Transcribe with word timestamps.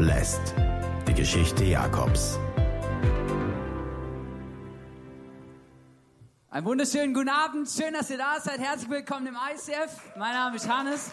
Blessed. 0.00 0.54
Die 1.06 1.12
Geschichte 1.12 1.62
Jakobs. 1.62 2.38
Einen 6.48 6.64
wunderschönen 6.64 7.12
guten 7.12 7.28
Abend. 7.28 7.68
Schön, 7.68 7.92
dass 7.92 8.08
ihr 8.08 8.16
da 8.16 8.40
seid. 8.40 8.60
Herzlich 8.60 8.88
willkommen 8.88 9.26
im 9.26 9.34
ICF. 9.34 10.16
Mein 10.16 10.32
Name 10.32 10.56
ist 10.56 10.66
Hannes. 10.66 11.12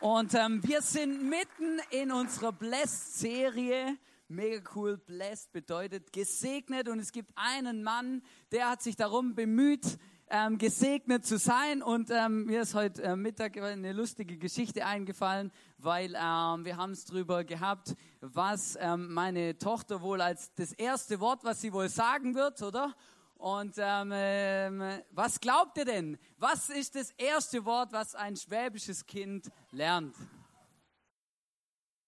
Und 0.00 0.34
ähm, 0.34 0.60
wir 0.62 0.82
sind 0.82 1.30
mitten 1.30 1.80
in 1.88 2.12
unserer 2.12 2.52
Blessed-Serie. 2.52 3.96
Mega 4.28 4.70
cool. 4.74 4.98
Blessed 4.98 5.50
bedeutet 5.52 6.12
gesegnet. 6.12 6.90
Und 6.90 6.98
es 6.98 7.12
gibt 7.12 7.30
einen 7.36 7.82
Mann, 7.82 8.22
der 8.52 8.68
hat 8.68 8.82
sich 8.82 8.96
darum 8.96 9.34
bemüht, 9.34 9.96
ähm, 10.30 10.58
gesegnet 10.58 11.26
zu 11.26 11.38
sein. 11.38 11.82
Und 11.82 12.10
ähm, 12.10 12.46
mir 12.46 12.62
ist 12.62 12.74
heute 12.74 13.02
äh, 13.02 13.16
Mittag 13.16 13.56
eine 13.58 13.92
lustige 13.92 14.38
Geschichte 14.38 14.86
eingefallen, 14.86 15.52
weil 15.78 16.14
ähm, 16.14 16.64
wir 16.64 16.76
haben 16.76 16.92
es 16.92 17.04
drüber 17.04 17.44
gehabt, 17.44 17.94
was 18.20 18.78
ähm, 18.80 19.12
meine 19.12 19.58
Tochter 19.58 20.00
wohl 20.00 20.20
als 20.20 20.54
das 20.54 20.72
erste 20.72 21.20
Wort, 21.20 21.44
was 21.44 21.60
sie 21.60 21.72
wohl 21.72 21.88
sagen 21.88 22.34
wird, 22.34 22.62
oder? 22.62 22.94
Und 23.34 23.74
ähm, 23.78 24.12
ähm, 24.14 25.02
was 25.10 25.40
glaubt 25.40 25.78
ihr 25.78 25.86
denn? 25.86 26.18
Was 26.36 26.68
ist 26.68 26.94
das 26.94 27.10
erste 27.12 27.64
Wort, 27.64 27.92
was 27.92 28.14
ein 28.14 28.36
schwäbisches 28.36 29.06
Kind 29.06 29.50
lernt? 29.72 30.14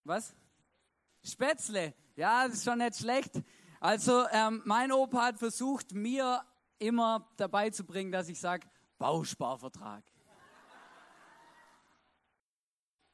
Was? 0.05 0.35
Spätzle. 1.25 1.95
Ja, 2.17 2.47
das 2.47 2.59
ist 2.59 2.65
schon 2.65 2.79
nicht 2.79 2.97
schlecht. 2.97 3.41
Also 3.81 4.27
ähm, 4.31 4.63
mein 4.65 4.93
Opa 4.93 5.25
hat 5.25 5.39
versucht, 5.39 5.93
mir 5.93 6.43
immer 6.83 7.29
dabei 7.37 7.71
zu 7.71 7.85
bringen, 7.85 8.13
dass 8.13 8.29
ich 8.29 8.39
sage, 8.39 8.69
Bausparvertrag. 8.99 10.05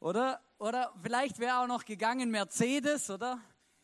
Oder? 0.00 0.40
Oder 0.58 0.92
vielleicht 1.00 1.38
wäre 1.38 1.58
auch 1.58 1.66
noch 1.66 1.84
gegangen 1.84 2.30
Mercedes, 2.30 3.10
oder? 3.10 3.40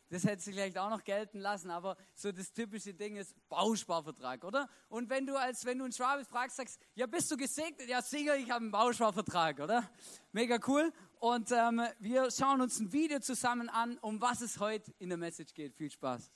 Das 0.09 0.23
hätte 0.23 0.41
sich 0.41 0.53
vielleicht 0.53 0.77
auch 0.77 0.89
noch 0.89 1.03
gelten 1.03 1.39
lassen, 1.39 1.71
aber 1.71 1.97
so 2.13 2.31
das 2.31 2.53
typische 2.53 2.93
Ding 2.93 3.15
ist 3.15 3.35
Bausparvertrag, 3.49 4.43
oder? 4.43 4.69
Und 4.87 5.09
wenn 5.09 5.25
du 5.25 5.35
als 5.35 5.65
wenn 5.65 5.79
du 5.79 5.83
einen 5.83 5.93
Schwabe 5.93 6.23
fragst, 6.25 6.57
sagst, 6.57 6.79
ja, 6.93 7.07
bist 7.07 7.29
du 7.31 7.37
gesegnet? 7.37 7.89
Ja, 7.89 8.01
sicher, 8.01 8.37
ich 8.37 8.49
habe 8.49 8.61
einen 8.61 8.71
Bausparvertrag, 8.71 9.59
oder? 9.59 9.89
Mega 10.31 10.59
cool. 10.67 10.93
Und 11.19 11.51
ähm, 11.51 11.81
wir 11.99 12.29
schauen 12.29 12.61
uns 12.61 12.79
ein 12.79 12.91
Video 12.91 13.19
zusammen 13.19 13.67
an, 13.67 13.97
um 13.97 14.21
was 14.21 14.41
es 14.41 14.59
heute 14.59 14.93
in 14.99 15.09
der 15.09 15.17
Message 15.17 15.53
geht. 15.53 15.75
Viel 15.75 15.89
Spaß. 15.89 16.31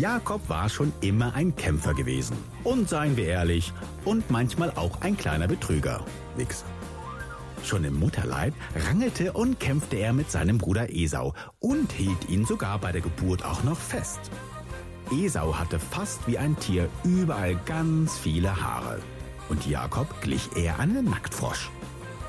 Jakob 0.00 0.48
war 0.48 0.70
schon 0.70 0.94
immer 1.02 1.34
ein 1.34 1.54
Kämpfer 1.56 1.92
gewesen. 1.92 2.34
Und 2.64 2.88
seien 2.88 3.18
wir 3.18 3.26
ehrlich, 3.26 3.74
und 4.06 4.30
manchmal 4.30 4.70
auch 4.70 5.02
ein 5.02 5.14
kleiner 5.14 5.46
Betrüger. 5.46 6.06
Nix. 6.38 6.64
Schon 7.64 7.84
im 7.84 8.00
Mutterleib 8.00 8.54
rangelte 8.86 9.34
und 9.34 9.60
kämpfte 9.60 9.96
er 9.96 10.14
mit 10.14 10.30
seinem 10.30 10.56
Bruder 10.56 10.88
Esau 10.88 11.34
und 11.58 11.92
hielt 11.92 12.30
ihn 12.30 12.46
sogar 12.46 12.78
bei 12.78 12.92
der 12.92 13.02
Geburt 13.02 13.44
auch 13.44 13.62
noch 13.62 13.76
fest. 13.76 14.20
Esau 15.12 15.58
hatte 15.58 15.78
fast 15.78 16.26
wie 16.26 16.38
ein 16.38 16.56
Tier 16.56 16.88
überall 17.04 17.60
ganz 17.66 18.16
viele 18.16 18.58
Haare. 18.58 19.00
Und 19.50 19.66
Jakob 19.66 20.22
glich 20.22 20.56
eher 20.56 20.78
einem 20.78 21.10
Nacktfrosch. 21.10 21.70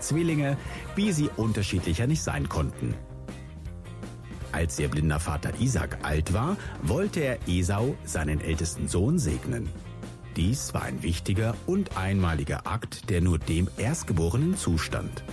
Zwillinge, 0.01 0.57
wie 0.97 1.13
sie 1.13 1.29
unterschiedlicher 1.37 2.05
nicht 2.05 2.21
sein 2.21 2.49
konnten. 2.49 2.95
Als 4.51 4.79
ihr 4.79 4.89
blinder 4.89 5.19
Vater 5.19 5.51
Isaac 5.59 5.99
alt 6.03 6.33
war, 6.33 6.57
wollte 6.81 7.21
er 7.21 7.39
Esau, 7.47 7.95
seinen 8.03 8.41
ältesten 8.41 8.87
Sohn, 8.87 9.17
segnen. 9.17 9.69
Dies 10.35 10.73
war 10.73 10.83
ein 10.83 11.03
wichtiger 11.03 11.55
und 11.65 11.97
einmaliger 11.97 12.65
Akt, 12.65 13.09
der 13.09 13.21
nur 13.21 13.37
dem 13.37 13.69
Erstgeborenen 13.77 14.55
zustand. 14.55 15.23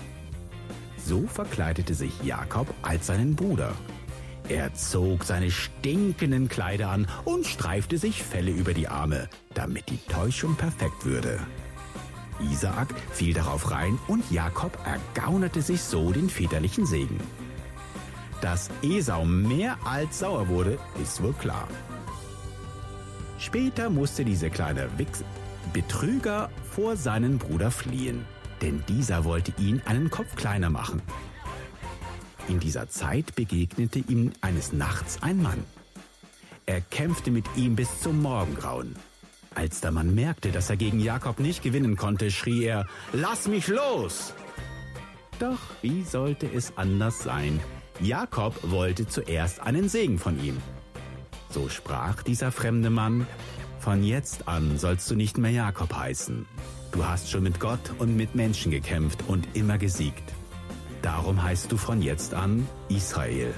So 0.96 1.26
verkleidete 1.26 1.94
sich 1.94 2.12
Jakob 2.22 2.72
als 2.82 3.06
seinen 3.06 3.34
Bruder. 3.36 3.74
Er 4.48 4.72
zog 4.74 5.24
seine 5.24 5.50
stinkenden 5.50 6.48
Kleider 6.48 6.90
an 6.90 7.06
und 7.24 7.46
streifte 7.46 7.98
sich 7.98 8.22
Felle 8.22 8.50
über 8.50 8.72
die 8.72 8.88
Arme, 8.88 9.28
damit 9.54 9.90
die 9.90 9.98
Täuschung 10.08 10.54
perfekt 10.54 11.04
würde. 11.04 11.38
Isaak 12.40 12.88
fiel 13.12 13.34
darauf 13.34 13.70
rein 13.70 13.98
und 14.08 14.30
Jakob 14.30 14.78
ergaunerte 14.86 15.60
sich 15.60 15.82
so 15.82 16.12
den 16.12 16.30
väterlichen 16.30 16.86
Segen. 16.86 17.18
Dass 18.40 18.70
Esau 18.82 19.24
mehr 19.24 19.76
als 19.84 20.20
sauer 20.20 20.48
wurde, 20.48 20.78
ist 21.02 21.22
wohl 21.22 21.32
klar. 21.32 21.66
Später 23.38 23.90
musste 23.90 24.24
dieser 24.24 24.50
kleine 24.50 24.88
Wichs 24.96 25.24
Betrüger 25.72 26.50
vor 26.70 26.96
seinen 26.96 27.38
Bruder 27.38 27.70
fliehen, 27.70 28.24
denn 28.62 28.82
dieser 28.88 29.24
wollte 29.24 29.52
ihn 29.58 29.82
einen 29.84 30.10
Kopf 30.10 30.34
kleiner 30.36 30.70
machen. 30.70 31.02
In 32.48 32.58
dieser 32.60 32.88
Zeit 32.88 33.34
begegnete 33.34 33.98
ihm 33.98 34.32
eines 34.40 34.72
Nachts 34.72 35.22
ein 35.22 35.42
Mann. 35.42 35.62
Er 36.64 36.80
kämpfte 36.80 37.30
mit 37.30 37.44
ihm 37.56 37.76
bis 37.76 38.00
zum 38.00 38.22
Morgengrauen. 38.22 38.96
Als 39.54 39.80
der 39.80 39.90
Mann 39.90 40.14
merkte, 40.14 40.50
dass 40.50 40.70
er 40.70 40.76
gegen 40.76 41.00
Jakob 41.00 41.40
nicht 41.40 41.62
gewinnen 41.62 41.96
konnte, 41.96 42.30
schrie 42.30 42.64
er, 42.64 42.86
Lass 43.12 43.48
mich 43.48 43.68
los! 43.68 44.32
Doch 45.38 45.58
wie 45.82 46.04
sollte 46.04 46.46
es 46.46 46.76
anders 46.76 47.22
sein? 47.22 47.60
Jakob 48.00 48.54
wollte 48.70 49.08
zuerst 49.08 49.60
einen 49.60 49.88
Segen 49.88 50.18
von 50.18 50.42
ihm. 50.42 50.62
So 51.50 51.68
sprach 51.68 52.22
dieser 52.22 52.52
fremde 52.52 52.90
Mann, 52.90 53.26
von 53.80 54.04
jetzt 54.04 54.46
an 54.46 54.78
sollst 54.78 55.10
du 55.10 55.16
nicht 55.16 55.36
mehr 55.36 55.50
Jakob 55.50 55.92
heißen. 55.92 56.46
Du 56.92 57.04
hast 57.04 57.28
schon 57.28 57.42
mit 57.42 57.58
Gott 57.58 57.80
und 57.98 58.16
mit 58.16 58.36
Menschen 58.36 58.70
gekämpft 58.70 59.24
und 59.26 59.56
immer 59.56 59.78
gesiegt. 59.78 60.22
Darum 61.02 61.42
heißt 61.42 61.72
du 61.72 61.76
von 61.76 62.00
jetzt 62.00 62.34
an 62.34 62.68
Israel. 62.88 63.52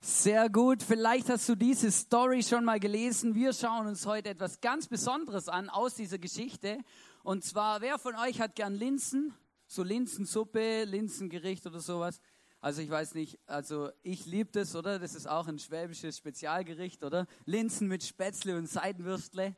Sehr 0.00 0.50
gut. 0.50 0.82
Vielleicht 0.82 1.28
hast 1.28 1.48
du 1.48 1.54
diese 1.54 1.92
Story 1.92 2.42
schon 2.42 2.64
mal 2.64 2.80
gelesen. 2.80 3.36
Wir 3.36 3.52
schauen 3.52 3.86
uns 3.86 4.04
heute 4.04 4.30
etwas 4.30 4.60
ganz 4.60 4.88
Besonderes 4.88 5.48
an 5.48 5.68
aus 5.68 5.94
dieser 5.94 6.18
Geschichte. 6.18 6.78
Und 7.22 7.44
zwar, 7.44 7.80
wer 7.80 7.98
von 7.98 8.16
euch 8.16 8.40
hat 8.40 8.56
gern 8.56 8.74
Linsen? 8.74 9.32
So 9.70 9.84
Linsensuppe, 9.84 10.82
Linsengericht 10.84 11.64
oder 11.64 11.78
sowas. 11.78 12.20
Also 12.60 12.82
ich 12.82 12.90
weiß 12.90 13.14
nicht, 13.14 13.38
also 13.46 13.90
ich 14.02 14.26
liebe 14.26 14.50
das, 14.50 14.74
oder? 14.74 14.98
Das 14.98 15.14
ist 15.14 15.28
auch 15.28 15.46
ein 15.46 15.60
schwäbisches 15.60 16.18
Spezialgericht, 16.18 17.04
oder? 17.04 17.26
Linsen 17.46 17.86
mit 17.86 18.02
Spätzle 18.02 18.58
und 18.58 18.68
Seidenwürstle. 18.68 19.54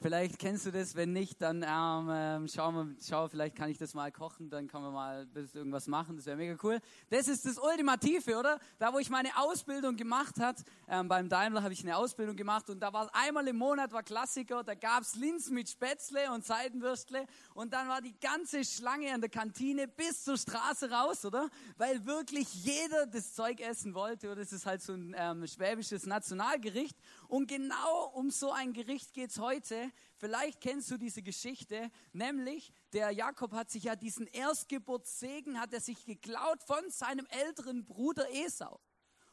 Vielleicht 0.00 0.38
kennst 0.38 0.64
du 0.64 0.70
das, 0.70 0.94
wenn 0.94 1.12
nicht, 1.12 1.42
dann 1.42 1.64
ähm, 1.68 2.08
ähm, 2.08 2.46
schau, 2.46 2.70
mal, 2.70 2.94
schau, 3.04 3.26
vielleicht 3.26 3.56
kann 3.56 3.68
ich 3.68 3.78
das 3.78 3.94
mal 3.94 4.12
kochen, 4.12 4.48
dann 4.48 4.68
kann 4.68 4.80
man 4.80 4.92
mal 4.92 5.26
irgendwas 5.34 5.88
machen, 5.88 6.16
das 6.16 6.26
wäre 6.26 6.36
mega 6.36 6.56
cool. 6.62 6.78
Das 7.10 7.26
ist 7.26 7.44
das 7.44 7.58
Ultimative, 7.58 8.38
oder? 8.38 8.60
Da, 8.78 8.94
wo 8.94 9.00
ich 9.00 9.10
meine 9.10 9.36
Ausbildung 9.36 9.96
gemacht 9.96 10.38
hat, 10.38 10.58
ähm, 10.86 11.08
beim 11.08 11.28
Daimler 11.28 11.64
habe 11.64 11.72
ich 11.72 11.82
eine 11.82 11.96
Ausbildung 11.96 12.36
gemacht 12.36 12.70
und 12.70 12.78
da 12.78 12.92
war 12.92 13.10
einmal 13.12 13.48
im 13.48 13.56
Monat 13.56 13.90
war 13.90 14.04
Klassiker, 14.04 14.62
da 14.62 14.76
gab's 14.76 15.16
Linsen 15.16 15.56
mit 15.56 15.68
Spätzle 15.68 16.30
und 16.32 16.46
Seidenwürstle 16.46 17.26
und 17.54 17.72
dann 17.72 17.88
war 17.88 18.00
die 18.00 18.14
ganze 18.20 18.64
Schlange 18.64 19.12
an 19.12 19.20
der 19.20 19.30
Kantine 19.30 19.88
bis 19.88 20.22
zur 20.22 20.36
Straße 20.36 20.92
raus, 20.92 21.24
oder? 21.24 21.50
Weil 21.76 22.06
wirklich 22.06 22.54
jeder 22.54 23.06
das 23.06 23.34
Zeug 23.34 23.58
essen 23.58 23.94
wollte, 23.94 24.28
oder? 24.28 24.42
Das 24.42 24.52
ist 24.52 24.64
halt 24.64 24.80
so 24.80 24.92
ein 24.92 25.12
ähm, 25.18 25.44
schwäbisches 25.44 26.06
Nationalgericht 26.06 26.96
und 27.26 27.48
genau 27.48 28.12
um 28.14 28.30
so 28.30 28.52
ein 28.52 28.72
Gericht 28.72 29.12
geht's 29.12 29.40
heute 29.40 29.87
Vielleicht 30.16 30.60
kennst 30.60 30.90
du 30.90 30.96
diese 30.96 31.22
Geschichte, 31.22 31.90
nämlich 32.12 32.72
der 32.92 33.10
Jakob 33.10 33.52
hat 33.52 33.70
sich 33.70 33.84
ja 33.84 33.96
diesen 33.96 34.26
Erstgeburtssegen, 34.26 35.60
hat 35.60 35.72
er 35.72 35.80
sich 35.80 36.04
geklaut 36.04 36.62
von 36.62 36.90
seinem 36.90 37.26
älteren 37.26 37.84
Bruder 37.84 38.26
Esau. 38.32 38.80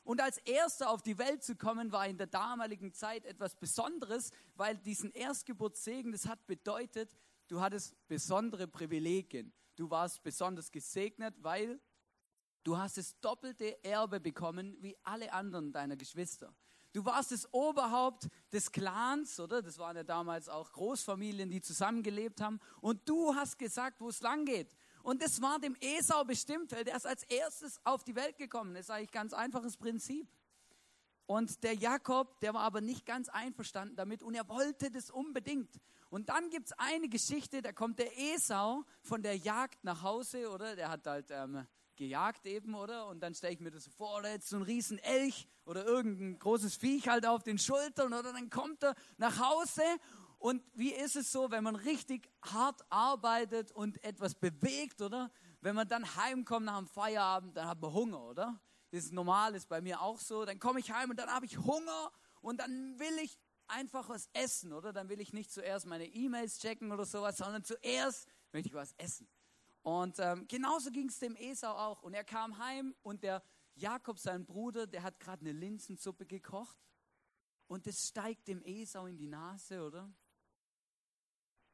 Und 0.04 0.22
als 0.22 0.38
Erster 0.38 0.92
auf 0.92 1.02
die 1.02 1.18
Welt 1.18 1.44
zu 1.44 1.56
kommen, 1.56 1.92
war 1.92 2.08
in 2.08 2.18
der 2.18 2.28
damaligen 2.28 2.94
Zeit 2.94 3.26
etwas 3.26 3.56
Besonderes, 3.56 4.30
weil 4.54 4.78
diesen 4.78 5.12
Erstgeburtssegen, 5.12 6.12
das 6.12 6.28
hat 6.28 6.46
bedeutet, 6.46 7.12
du 7.48 7.60
hattest 7.60 7.96
besondere 8.08 8.68
Privilegien. 8.68 9.52
Du 9.76 9.90
warst 9.90 10.22
besonders 10.22 10.72
gesegnet, 10.72 11.36
weil 11.40 11.82
du 12.64 12.78
hast 12.78 12.98
das 12.98 13.20
doppelte 13.20 13.84
Erbe 13.84 14.20
bekommen 14.20 14.78
wie 14.80 14.96
alle 15.04 15.34
anderen 15.34 15.72
deiner 15.72 15.98
Geschwister. 15.98 16.56
Du 16.96 17.04
warst 17.04 17.34
das 17.34 17.54
Oberhaupt 17.54 18.30
des 18.54 18.72
Clans, 18.72 19.38
oder? 19.42 19.62
Das 19.62 19.78
waren 19.78 19.98
ja 19.98 20.04
damals 20.06 20.48
auch 20.48 20.72
Großfamilien, 20.72 21.50
die 21.50 21.60
zusammengelebt 21.60 22.40
haben. 22.40 22.62
Und 22.80 23.02
du 23.10 23.36
hast 23.36 23.60
gesagt, 23.60 24.00
wo 24.00 24.08
es 24.08 24.22
lang 24.22 24.46
geht. 24.46 24.74
Und 25.04 25.22
das 25.22 25.42
war 25.42 25.60
dem 25.60 25.76
Esau 25.82 26.24
bestimmt, 26.24 26.72
weil 26.72 26.86
der 26.86 26.96
ist 26.96 27.06
als 27.06 27.24
erstes 27.24 27.82
auf 27.84 28.06
die 28.06 28.16
Welt 28.16 28.38
gekommen. 28.38 28.76
Das 28.76 28.86
ist 28.86 28.92
eigentlich 28.92 29.10
ein 29.10 29.24
ganz 29.24 29.34
einfaches 29.34 29.76
Prinzip. 29.76 30.26
Und 31.26 31.66
der 31.66 31.74
Jakob, 31.74 32.40
der 32.40 32.54
war 32.54 32.62
aber 32.62 32.80
nicht 32.80 33.06
ganz 33.06 33.28
einverstanden 33.28 33.98
damit 33.98 34.24
und 34.24 34.34
er 34.34 34.48
wollte 34.48 34.90
das 34.90 35.10
unbedingt. 35.10 35.82
Und 36.10 36.30
dann 36.30 36.50
gibt 36.50 36.68
es 36.68 36.72
eine 36.80 37.10
Geschichte, 37.10 37.62
da 37.62 37.74
kommt 37.74 38.00
der 38.00 38.18
Esau 38.18 38.86
von 39.02 39.22
der 39.22 39.36
Jagd 39.36 39.84
nach 39.84 40.02
Hause, 40.02 40.50
oder? 40.50 40.78
Der 40.78 40.88
hat 40.88 41.06
halt 41.06 41.28
ähm, 41.30 41.68
gejagt 41.98 42.46
eben, 42.46 42.74
oder? 42.74 43.08
Und 43.08 43.20
dann 43.20 43.36
stelle 43.36 43.52
ich 43.52 43.60
mir 43.60 43.72
das 43.72 43.84
so 43.84 43.92
vor, 43.92 44.20
oder 44.20 44.32
jetzt 44.32 44.48
so 44.48 44.56
ein 44.56 44.62
riesen 44.62 44.98
Elch 45.00 45.50
oder 45.66 45.86
irgendein 45.86 46.40
großes 46.40 46.76
Viech 46.78 47.08
halt 47.08 47.26
auf 47.26 47.44
den 47.44 47.58
Schultern, 47.58 48.14
oder 48.14 48.32
dann 48.34 48.50
kommt 48.50 48.84
er 48.84 48.96
nach 49.18 49.40
Hause 49.40 49.84
und 50.40 50.64
wie 50.74 50.94
ist 50.94 51.16
es 51.16 51.32
so, 51.32 51.50
wenn 51.50 51.64
man 51.64 51.76
richtig 51.76 52.30
hart 52.44 52.82
arbeitet 52.90 53.72
und 53.72 54.04
etwas 54.04 54.36
bewegt, 54.36 55.02
oder? 55.02 55.32
Wenn 55.62 55.76
man 55.76 55.88
dann 55.88 56.16
heimkommt 56.18 56.68
nach 56.68 56.78
dem 56.78 56.88
Feierabend, 56.88 57.58
dann 57.58 57.68
hat 57.68 57.82
man 57.82 57.94
Hunger, 57.94 58.22
oder? 58.22 58.62
Das 58.92 59.06
ist 59.06 59.14
normal, 59.14 59.56
ist 59.56 59.68
bei 59.68 59.82
mir 59.82 60.02
auch 60.02 60.20
so. 60.20 60.46
Dann 60.46 60.60
komme 60.60 60.80
ich 60.80 60.92
heim 60.92 61.10
und 61.10 61.18
dann 61.18 61.30
habe 61.30 61.46
ich 61.46 61.58
Hunger 61.58 62.12
und 62.42 62.60
dann 62.60 63.00
will 63.00 63.18
ich 63.24 63.40
einfach 63.68 64.08
was 64.10 64.30
essen, 64.34 64.72
oder? 64.72 64.94
Dann 64.94 65.10
will 65.10 65.20
ich 65.20 65.34
nicht 65.34 65.52
zuerst 65.52 65.88
meine 65.88 66.06
E-Mails 66.06 66.60
checken 66.60 66.92
oder 66.92 67.06
sowas, 67.06 67.38
sondern 67.38 67.64
zuerst 67.64 68.28
möchte 68.52 68.70
ich 68.70 68.76
was 68.76 68.94
essen. 68.98 69.28
Und 69.82 70.20
ähm, 70.20 70.48
genauso 70.48 70.92
ging 70.92 71.10
es 71.10 71.20
dem 71.20 71.36
Esau 71.36 71.72
auch. 71.72 72.04
Und 72.04 72.14
er 72.14 72.24
kam 72.24 72.58
heim 72.58 72.96
und 73.02 73.24
der 73.24 73.44
Jakob, 73.76 74.20
sein 74.20 74.46
Bruder, 74.46 74.88
der 74.88 75.04
hat 75.04 75.20
gerade 75.20 75.42
eine 75.42 75.52
Linsensuppe 75.52 76.26
gekocht. 76.26 76.78
Und 77.68 77.88
das 77.88 78.08
steigt 78.08 78.48
dem 78.48 78.64
Esau 78.64 79.06
in 79.06 79.18
die 79.18 79.28
Nase, 79.28 79.84
oder? 79.84 80.14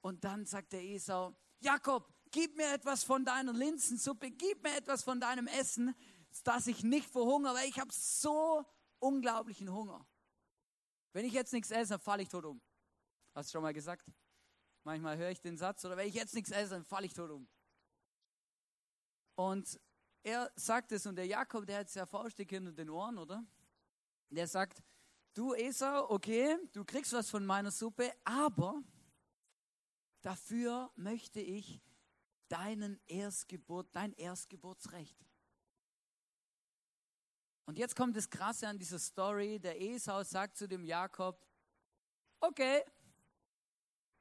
Und 0.01 0.24
dann 0.24 0.45
sagt 0.45 0.74
der 0.74 0.83
Esau, 0.83 1.36
Jakob, 1.59 2.12
gib 2.31 2.57
mir 2.57 2.74
etwas 2.74 3.03
von 3.03 3.24
deiner 3.24 3.53
Linsensuppe, 3.53 4.31
gib 4.31 4.63
mir 4.63 4.75
etwas 4.75 5.03
von 5.03 5.19
deinem 5.19 5.48
Essen, 5.48 5.95
dass 6.44 6.68
ich 6.68 6.83
nicht 6.83 7.07
verhungere, 7.07 7.56
weil 7.56 7.69
ich 7.69 7.80
habe 7.80 7.92
so 7.92 8.65
unglaublichen 9.00 9.71
Hunger. 9.71 10.07
Wenn 11.13 11.25
ich 11.25 11.33
jetzt 11.33 11.54
nichts 11.54 11.69
esse, 11.71 11.92
dann 11.92 12.00
falle 12.00 12.24
ich 12.24 12.30
tot 12.30 12.45
um. 12.45 12.62
Hast 13.36 13.50
du 13.50 13.54
schon 13.54 13.63
mal 13.63 13.74
gesagt? 13.74 14.09
Manchmal 14.83 15.18
höre 15.18 15.30
ich 15.30 15.42
den 15.42 15.57
Satz, 15.57 15.86
oder 15.86 15.97
wenn 15.97 16.07
ich 16.07 16.15
jetzt 16.15 16.33
nichts 16.33 16.51
esse, 16.51 16.71
dann 16.71 16.86
falle 16.86 17.06
ich 17.06 17.13
tot 17.13 17.30
um. 17.30 17.47
Und 19.36 19.80
er 20.23 20.51
sagt 20.56 20.91
es, 20.91 21.06
und 21.06 21.15
der 21.15 21.25
Jakob, 21.25 21.65
der 21.65 21.79
hat 21.79 21.88
es 21.88 21.95
ja 21.95 22.06
faustdick 22.06 22.50
hinter 22.50 22.71
den 22.71 22.89
Ohren, 22.89 23.18
oder? 23.18 23.44
Der 24.29 24.47
sagt, 24.47 24.83
du 25.33 25.53
Esau, 25.53 26.09
okay, 26.09 26.57
du 26.73 26.85
kriegst 26.85 27.13
was 27.13 27.29
von 27.29 27.45
meiner 27.45 27.71
Suppe, 27.71 28.13
aber 28.23 28.81
dafür 30.21 30.91
möchte 30.95 31.41
ich 31.41 31.81
deinen 32.47 33.00
Erstgeburt, 33.07 33.88
dein 33.94 34.13
Erstgeburtsrecht. 34.13 35.18
Und 37.65 37.77
jetzt 37.77 37.95
kommt 37.95 38.18
das 38.18 38.29
Krasse 38.29 38.68
an 38.68 38.77
dieser 38.77 39.00
Story. 39.00 39.59
Der 39.59 39.79
Esau 39.81 40.23
sagt 40.23 40.57
zu 40.57 40.68
dem 40.68 40.83
Jakob, 40.83 41.45
okay, 42.41 42.83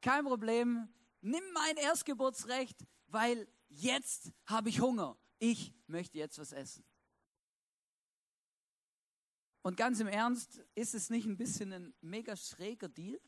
kein 0.00 0.25
Problem, 0.25 0.88
nimm 1.20 1.43
mein 1.52 1.76
Erstgeburtsrecht, 1.76 2.87
weil 3.08 3.49
jetzt 3.69 4.32
habe 4.47 4.69
ich 4.69 4.81
Hunger. 4.81 5.19
Ich 5.41 5.73
möchte 5.87 6.19
jetzt 6.19 6.39
was 6.39 6.53
essen. 6.53 6.85
Und 9.63 9.77
ganz 9.77 9.99
im 9.99 10.07
Ernst, 10.07 10.63
ist 10.75 10.95
es 10.95 11.09
nicht 11.11 11.27
ein 11.27 11.39
bisschen 11.39 11.73
ein 11.73 11.95
mega 12.03 12.37
schräger 12.37 12.89
Deal? 12.89 13.19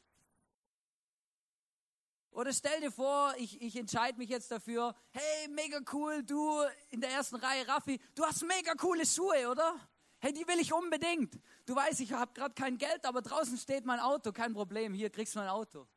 Oder 2.31 2.53
stell 2.53 2.81
dir 2.81 2.93
vor, 2.93 3.35
ich, 3.39 3.61
ich 3.61 3.77
entscheide 3.77 4.19
mich 4.19 4.29
jetzt 4.29 4.51
dafür, 4.51 4.95
hey, 5.11 5.49
mega 5.49 5.81
cool, 5.93 6.23
du 6.23 6.63
in 6.91 7.01
der 7.01 7.11
ersten 7.11 7.37
Reihe, 7.37 7.67
Raffi, 7.67 7.99
du 8.15 8.25
hast 8.25 8.43
mega 8.43 8.75
coole 8.75 9.07
Schuhe, 9.07 9.51
oder? 9.51 9.75
Hey, 10.19 10.35
die 10.35 10.47
will 10.47 10.61
ich 10.61 10.73
unbedingt. 10.73 11.39
Du 11.65 11.75
weißt, 11.75 12.01
ich 12.01 12.13
habe 12.13 12.33
gerade 12.33 12.55
kein 12.55 12.77
Geld, 12.77 13.05
aber 13.07 13.23
draußen 13.23 13.57
steht 13.57 13.87
mein 13.87 14.01
Auto, 14.01 14.33
kein 14.33 14.53
Problem, 14.53 14.93
hier 14.95 15.11
kriegst 15.11 15.35
du 15.35 15.41
mein 15.41 15.49
Auto. 15.49 15.89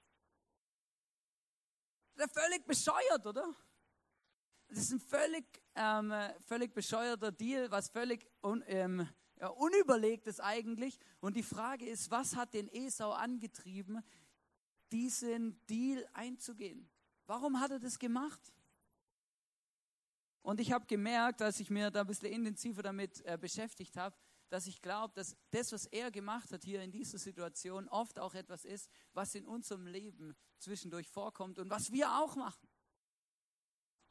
Das 2.16 2.28
ist 2.28 2.40
völlig 2.40 2.66
bescheuert, 2.66 3.26
oder? 3.26 3.54
Das 4.76 4.84
ist 4.84 4.92
ein 4.92 5.00
völlig, 5.00 5.46
ähm, 5.76 6.14
völlig 6.48 6.74
bescheuerter 6.74 7.32
Deal, 7.32 7.72
was 7.72 7.88
völlig 7.88 8.28
un, 8.44 8.62
ähm, 8.68 9.08
ja, 9.40 9.48
unüberlegt 9.48 10.28
ist 10.28 10.42
eigentlich. 10.42 11.00
Und 11.22 11.38
die 11.38 11.44
Frage 11.44 11.88
ist, 11.88 12.12
was 12.12 12.36
hat 12.36 12.54
den 12.54 12.68
Esau 12.68 13.14
angetrieben, 13.14 14.04
diesen 14.92 15.66
Deal 15.68 16.06
einzugehen? 16.12 16.90
Warum 17.26 17.62
hat 17.62 17.72
er 17.72 17.80
das 17.80 17.98
gemacht? 17.98 18.42
Und 20.42 20.60
ich 20.60 20.74
habe 20.74 20.86
gemerkt, 20.88 21.42
als 21.42 21.62
ich 21.62 21.70
mir 21.70 21.90
da 21.90 22.02
ein 22.02 22.08
bisschen 22.08 22.34
intensiver 22.34 22.84
damit 22.84 23.24
äh, 23.24 23.38
beschäftigt 23.40 23.96
habe, 23.96 24.18
dass 24.50 24.68
ich 24.68 24.82
glaube, 24.82 25.14
dass 25.14 25.38
das, 25.52 25.72
was 25.72 25.86
er 25.86 26.12
gemacht 26.12 26.52
hat 26.52 26.66
hier 26.66 26.82
in 26.82 26.92
dieser 26.92 27.18
Situation, 27.18 27.88
oft 27.88 28.20
auch 28.20 28.34
etwas 28.34 28.66
ist, 28.66 28.90
was 29.14 29.36
in 29.36 29.46
unserem 29.46 29.88
Leben 29.88 30.36
zwischendurch 30.60 31.08
vorkommt 31.08 31.60
und 31.60 31.70
was 31.70 31.94
wir 31.94 32.12
auch 32.18 32.36
machen. 32.36 32.65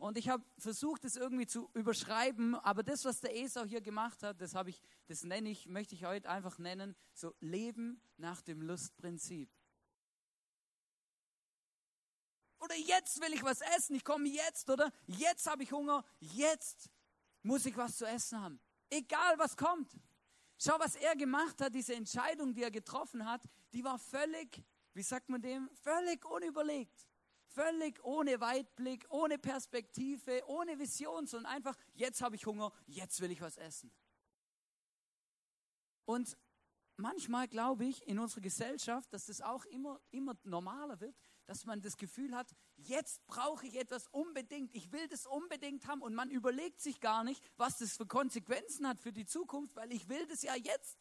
Und 0.05 0.19
ich 0.19 0.29
habe 0.29 0.45
versucht, 0.59 1.05
das 1.05 1.17
irgendwie 1.17 1.47
zu 1.47 1.71
überschreiben, 1.73 2.57
aber 2.57 2.83
das, 2.83 3.07
was 3.07 3.21
der 3.21 3.35
Esau 3.35 3.65
hier 3.65 3.81
gemacht 3.81 4.23
hat, 4.23 4.39
das 4.39 4.55
habe 4.55 4.69
ich, 4.69 4.83
das 5.07 5.23
nenne 5.23 5.49
ich, 5.49 5.67
möchte 5.67 5.95
ich 5.95 6.05
heute 6.05 6.29
einfach 6.29 6.59
nennen, 6.59 6.95
so 7.15 7.35
Leben 7.41 8.03
nach 8.19 8.43
dem 8.43 8.61
Lustprinzip. 8.61 9.49
Oder 12.59 12.77
jetzt 12.77 13.19
will 13.23 13.33
ich 13.33 13.43
was 13.43 13.63
essen, 13.63 13.97
ich 13.97 14.05
komme 14.05 14.29
jetzt, 14.29 14.69
oder? 14.69 14.93
Jetzt 15.07 15.47
habe 15.47 15.63
ich 15.63 15.73
Hunger, 15.73 16.05
jetzt 16.21 16.91
muss 17.43 17.65
ich 17.65 17.75
was 17.75 17.97
zu 17.97 18.05
essen 18.05 18.43
haben. 18.43 18.61
Egal 18.91 19.39
was 19.39 19.57
kommt. 19.57 19.91
Schau, 20.59 20.79
was 20.81 20.97
er 20.97 21.17
gemacht 21.17 21.63
hat, 21.63 21.75
diese 21.75 21.95
Entscheidung, 21.95 22.53
die 22.53 22.63
er 22.63 22.71
getroffen 22.71 23.25
hat, 23.25 23.41
die 23.73 23.83
war 23.83 23.99
völlig, 23.99 24.63
wie 24.93 25.03
sagt 25.03 25.31
man 25.31 25.41
dem, 25.41 25.71
völlig 25.83 26.23
unüberlegt. 26.27 27.09
Völlig 27.55 28.05
ohne 28.05 28.41
Weitblick, 28.41 29.07
ohne 29.11 29.39
Perspektive, 29.39 30.43
ohne 30.49 30.77
Vision, 30.77 31.29
sondern 31.29 31.53
einfach, 31.53 31.77
jetzt 31.95 32.21
habe 32.21 32.35
ich 32.35 32.47
Hunger, 32.47 32.73
jetzt 32.87 33.21
will 33.21 33.31
ich 33.31 33.41
was 33.41 33.57
essen. 33.57 33.93
Und 36.05 36.37
manchmal 36.97 37.47
glaube 37.47 37.85
ich 37.85 38.07
in 38.09 38.19
unserer 38.19 38.41
Gesellschaft, 38.41 39.13
dass 39.13 39.27
das 39.27 39.41
auch 39.41 39.65
immer, 39.67 40.01
immer 40.11 40.35
normaler 40.43 40.99
wird, 41.01 41.17
dass 41.47 41.65
man 41.65 41.81
das 41.81 41.97
Gefühl 41.97 42.35
hat, 42.35 42.49
jetzt 42.77 43.25
brauche 43.29 43.67
ich 43.69 43.77
etwas 43.77 44.09
unbedingt, 44.09 44.75
ich 44.75 44.91
will 44.91 45.07
das 45.07 45.25
unbedingt 45.25 45.87
haben 45.87 46.03
und 46.03 46.15
man 46.15 46.31
überlegt 46.31 46.81
sich 46.81 47.01
gar 47.01 47.23
nicht, 47.23 47.41
was 47.57 47.79
das 47.79 47.97
für 47.97 48.07
Konsequenzen 48.07 48.89
hat 48.89 49.01
für 49.01 49.13
die 49.13 49.27
Zukunft, 49.27 49.77
weil 49.77 49.93
ich 49.93 50.09
will 50.09 50.27
das 50.27 50.43
ja 50.43 50.57
jetzt. 50.57 50.99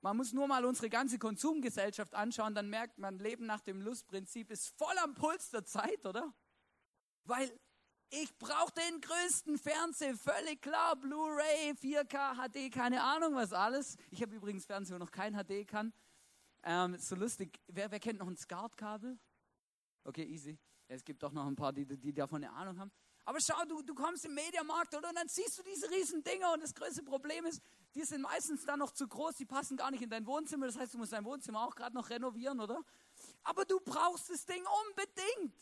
Man 0.00 0.16
muss 0.16 0.32
nur 0.32 0.46
mal 0.46 0.64
unsere 0.64 0.88
ganze 0.88 1.18
Konsumgesellschaft 1.18 2.14
anschauen, 2.14 2.54
dann 2.54 2.70
merkt 2.70 2.98
man, 2.98 3.18
Leben 3.18 3.46
nach 3.46 3.60
dem 3.60 3.80
Lustprinzip 3.80 4.50
ist 4.50 4.68
voll 4.78 4.96
am 5.02 5.14
Puls 5.14 5.50
der 5.50 5.64
Zeit, 5.64 6.06
oder? 6.06 6.32
Weil 7.24 7.50
ich 8.10 8.36
brauche 8.38 8.72
den 8.72 9.00
größten 9.00 9.58
Fernseher, 9.58 10.16
völlig 10.16 10.62
klar, 10.62 10.96
Blu-ray, 10.96 11.72
4K, 11.72 12.36
HD, 12.36 12.72
keine 12.72 13.02
Ahnung 13.02 13.34
was 13.34 13.52
alles. 13.52 13.96
Ich 14.10 14.22
habe 14.22 14.34
übrigens 14.34 14.64
Fernseher, 14.64 14.94
wo 14.94 14.98
noch 14.98 15.10
kein 15.10 15.34
HD 15.34 15.66
kann. 15.66 15.92
Ähm, 16.62 16.96
so 16.98 17.16
lustig. 17.16 17.60
Wer, 17.66 17.90
wer 17.90 18.00
kennt 18.00 18.18
noch 18.18 18.28
ein 18.28 18.36
SCART-Kabel? 18.36 19.18
Okay, 20.04 20.24
easy. 20.24 20.58
Es 20.86 21.04
gibt 21.04 21.22
auch 21.22 21.32
noch 21.32 21.46
ein 21.46 21.56
paar, 21.56 21.72
die, 21.72 21.84
die 21.84 22.14
davon 22.14 22.42
eine 22.42 22.52
Ahnung 22.54 22.78
haben. 22.78 22.92
Aber 23.28 23.42
schau, 23.42 23.62
du, 23.66 23.82
du 23.82 23.94
kommst 23.94 24.24
im 24.24 24.32
Mediamarkt 24.32 24.94
oder, 24.94 25.10
und 25.10 25.14
dann 25.14 25.28
siehst 25.28 25.58
du 25.58 25.62
diese 25.62 25.90
riesen 25.90 26.24
Dinger 26.24 26.50
und 26.54 26.62
das 26.62 26.74
größte 26.74 27.02
Problem 27.02 27.44
ist, 27.44 27.60
die 27.94 28.02
sind 28.02 28.22
meistens 28.22 28.64
dann 28.64 28.78
noch 28.78 28.90
zu 28.90 29.06
groß, 29.06 29.34
die 29.34 29.44
passen 29.44 29.76
gar 29.76 29.90
nicht 29.90 30.02
in 30.02 30.08
dein 30.08 30.26
Wohnzimmer. 30.26 30.64
Das 30.64 30.78
heißt, 30.78 30.94
du 30.94 30.98
musst 30.98 31.12
dein 31.12 31.26
Wohnzimmer 31.26 31.62
auch 31.62 31.74
gerade 31.74 31.94
noch 31.94 32.08
renovieren, 32.08 32.58
oder? 32.58 32.80
Aber 33.42 33.66
du 33.66 33.80
brauchst 33.80 34.30
das 34.30 34.46
Ding 34.46 34.64
unbedingt. 34.86 35.54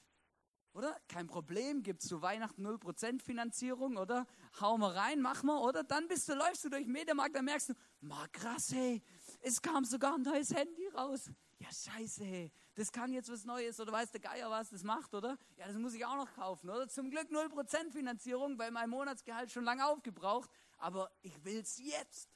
Oder? 0.75 0.97
Kein 1.09 1.27
Problem, 1.27 1.83
gibt 1.83 2.03
zu 2.03 2.23
Weihnachten 2.23 2.65
0% 2.65 3.21
Finanzierung, 3.21 3.97
oder? 3.97 4.29
Hau 4.61 4.79
mal 4.79 4.93
rein, 4.93 5.21
mach 5.21 5.43
mal, 5.43 5.59
oder? 5.59 5.83
Dann 5.83 6.07
bist 6.07 6.29
du, 6.29 6.35
läufst 6.35 6.65
du 6.65 6.69
durch 6.69 6.85
den 6.85 6.93
Mediamarkt, 6.93 7.35
dann 7.35 7.47
merkst 7.47 7.71
du, 7.71 7.75
ma 7.99 8.29
krass, 8.29 8.71
hey, 8.71 9.03
es 9.41 9.61
kam 9.61 9.85
sogar 9.85 10.15
ein 10.15 10.23
neues 10.23 10.55
Handy 10.55 10.87
raus. 10.95 11.33
Ja, 11.59 11.69
scheiße, 11.73 12.25
hey, 12.25 12.53
das 12.75 12.93
kann 12.93 13.13
jetzt 13.13 13.31
was 13.31 13.45
Neues, 13.45 13.81
oder 13.81 13.91
weiß 13.91 14.11
der 14.11 14.21
Geier, 14.21 14.51
was 14.51 14.69
das 14.71 14.83
macht, 14.83 15.15
oder? 15.15 15.39
Ja, 15.57 15.67
das 15.67 15.77
muss 15.77 15.95
ich 15.95 16.05
auch 16.05 16.17
noch 16.17 16.31
kaufen, 16.35 16.69
oder? 16.69 16.87
Zum 16.89 17.11
Glück 17.11 17.31
0% 17.31 17.93
Finanzierung, 17.93 18.59
weil 18.59 18.71
mein 18.71 18.91
Monatsgehalt 18.91 19.51
schon 19.51 19.65
lange 19.65 19.87
aufgebraucht, 19.87 20.51
aber 20.77 21.11
ich 21.23 21.45
will 21.45 21.61
es 21.61 21.79
jetzt. 21.79 22.31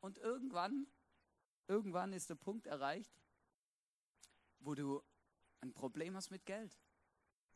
Und 0.00 0.16
irgendwann, 0.18 0.86
irgendwann 1.66 2.14
ist 2.14 2.30
der 2.30 2.36
Punkt 2.36 2.66
erreicht, 2.66 3.12
wo 4.60 4.74
du 4.74 5.02
ein 5.60 5.74
Problem 5.74 6.16
hast 6.16 6.30
mit 6.30 6.46
Geld. 6.46 6.78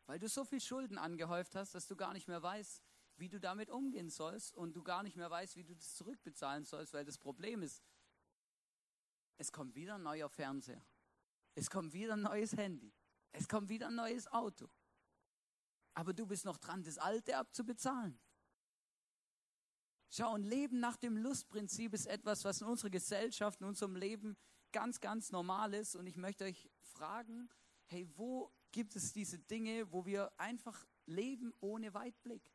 Weil 0.06 0.18
du 0.18 0.28
so 0.28 0.44
viel 0.44 0.60
Schulden 0.60 0.98
angehäuft 0.98 1.54
hast, 1.54 1.74
dass 1.74 1.86
du 1.86 1.96
gar 1.96 2.12
nicht 2.12 2.28
mehr 2.28 2.42
weißt, 2.42 2.82
wie 3.16 3.28
du 3.28 3.40
damit 3.40 3.70
umgehen 3.70 4.10
sollst 4.10 4.54
und 4.54 4.74
du 4.74 4.82
gar 4.82 5.02
nicht 5.02 5.16
mehr 5.16 5.30
weißt, 5.30 5.56
wie 5.56 5.64
du 5.64 5.74
das 5.74 5.94
zurückbezahlen 5.94 6.64
sollst, 6.64 6.92
weil 6.92 7.04
das 7.04 7.18
Problem 7.18 7.62
ist, 7.62 7.82
es 9.42 9.50
kommt 9.50 9.74
wieder 9.74 9.96
ein 9.96 10.04
neuer 10.04 10.28
Fernseher. 10.28 10.86
Es 11.56 11.68
kommt 11.68 11.92
wieder 11.92 12.12
ein 12.12 12.22
neues 12.22 12.56
Handy. 12.56 12.94
Es 13.32 13.48
kommt 13.48 13.68
wieder 13.68 13.88
ein 13.88 13.96
neues 13.96 14.28
Auto. 14.28 14.70
Aber 15.94 16.12
du 16.12 16.26
bist 16.26 16.44
noch 16.44 16.58
dran, 16.58 16.84
das 16.84 16.96
alte 16.96 17.36
abzubezahlen. 17.36 18.20
Schau, 20.10 20.34
ein 20.34 20.44
Leben 20.44 20.78
nach 20.78 20.96
dem 20.96 21.16
Lustprinzip 21.16 21.92
ist 21.92 22.06
etwas, 22.06 22.44
was 22.44 22.60
in 22.60 22.68
unserer 22.68 22.90
Gesellschaft, 22.90 23.60
in 23.60 23.66
unserem 23.66 23.96
Leben 23.96 24.36
ganz, 24.70 25.00
ganz 25.00 25.32
normal 25.32 25.74
ist. 25.74 25.96
Und 25.96 26.06
ich 26.06 26.16
möchte 26.16 26.44
euch 26.44 26.70
fragen, 26.80 27.48
hey, 27.86 28.08
wo 28.14 28.52
gibt 28.70 28.94
es 28.94 29.12
diese 29.12 29.40
Dinge, 29.40 29.90
wo 29.90 30.06
wir 30.06 30.32
einfach 30.38 30.86
leben 31.06 31.52
ohne 31.58 31.92
Weitblick. 31.94 32.52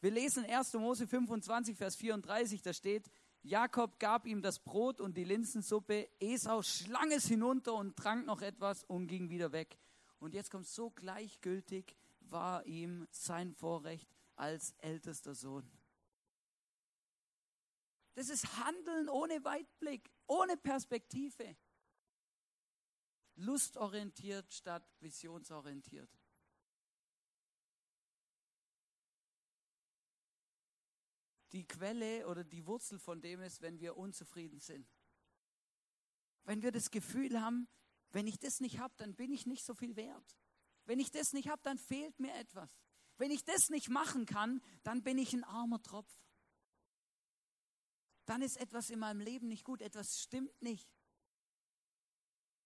Wir 0.00 0.10
lesen 0.10 0.44
1. 0.44 0.74
Mose 0.74 1.06
25, 1.06 1.76
Vers 1.76 1.96
34, 1.96 2.62
da 2.62 2.72
steht, 2.72 3.10
Jakob 3.46 4.00
gab 4.00 4.26
ihm 4.26 4.42
das 4.42 4.58
Brot 4.58 5.00
und 5.00 5.16
die 5.16 5.22
Linsensuppe, 5.22 6.08
Esau 6.18 6.62
schlang 6.62 7.12
es 7.12 7.28
hinunter 7.28 7.74
und 7.74 7.96
trank 7.96 8.26
noch 8.26 8.42
etwas 8.42 8.82
und 8.82 9.06
ging 9.06 9.30
wieder 9.30 9.52
weg. 9.52 9.78
Und 10.18 10.34
jetzt 10.34 10.50
kommt 10.50 10.66
so 10.66 10.90
gleichgültig 10.90 11.96
war 12.20 12.66
ihm 12.66 13.06
sein 13.12 13.54
Vorrecht 13.54 14.08
als 14.34 14.72
ältester 14.78 15.36
Sohn. 15.36 15.70
Das 18.14 18.30
ist 18.30 18.58
Handeln 18.58 19.08
ohne 19.08 19.44
Weitblick, 19.44 20.10
ohne 20.26 20.56
Perspektive. 20.56 21.56
Lustorientiert 23.36 24.52
statt 24.52 24.90
visionsorientiert. 24.98 26.10
Die 31.56 31.66
Quelle 31.66 32.26
oder 32.26 32.44
die 32.44 32.66
Wurzel 32.66 32.98
von 32.98 33.22
dem 33.22 33.40
ist, 33.40 33.62
wenn 33.62 33.80
wir 33.80 33.96
unzufrieden 33.96 34.60
sind. 34.60 34.86
Wenn 36.44 36.60
wir 36.60 36.70
das 36.70 36.90
Gefühl 36.90 37.40
haben, 37.40 37.66
wenn 38.10 38.26
ich 38.26 38.38
das 38.38 38.60
nicht 38.60 38.78
habe, 38.78 38.92
dann 38.98 39.14
bin 39.14 39.32
ich 39.32 39.46
nicht 39.46 39.64
so 39.64 39.72
viel 39.72 39.96
wert. 39.96 40.36
Wenn 40.84 41.00
ich 41.00 41.10
das 41.10 41.32
nicht 41.32 41.48
habe, 41.48 41.62
dann 41.62 41.78
fehlt 41.78 42.20
mir 42.20 42.34
etwas. 42.34 42.78
Wenn 43.16 43.30
ich 43.30 43.42
das 43.42 43.70
nicht 43.70 43.88
machen 43.88 44.26
kann, 44.26 44.60
dann 44.82 45.02
bin 45.02 45.16
ich 45.16 45.32
ein 45.32 45.44
armer 45.44 45.82
Tropf. 45.82 46.20
Dann 48.26 48.42
ist 48.42 48.58
etwas 48.58 48.90
in 48.90 48.98
meinem 48.98 49.20
Leben 49.20 49.48
nicht 49.48 49.64
gut, 49.64 49.80
etwas 49.80 50.20
stimmt 50.20 50.60
nicht. 50.60 50.86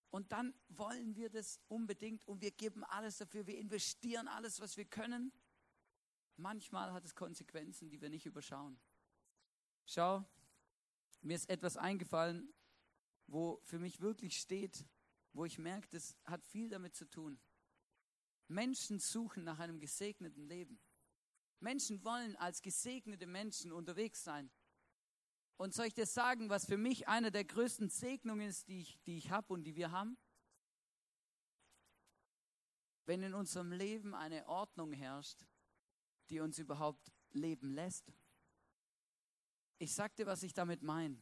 Und 0.09 0.33
dann 0.33 0.53
wollen 0.67 1.15
wir 1.15 1.29
das 1.29 1.61
unbedingt 1.69 2.27
und 2.27 2.41
wir 2.41 2.51
geben 2.51 2.83
alles 2.83 3.19
dafür, 3.19 3.47
wir 3.47 3.57
investieren 3.57 4.27
alles, 4.27 4.59
was 4.59 4.75
wir 4.75 4.83
können. 4.83 5.31
Manchmal 6.37 6.93
hat 6.93 7.05
es 7.05 7.15
Konsequenzen, 7.15 7.89
die 7.89 8.01
wir 8.01 8.09
nicht 8.09 8.25
überschauen. 8.25 8.79
Schau, 9.85 10.25
mir 11.21 11.35
ist 11.35 11.49
etwas 11.49 11.77
eingefallen, 11.77 12.53
wo 13.27 13.61
für 13.63 13.79
mich 13.79 14.01
wirklich 14.01 14.37
steht, 14.37 14.87
wo 15.33 15.45
ich 15.45 15.57
merke, 15.57 15.87
das 15.89 16.17
hat 16.25 16.43
viel 16.43 16.69
damit 16.69 16.95
zu 16.95 17.05
tun. 17.09 17.39
Menschen 18.47 18.99
suchen 18.99 19.43
nach 19.43 19.59
einem 19.59 19.79
gesegneten 19.79 20.43
Leben. 20.43 20.79
Menschen 21.59 22.03
wollen 22.03 22.35
als 22.35 22.61
gesegnete 22.61 23.27
Menschen 23.27 23.71
unterwegs 23.71 24.23
sein. 24.23 24.51
Und 25.57 25.73
soll 25.73 25.85
ich 25.85 25.93
dir 25.93 26.07
sagen, 26.07 26.49
was 26.49 26.65
für 26.65 26.77
mich 26.77 27.07
eine 27.07 27.31
der 27.31 27.45
größten 27.45 27.89
Segnungen 27.89 28.49
ist, 28.49 28.67
die 28.67 28.81
ich, 28.81 28.99
die 29.03 29.17
ich 29.17 29.29
habe 29.29 29.53
und 29.53 29.63
die 29.63 29.75
wir 29.75 29.91
haben? 29.91 30.17
Wenn 33.05 33.21
in 33.21 33.33
unserem 33.33 33.71
Leben 33.71 34.15
eine 34.15 34.47
Ordnung 34.47 34.91
herrscht, 34.91 35.45
die 36.31 36.39
uns 36.39 36.57
überhaupt 36.57 37.11
leben 37.31 37.73
lässt. 37.73 38.11
Ich 39.77 39.93
sag 39.93 40.15
dir, 40.15 40.25
was 40.25 40.43
ich 40.43 40.53
damit 40.53 40.81
meine. 40.81 41.21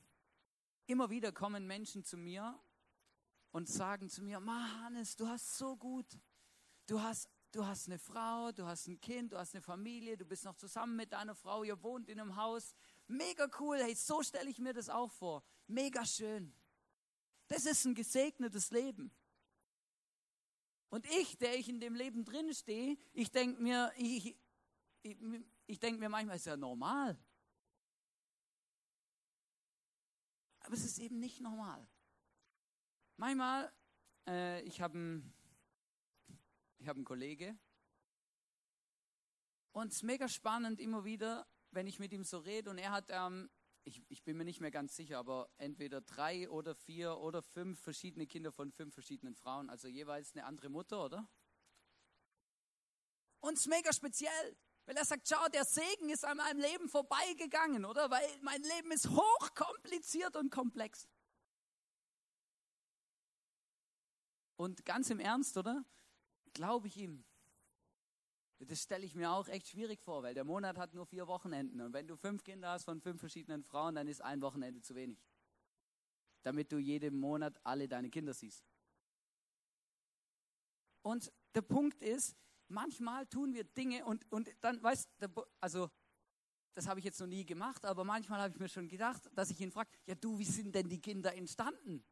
Immer 0.85 1.09
wieder 1.09 1.31
kommen 1.31 1.65
Menschen 1.65 2.03
zu 2.03 2.15
mir 2.15 2.59
und 3.51 3.67
sagen 3.67 4.09
zu 4.09 4.23
mir, 4.23 4.39
Hannes, 4.81 5.15
du 5.15 5.27
hast 5.27 5.57
so 5.57 5.75
gut, 5.75 6.19
du 6.85 7.01
hast, 7.01 7.27
du 7.51 7.65
hast 7.65 7.87
eine 7.87 7.97
Frau, 7.97 8.51
du 8.51 8.65
hast 8.65 8.87
ein 8.87 9.01
Kind, 9.01 9.33
du 9.33 9.37
hast 9.37 9.55
eine 9.55 9.61
Familie, 9.61 10.15
du 10.15 10.25
bist 10.25 10.45
noch 10.45 10.55
zusammen 10.55 10.95
mit 10.95 11.11
deiner 11.11 11.35
Frau, 11.35 11.63
ihr 11.63 11.81
wohnt 11.81 12.07
in 12.07 12.19
einem 12.19 12.35
Haus. 12.35 12.75
Mega 13.07 13.49
cool, 13.59 13.77
hey, 13.77 13.95
so 13.95 14.21
stelle 14.21 14.49
ich 14.49 14.59
mir 14.59 14.73
das 14.73 14.89
auch 14.89 15.11
vor. 15.11 15.43
Mega 15.67 16.05
schön. 16.05 16.53
Das 17.47 17.65
ist 17.65 17.85
ein 17.85 17.95
gesegnetes 17.95 18.69
Leben. 18.69 19.11
Und 20.89 21.05
ich, 21.07 21.37
der 21.37 21.57
ich 21.57 21.69
in 21.69 21.79
dem 21.79 21.95
Leben 21.95 22.25
drin 22.25 22.53
stehe, 22.53 22.97
ich 23.13 23.31
denke 23.31 23.61
mir, 23.61 23.91
ich, 23.97 24.35
ich, 25.01 25.17
ich 25.65 25.79
denke 25.79 25.99
mir 25.99 26.09
manchmal, 26.09 26.35
ist 26.35 26.45
ja 26.45 26.57
normal. 26.57 27.17
Aber 30.59 30.73
es 30.73 30.83
ist 30.83 30.99
eben 30.99 31.19
nicht 31.19 31.41
normal. 31.41 31.87
Manchmal, 33.17 33.73
äh, 34.27 34.61
ich 34.61 34.81
habe 34.81 34.97
einen, 34.97 35.33
hab 36.85 36.95
einen 36.95 37.05
Kollege 37.05 37.57
und 39.71 39.87
es 39.87 39.97
ist 39.97 40.03
mega 40.03 40.27
spannend 40.27 40.79
immer 40.79 41.05
wieder, 41.05 41.47
wenn 41.71 41.87
ich 41.87 41.99
mit 41.99 42.13
ihm 42.13 42.23
so 42.23 42.39
rede 42.39 42.69
und 42.69 42.77
er 42.77 42.91
hat, 42.91 43.05
ähm, 43.09 43.49
ich, 43.83 44.03
ich 44.09 44.23
bin 44.23 44.37
mir 44.37 44.45
nicht 44.45 44.61
mehr 44.61 44.71
ganz 44.71 44.95
sicher, 44.95 45.17
aber 45.17 45.49
entweder 45.57 46.01
drei 46.01 46.49
oder 46.49 46.75
vier 46.75 47.17
oder 47.17 47.41
fünf 47.41 47.79
verschiedene 47.79 48.27
Kinder 48.27 48.51
von 48.51 48.71
fünf 48.71 48.93
verschiedenen 48.93 49.35
Frauen, 49.35 49.69
also 49.69 49.87
jeweils 49.87 50.33
eine 50.33 50.45
andere 50.45 50.69
Mutter, 50.69 51.03
oder? 51.03 51.27
Und 53.41 53.53
es 53.53 53.61
ist 53.61 53.67
mega 53.67 53.93
speziell. 53.93 54.57
Weil 54.89 54.97
er 54.97 55.05
sagt, 55.05 55.29
schau, 55.29 55.47
der 55.49 55.65
Segen 55.65 56.09
ist 56.09 56.25
an 56.25 56.37
meinem 56.37 56.59
Leben 56.59 56.89
vorbeigegangen, 56.89 57.85
oder? 57.85 58.09
Weil 58.09 58.27
mein 58.41 58.59
Leben 58.59 58.91
ist 58.91 59.07
hochkompliziert 59.07 60.35
und 60.35 60.49
komplex. 60.49 61.07
Und 64.55 64.83
ganz 64.85 65.11
im 65.11 65.19
Ernst, 65.19 65.55
oder? 65.57 65.85
Glaube 66.53 66.87
ich 66.87 66.97
ihm. 66.97 67.23
Das 68.57 68.81
stelle 68.81 69.05
ich 69.05 69.13
mir 69.13 69.29
auch 69.29 69.47
echt 69.47 69.67
schwierig 69.67 70.01
vor, 70.01 70.23
weil 70.23 70.33
der 70.33 70.43
Monat 70.43 70.79
hat 70.79 70.95
nur 70.95 71.05
vier 71.05 71.27
Wochenenden. 71.27 71.81
Und 71.81 71.93
wenn 71.93 72.07
du 72.07 72.17
fünf 72.17 72.43
Kinder 72.43 72.71
hast 72.71 72.85
von 72.85 72.99
fünf 72.99 73.19
verschiedenen 73.19 73.63
Frauen, 73.63 73.93
dann 73.93 74.07
ist 74.07 74.21
ein 74.23 74.41
Wochenende 74.41 74.81
zu 74.81 74.95
wenig. 74.95 75.23
Damit 76.41 76.71
du 76.71 76.79
jeden 76.79 77.15
Monat 77.15 77.59
alle 77.63 77.87
deine 77.87 78.09
Kinder 78.09 78.33
siehst. 78.33 78.65
Und 81.03 81.31
der 81.53 81.61
Punkt 81.61 82.01
ist, 82.01 82.35
manchmal 82.69 83.25
tun 83.27 83.53
wir 83.53 83.63
Dinge 83.63 84.05
und, 84.05 84.29
und 84.31 84.49
dann, 84.61 84.81
weißt 84.81 85.09
du, 85.19 85.45
also 85.59 85.89
das 86.73 86.87
habe 86.87 86.99
ich 86.99 87.05
jetzt 87.05 87.19
noch 87.19 87.27
nie 87.27 87.45
gemacht, 87.45 87.85
aber 87.85 88.03
manchmal 88.03 88.41
habe 88.41 88.53
ich 88.53 88.59
mir 88.59 88.69
schon 88.69 88.87
gedacht, 88.87 89.29
dass 89.33 89.49
ich 89.49 89.59
ihn 89.59 89.71
frage, 89.71 89.89
ja 90.05 90.15
du, 90.15 90.39
wie 90.39 90.45
sind 90.45 90.73
denn 90.73 90.87
die 90.87 91.01
Kinder 91.01 91.33
entstanden? 91.35 92.03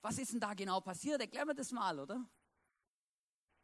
Was 0.00 0.18
ist 0.18 0.32
denn 0.32 0.40
da 0.40 0.54
genau 0.54 0.80
passiert? 0.80 1.20
Erklär 1.20 1.46
mir 1.46 1.54
das 1.54 1.72
mal, 1.72 1.98
oder? 1.98 2.24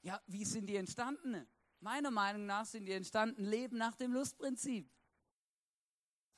Ja, 0.02 0.20
wie 0.26 0.44
sind 0.44 0.66
die 0.66 0.76
entstanden? 0.76 1.46
Meiner 1.80 2.10
Meinung 2.10 2.46
nach 2.46 2.64
sind 2.66 2.86
die 2.86 2.92
entstanden, 2.92 3.44
leben 3.44 3.76
nach 3.76 3.94
dem 3.94 4.12
Lustprinzip. 4.12 4.90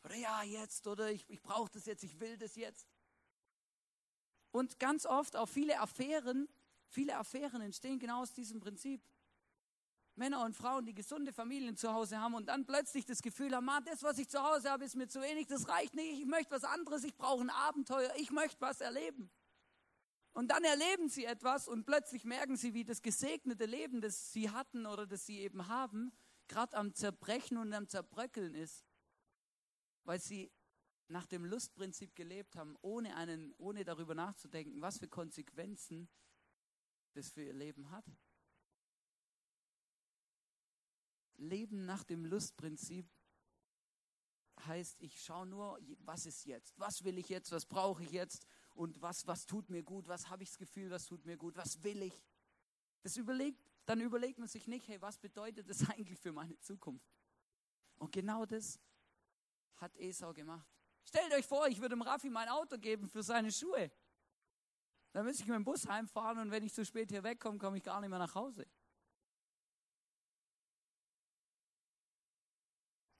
Oder 0.05 0.17
ja, 0.17 0.43
jetzt, 0.43 0.87
oder 0.87 1.11
ich, 1.11 1.29
ich 1.31 1.41
brauche 1.41 1.71
das 1.71 1.87
jetzt, 1.87 2.03
ich 2.03 2.19
will 2.19 2.37
das 2.37 2.57
jetzt. 2.57 2.89
Und 4.51 4.79
ganz 4.79 5.07
oft 5.07 5.37
auch 5.37 5.49
viele 5.49 5.81
Affären, 5.81 6.49
viele 6.89 7.17
Affären 7.17 7.63
entstehen 7.63 7.99
genau 7.99 8.23
aus 8.23 8.33
diesem 8.33 8.61
Prinzip. 8.61 9.03
Männer 10.15 10.45
und 10.45 10.55
Frauen, 10.55 10.85
die 10.85 10.95
gesunde 10.95 11.33
Familien 11.33 11.77
zu 11.77 11.93
Hause 11.93 12.19
haben 12.19 12.35
und 12.35 12.47
dann 12.47 12.67
plötzlich 12.67 13.07
das 13.07 13.23
Gefühl 13.23 13.55
haben, 13.55 13.69
das, 13.87 14.03
was 14.03 14.19
ich 14.19 14.29
zu 14.29 14.43
Hause 14.43 14.71
habe, 14.71 14.85
ist 14.85 14.95
mir 14.95 15.09
zu 15.09 15.23
wenig, 15.23 15.47
das 15.47 15.69
reicht 15.69 15.95
nicht, 15.95 16.21
ich 16.21 16.27
möchte 16.27 16.51
was 16.51 16.65
anderes, 16.65 17.05
ich 17.05 17.17
brauche 17.17 17.43
ein 17.43 17.51
Abenteuer, 17.51 18.13
ich 18.17 18.31
möchte 18.31 18.61
was 18.61 18.81
erleben. 18.81 19.31
Und 20.35 20.49
dann 20.49 20.65
erleben 20.65 21.09
sie 21.09 21.25
etwas 21.25 21.69
und 21.69 21.85
plötzlich 21.85 22.25
merken 22.25 22.57
sie, 22.57 22.75
wie 22.75 22.85
das 22.85 23.03
gesegnete 23.03 23.67
Leben, 23.67 24.01
das 24.01 24.33
sie 24.33 24.51
hatten 24.51 24.87
oder 24.87 25.07
das 25.07 25.27
sie 25.27 25.41
eben 25.41 25.69
haben, 25.69 26.13
gerade 26.49 26.77
am 26.77 26.95
Zerbrechen 26.95 27.57
und 27.57 27.73
am 27.73 27.89
Zerbröckeln 27.89 28.55
ist, 28.55 28.85
weil 30.05 30.21
sie 30.21 30.51
nach 31.09 31.27
dem 31.27 31.45
Lustprinzip 31.45 32.15
gelebt 32.15 32.57
haben, 32.57 32.77
ohne, 32.81 33.15
einen, 33.17 33.55
ohne 33.59 33.85
darüber 33.85 34.15
nachzudenken, 34.15 34.81
was 34.81 34.99
für 34.99 35.09
Konsequenzen 35.09 36.09
das 37.13 37.31
für 37.31 37.43
ihr 37.43 37.53
Leben 37.53 37.91
hat. 37.91 38.07
Leben 41.37 41.85
nach 41.85 42.05
dem 42.05 42.25
Lustprinzip 42.25 43.07
heißt, 44.67 45.01
ich 45.01 45.23
schaue 45.23 45.47
nur, 45.47 45.79
was 46.01 46.27
ist 46.27 46.45
jetzt? 46.45 46.79
Was 46.79 47.03
will 47.05 47.19
ich 47.19 47.29
jetzt? 47.29 47.51
Was 47.53 47.67
brauche 47.67 48.03
ich 48.03 48.11
jetzt? 48.11 48.47
Und 48.75 49.01
was, 49.03 49.27
was 49.27 49.47
tut 49.47 49.69
mir 49.71 49.83
gut? 49.83 50.09
Was 50.09 50.29
habe 50.29 50.43
ich 50.43 50.51
das 50.51 50.59
Gefühl, 50.59 50.91
was 50.91 51.07
tut 51.07 51.25
mir 51.25 51.37
gut? 51.37 51.57
Was 51.57 51.83
will 51.83 52.03
ich? 52.03 52.23
Das 53.03 53.17
überlegt, 53.17 53.61
dann 53.87 54.01
überlegt 54.01 54.39
man 54.39 54.49
sich 54.49 54.67
nicht, 54.67 54.87
hey, 54.89 55.01
was 55.01 55.19
bedeutet 55.19 55.69
das 55.69 55.89
eigentlich 55.91 56.19
für 56.19 56.33
meine 56.33 56.59
Zukunft? 56.59 57.07
Und 57.97 58.13
genau 58.13 58.47
das 58.47 58.79
hat 59.77 59.97
Esau 59.97 60.33
gemacht. 60.33 60.69
Stellt 61.05 61.33
euch 61.33 61.47
vor, 61.47 61.67
ich 61.67 61.79
würde 61.79 61.97
dem 61.97 62.03
Raffi 62.03 62.31
mein 62.31 62.49
Auto 62.49 62.79
geben 62.79 63.09
für 63.09 63.23
seine 63.23 63.51
Schuhe. 63.51 63.91
Dann 65.13 65.27
müsste 65.27 65.43
ich 65.43 65.49
mit 65.49 65.57
dem 65.57 65.65
Bus 65.65 65.87
heimfahren 65.87 66.39
und 66.39 66.51
wenn 66.51 66.63
ich 66.63 66.73
zu 66.73 66.85
spät 66.85 67.11
hier 67.11 67.23
wegkomme, 67.23 67.59
komme 67.59 67.77
ich 67.77 67.83
gar 67.83 68.01
nicht 68.01 68.09
mehr 68.09 68.19
nach 68.19 68.35
Hause. 68.35 68.67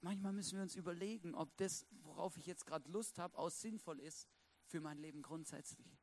Manchmal 0.03 0.33
müssen 0.33 0.57
wir 0.57 0.63
uns 0.63 0.75
überlegen, 0.75 1.33
ob 1.33 1.55
das, 1.55 1.85
worauf 2.01 2.35
ich 2.35 2.45
jetzt 2.45 2.65
gerade 2.65 2.91
Lust 2.91 3.19
habe, 3.19 3.37
auch 3.37 3.49
sinnvoll 3.49 4.01
ist 4.01 4.27
für 4.65 4.81
mein 4.81 4.97
Leben 4.97 5.21
grundsätzlich. 5.21 5.97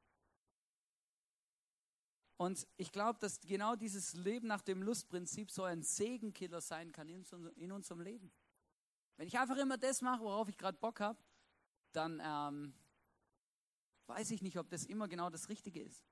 Und 2.39 2.67
ich 2.79 2.93
glaube, 2.93 3.19
dass 3.19 3.39
genau 3.41 3.77
dieses 3.77 4.15
Leben 4.15 4.47
nach 4.47 4.63
dem 4.63 4.83
Lustprinzip 4.83 5.51
so 5.51 5.65
ein 5.65 5.83
Segenkiller 5.83 6.63
sein 6.63 6.93
kann 6.93 7.11
in, 7.11 7.73
unserem 7.73 8.01
Leben. 8.01 8.33
Wenn 9.19 9.29
ich 9.29 9.39
einfach 9.39 9.59
immer 9.59 9.77
das 9.77 10.01
mache, 10.01 10.23
worauf 10.23 10.49
ich 10.49 10.57
gerade 10.57 10.79
Bock 10.79 11.01
habe, 11.01 11.19
dann 11.93 12.23
ähm, 12.25 12.73
weiß 14.07 14.31
ich 14.31 14.41
nicht, 14.41 14.59
ob 14.59 14.71
das 14.71 14.87
immer 14.87 15.09
genau 15.09 15.29
das 15.29 15.51
Richtige 15.51 15.83
ist. 15.83 16.03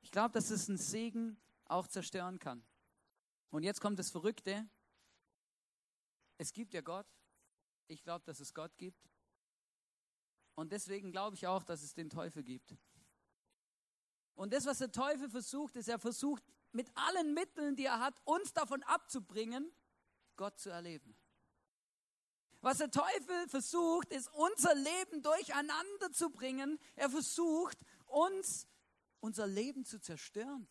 Ich 0.00 0.10
glaube, 0.10 0.32
dass 0.32 0.48
es 0.48 0.70
einen 0.70 0.78
Segen 0.78 1.36
auch 1.66 1.86
zerstören 1.86 2.38
kann. 2.38 2.64
Und 3.50 3.62
jetzt 3.62 3.82
kommt 3.82 3.98
das 3.98 4.10
Verrückte. 4.10 4.66
Es 6.38 6.52
gibt 6.52 6.74
ja 6.74 6.80
Gott. 6.80 7.06
Ich 7.86 8.02
glaube, 8.02 8.24
dass 8.24 8.40
es 8.40 8.54
Gott 8.54 8.76
gibt. 8.76 9.08
Und 10.54 10.72
deswegen 10.72 11.10
glaube 11.10 11.36
ich 11.36 11.46
auch, 11.46 11.62
dass 11.62 11.82
es 11.82 11.94
den 11.94 12.10
Teufel 12.10 12.42
gibt. 12.42 12.76
Und 14.34 14.52
das, 14.52 14.66
was 14.66 14.78
der 14.78 14.90
Teufel 14.90 15.28
versucht, 15.28 15.76
ist, 15.76 15.88
er 15.88 15.98
versucht 15.98 16.42
mit 16.72 16.90
allen 16.96 17.34
Mitteln, 17.34 17.76
die 17.76 17.84
er 17.84 18.00
hat, 18.00 18.14
uns 18.24 18.52
davon 18.52 18.82
abzubringen, 18.82 19.72
Gott 20.36 20.58
zu 20.58 20.70
erleben. 20.70 21.16
Was 22.60 22.78
der 22.78 22.90
Teufel 22.90 23.48
versucht, 23.48 24.10
ist, 24.10 24.28
unser 24.32 24.74
Leben 24.74 25.22
durcheinander 25.22 26.10
zu 26.12 26.30
bringen. 26.30 26.78
Er 26.96 27.10
versucht, 27.10 27.78
uns 28.06 28.66
unser 29.20 29.46
Leben 29.46 29.84
zu 29.84 30.00
zerstören. 30.00 30.66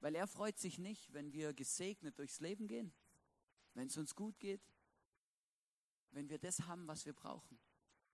Weil 0.00 0.14
er 0.14 0.26
freut 0.26 0.58
sich 0.58 0.78
nicht, 0.78 1.12
wenn 1.12 1.32
wir 1.32 1.52
gesegnet 1.52 2.18
durchs 2.18 2.40
Leben 2.40 2.66
gehen, 2.66 2.92
wenn 3.74 3.88
es 3.88 3.96
uns 3.96 4.14
gut 4.14 4.38
geht, 4.38 4.62
wenn 6.10 6.28
wir 6.28 6.38
das 6.38 6.60
haben, 6.66 6.86
was 6.86 7.06
wir 7.06 7.12
brauchen, 7.12 7.58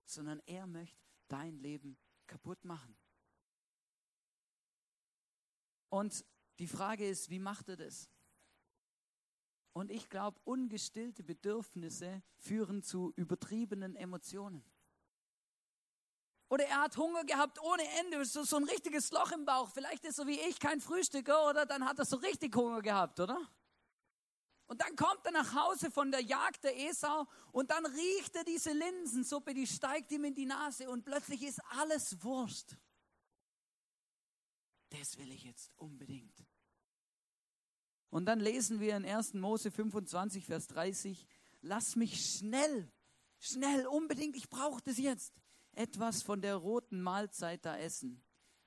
sondern 0.05 0.41
er 0.45 0.67
möchte 0.67 0.97
dein 1.27 1.57
Leben 1.57 1.97
kaputt 2.27 2.63
machen. 2.63 2.97
Und 5.89 6.25
die 6.59 6.67
Frage 6.67 7.07
ist, 7.07 7.29
wie 7.29 7.39
macht 7.39 7.69
er 7.69 7.77
das? 7.77 8.09
Und 9.73 9.91
ich 9.91 10.09
glaube, 10.09 10.39
ungestillte 10.43 11.23
Bedürfnisse 11.23 12.23
führen 12.37 12.83
zu 12.83 13.13
übertriebenen 13.15 13.95
Emotionen. 13.95 14.63
Oder 16.49 16.65
er 16.65 16.81
hat 16.81 16.97
Hunger 16.97 17.23
gehabt 17.23 17.61
ohne 17.61 17.83
Ende, 17.99 18.25
so, 18.25 18.57
ein 18.57 18.63
richtiges 18.63 19.11
Loch 19.11 19.31
im 19.31 19.45
Bauch. 19.45 19.69
Vielleicht 19.69 20.03
ist 20.05 20.17
er 20.17 20.25
wie 20.25 20.39
ich 20.39 20.59
kein 20.59 20.81
Frühstücker, 20.81 21.47
oder 21.47 21.65
dann 21.65 21.85
hat 21.85 21.99
er 21.99 22.05
so 22.05 22.17
richtig 22.17 22.55
Hunger 22.55 22.81
gehabt, 22.81 23.19
oder? 23.19 23.47
Und 24.69 24.81
dann 24.81 24.95
kommt 24.95 25.25
er 25.25 25.31
nach 25.31 25.55
Hause 25.55 25.89
von 25.89 26.11
der 26.11 26.21
Jagd 26.21 26.63
der 26.63 26.79
Esau 26.79 27.25
und 27.51 27.71
dann 27.71 27.87
riecht 27.87 28.35
er 28.35 28.43
diese 28.43 28.71
Linsensuppe, 28.71 29.55
die 29.55 29.65
steigt 29.65 30.11
ihm 30.11 30.25
in 30.25 30.35
die 30.35 30.45
Nase 30.45 30.87
und 30.91 31.03
plötzlich 31.03 31.41
ist 31.41 31.59
alles 31.71 32.23
Wurst. 32.23 32.77
Das 34.89 35.17
will 35.17 35.31
ich 35.31 35.43
jetzt 35.43 35.71
unbedingt. 35.77 36.45
Und 38.11 38.27
dann 38.27 38.39
lesen 38.39 38.79
wir 38.79 38.95
in 38.95 39.05
1. 39.05 39.33
Mose 39.33 39.71
25, 39.71 40.45
Vers 40.45 40.67
30, 40.67 41.25
lass 41.61 41.95
mich 41.95 42.23
schnell, 42.37 42.91
schnell, 43.39 43.87
unbedingt, 43.87 44.35
ich 44.35 44.49
brauche 44.49 44.83
das 44.83 44.99
jetzt, 44.99 45.33
etwas 45.71 46.21
von 46.21 46.43
der 46.43 46.55
roten 46.55 47.01
Mahlzeit 47.01 47.65
da 47.65 47.75
essen. 47.75 48.23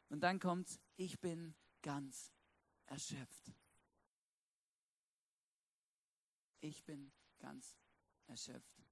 Und 0.08 0.20
dann 0.22 0.40
kommt, 0.40 0.80
ich 0.96 1.20
bin 1.20 1.54
ganz 1.80 2.32
erschöpft. 2.86 3.52
Ich 6.62 6.84
bin 6.84 7.10
ganz 7.40 7.76
erschöpft. 8.28 8.86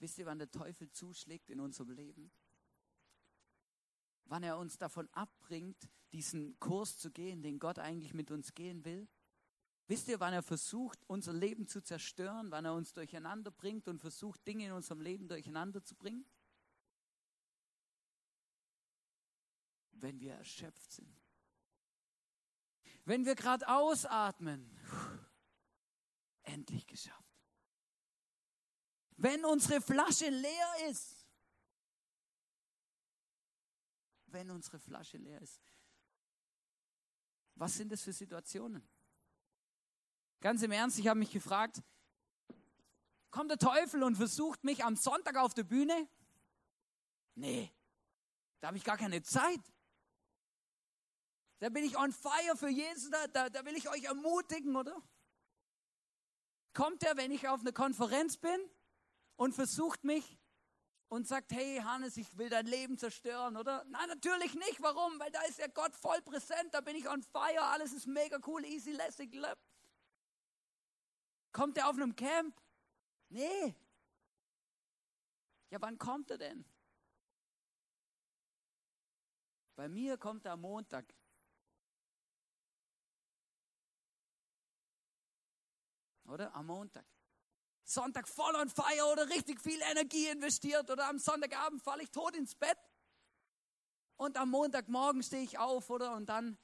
Wisst 0.00 0.18
ihr, 0.18 0.26
wann 0.26 0.38
der 0.38 0.50
Teufel 0.50 0.90
zuschlägt 0.90 1.50
in 1.50 1.60
unserem 1.60 1.90
Leben? 1.90 2.32
Wann 4.24 4.42
er 4.42 4.58
uns 4.58 4.76
davon 4.76 5.08
abbringt, 5.12 5.88
diesen 6.12 6.58
Kurs 6.58 6.98
zu 6.98 7.12
gehen, 7.12 7.42
den 7.42 7.60
Gott 7.60 7.78
eigentlich 7.78 8.12
mit 8.12 8.32
uns 8.32 8.54
gehen 8.54 8.84
will? 8.84 9.08
Wisst 9.86 10.08
ihr, 10.08 10.18
wann 10.18 10.34
er 10.34 10.42
versucht, 10.42 10.98
unser 11.06 11.32
Leben 11.32 11.68
zu 11.68 11.80
zerstören, 11.80 12.50
wann 12.50 12.64
er 12.64 12.74
uns 12.74 12.92
durcheinander 12.92 13.52
bringt 13.52 13.86
und 13.86 14.00
versucht, 14.00 14.44
Dinge 14.44 14.66
in 14.66 14.72
unserem 14.72 15.00
Leben 15.00 15.28
durcheinander 15.28 15.82
zu 15.84 15.94
bringen? 15.94 16.26
Wenn 19.92 20.18
wir 20.18 20.34
erschöpft 20.34 20.90
sind. 20.90 21.16
Wenn 23.04 23.24
wir 23.24 23.36
gerade 23.36 23.68
ausatmen. 23.68 24.68
Endlich 26.48 26.86
geschafft. 26.86 27.36
Wenn 29.16 29.44
unsere 29.44 29.82
Flasche 29.82 30.30
leer 30.30 30.88
ist. 30.88 31.26
Wenn 34.26 34.50
unsere 34.50 34.78
Flasche 34.78 35.18
leer 35.18 35.42
ist. 35.42 35.60
Was 37.54 37.74
sind 37.74 37.92
das 37.92 38.02
für 38.02 38.14
Situationen? 38.14 38.88
Ganz 40.40 40.62
im 40.62 40.70
Ernst, 40.70 40.98
ich 40.98 41.08
habe 41.08 41.18
mich 41.18 41.32
gefragt, 41.32 41.82
kommt 43.30 43.50
der 43.50 43.58
Teufel 43.58 44.02
und 44.02 44.16
versucht 44.16 44.64
mich 44.64 44.84
am 44.84 44.96
Sonntag 44.96 45.36
auf 45.36 45.52
der 45.52 45.64
Bühne? 45.64 46.08
Nee, 47.34 47.70
da 48.60 48.68
habe 48.68 48.78
ich 48.78 48.84
gar 48.84 48.96
keine 48.96 49.22
Zeit. 49.22 49.60
Da 51.58 51.68
bin 51.68 51.84
ich 51.84 51.98
on 51.98 52.12
fire 52.12 52.56
für 52.56 52.68
Jesus, 52.68 53.10
da, 53.10 53.26
da, 53.26 53.50
da 53.50 53.64
will 53.66 53.76
ich 53.76 53.88
euch 53.90 54.04
ermutigen, 54.04 54.76
oder? 54.76 55.02
Kommt 56.74 57.02
er, 57.02 57.16
wenn 57.16 57.30
ich 57.30 57.48
auf 57.48 57.60
einer 57.60 57.72
Konferenz 57.72 58.36
bin 58.36 58.58
und 59.36 59.54
versucht 59.54 60.04
mich 60.04 60.38
und 61.08 61.26
sagt, 61.26 61.52
hey 61.52 61.78
Hannes, 61.78 62.16
ich 62.16 62.36
will 62.36 62.48
dein 62.48 62.66
Leben 62.66 62.98
zerstören, 62.98 63.56
oder? 63.56 63.84
Nein, 63.84 64.08
natürlich 64.08 64.54
nicht. 64.54 64.80
Warum? 64.82 65.18
Weil 65.18 65.30
da 65.30 65.42
ist 65.42 65.58
ja 65.58 65.66
Gott 65.68 65.94
voll 65.96 66.20
präsent, 66.22 66.72
da 66.72 66.80
bin 66.80 66.96
ich 66.96 67.08
on 67.08 67.22
fire, 67.22 67.62
alles 67.62 67.92
ist 67.92 68.06
mega 68.06 68.38
cool, 68.46 68.64
easy, 68.64 68.92
lässig, 68.92 69.34
löpp. 69.34 69.58
Kommt 71.52 71.78
er 71.78 71.88
auf 71.88 71.96
einem 71.96 72.14
Camp? 72.14 72.60
Nee. 73.30 73.74
Ja, 75.70 75.80
wann 75.80 75.98
kommt 75.98 76.30
er 76.30 76.38
denn? 76.38 76.64
Bei 79.76 79.88
mir 79.88 80.18
kommt 80.18 80.44
er 80.44 80.52
am 80.52 80.62
Montag. 80.62 81.14
Oder? 86.28 86.54
Am 86.54 86.66
Montag. 86.66 87.06
Sonntag 87.84 88.28
voll 88.28 88.54
on 88.54 88.68
fire 88.68 89.06
oder 89.10 89.28
richtig 89.30 89.60
viel 89.60 89.80
Energie 89.90 90.28
investiert 90.28 90.90
oder 90.90 91.08
am 91.08 91.18
Sonntagabend 91.18 91.82
falle 91.82 92.02
ich 92.02 92.10
tot 92.10 92.36
ins 92.36 92.54
Bett. 92.54 92.78
Und 94.16 94.36
am 94.36 94.50
Montagmorgen 94.50 95.22
stehe 95.22 95.42
ich 95.42 95.58
auf, 95.58 95.88
oder? 95.88 96.14
Und 96.14 96.28
dann 96.28 96.58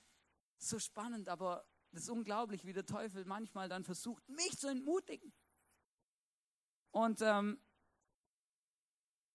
so 0.58 0.78
spannend, 0.78 1.28
aber 1.28 1.66
das 1.92 2.02
ist 2.02 2.08
unglaublich, 2.10 2.64
wie 2.66 2.72
der 2.72 2.84
Teufel 2.84 3.24
manchmal 3.24 3.68
dann 3.68 3.84
versucht, 3.84 4.28
mich 4.28 4.58
zu 4.58 4.68
entmutigen. 4.68 5.32
Und 6.90 7.22
ähm, 7.22 7.58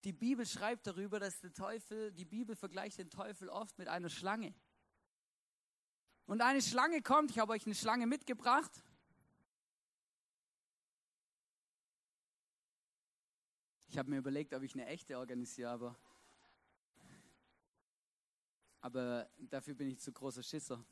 die 0.04 0.14
Bibel 0.14 0.46
schreibt 0.46 0.86
darüber, 0.86 1.20
dass 1.20 1.40
der 1.40 1.54
Teufel, 1.54 2.12
die 2.12 2.26
Bibel 2.26 2.56
vergleicht 2.56 3.00
den 3.00 3.10
Teufel 3.10 3.50
oft 3.50 3.78
mit 3.78 3.88
einer 3.88 4.10
Schlange. 4.10 4.54
Und 6.26 6.42
eine 6.42 6.62
Schlange 6.62 7.02
kommt, 7.02 7.32
ich 7.32 7.40
habe 7.40 7.54
euch 7.54 7.66
eine 7.66 7.76
Schlange 7.76 8.06
mitgebracht. 8.06 8.72
Ich 13.92 13.98
habe 13.98 14.12
mir 14.12 14.20
überlegt, 14.20 14.54
ob 14.54 14.62
ich 14.62 14.76
eine 14.76 14.86
echte 14.86 15.18
organisiere, 15.18 15.72
aber, 15.72 15.96
aber 18.82 19.28
dafür 19.40 19.74
bin 19.74 19.90
ich 19.90 20.00
zu 20.00 20.12
großer 20.12 20.44
Schisser. 20.44 20.86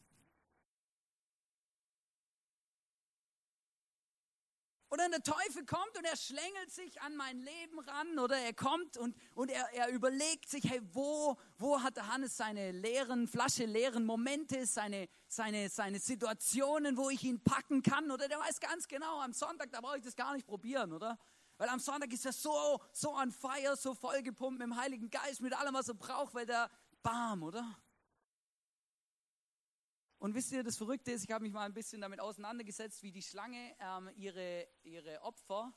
Oder 4.89 5.09
der 5.09 5.21
Teufel 5.21 5.63
kommt 5.63 5.95
und 5.95 6.05
er 6.05 6.17
schlängelt 6.17 6.71
sich 6.71 6.99
an 7.01 7.15
mein 7.15 7.37
Leben 7.39 7.77
ran 7.77 8.17
oder 8.17 8.35
er 8.35 8.53
kommt 8.53 8.97
und, 8.97 9.15
und 9.35 9.51
er, 9.51 9.71
er 9.73 9.89
überlegt 9.89 10.49
sich, 10.49 10.63
hey, 10.63 10.81
wo, 10.91 11.37
wo 11.59 11.83
hat 11.83 11.97
der 11.97 12.07
Hannes 12.07 12.35
seine 12.35 12.71
leeren, 12.71 13.27
Flasche 13.27 13.65
leeren 13.65 14.05
Momente, 14.05 14.65
seine, 14.65 15.07
seine, 15.27 15.69
seine 15.69 15.99
Situationen, 15.99 16.97
wo 16.97 17.11
ich 17.11 17.23
ihn 17.23 17.43
packen 17.43 17.83
kann 17.83 18.09
oder 18.09 18.27
der 18.27 18.39
weiß 18.39 18.59
ganz 18.59 18.87
genau, 18.87 19.19
am 19.19 19.33
Sonntag, 19.33 19.71
da 19.71 19.81
brauche 19.81 19.97
ich 19.97 20.03
das 20.03 20.15
gar 20.15 20.33
nicht 20.33 20.47
probieren, 20.47 20.91
oder? 20.93 21.19
Weil 21.57 21.69
am 21.69 21.79
Sonntag 21.79 22.11
ist 22.13 22.25
er 22.25 22.33
so, 22.33 22.81
so 22.91 23.15
on 23.15 23.31
fire, 23.31 23.75
so 23.75 23.95
vollgepumpt 23.95 24.59
mit 24.59 24.67
dem 24.67 24.77
Heiligen 24.77 25.09
Geist, 25.09 25.41
mit 25.41 25.53
allem, 25.53 25.73
was 25.73 25.87
er 25.87 25.95
braucht, 25.95 26.33
weil 26.33 26.45
der 26.45 26.69
bam, 27.01 27.43
oder? 27.43 27.77
Und 30.19 30.33
wisst 30.33 30.51
ihr, 30.51 30.63
das 30.63 30.77
Verrückte 30.77 31.11
ist, 31.11 31.23
ich 31.23 31.31
habe 31.31 31.43
mich 31.43 31.53
mal 31.53 31.65
ein 31.65 31.73
bisschen 31.73 32.01
damit 32.01 32.19
auseinandergesetzt, 32.19 33.03
wie 33.03 33.11
die 33.11 33.21
Schlange 33.21 33.75
ähm, 33.79 34.09
ihre, 34.15 34.67
ihre 34.83 35.21
Opfer, 35.21 35.73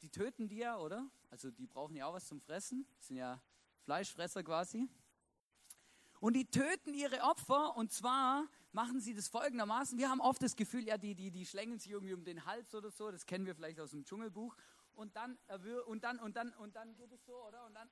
die 0.00 0.10
töten 0.10 0.48
die 0.48 0.58
ja, 0.58 0.78
oder? 0.78 1.10
Also 1.30 1.50
die 1.50 1.66
brauchen 1.66 1.94
ja 1.96 2.06
auch 2.06 2.14
was 2.14 2.26
zum 2.26 2.40
Fressen, 2.40 2.86
das 2.96 3.08
sind 3.08 3.16
ja 3.16 3.42
Fleischfresser 3.82 4.42
quasi. 4.42 4.88
Und 6.20 6.34
die 6.34 6.46
töten 6.46 6.94
ihre 6.94 7.22
Opfer 7.22 7.76
und 7.76 7.92
zwar 7.92 8.48
machen 8.72 9.00
sie 9.00 9.14
das 9.14 9.28
folgendermaßen. 9.28 9.98
Wir 9.98 10.08
haben 10.08 10.20
oft 10.20 10.42
das 10.42 10.56
Gefühl, 10.56 10.86
ja, 10.86 10.98
die, 10.98 11.14
die, 11.14 11.30
die 11.30 11.46
schlängeln 11.46 11.78
sich 11.78 11.92
irgendwie 11.92 12.14
um 12.14 12.24
den 12.24 12.44
Hals 12.44 12.74
oder 12.74 12.90
so, 12.90 13.10
das 13.10 13.26
kennen 13.26 13.46
wir 13.46 13.54
vielleicht 13.54 13.80
aus 13.80 13.90
dem 13.90 14.04
Dschungelbuch. 14.04 14.56
Und 14.98 15.14
dann, 15.14 15.38
und 15.86 16.02
dann, 16.02 16.18
und 16.18 16.34
dann, 16.34 16.52
und 16.54 16.74
dann 16.74 16.96
geht 16.96 17.12
es 17.12 17.24
so, 17.24 17.40
oder? 17.44 17.64
Und 17.66 17.74
dann, 17.74 17.88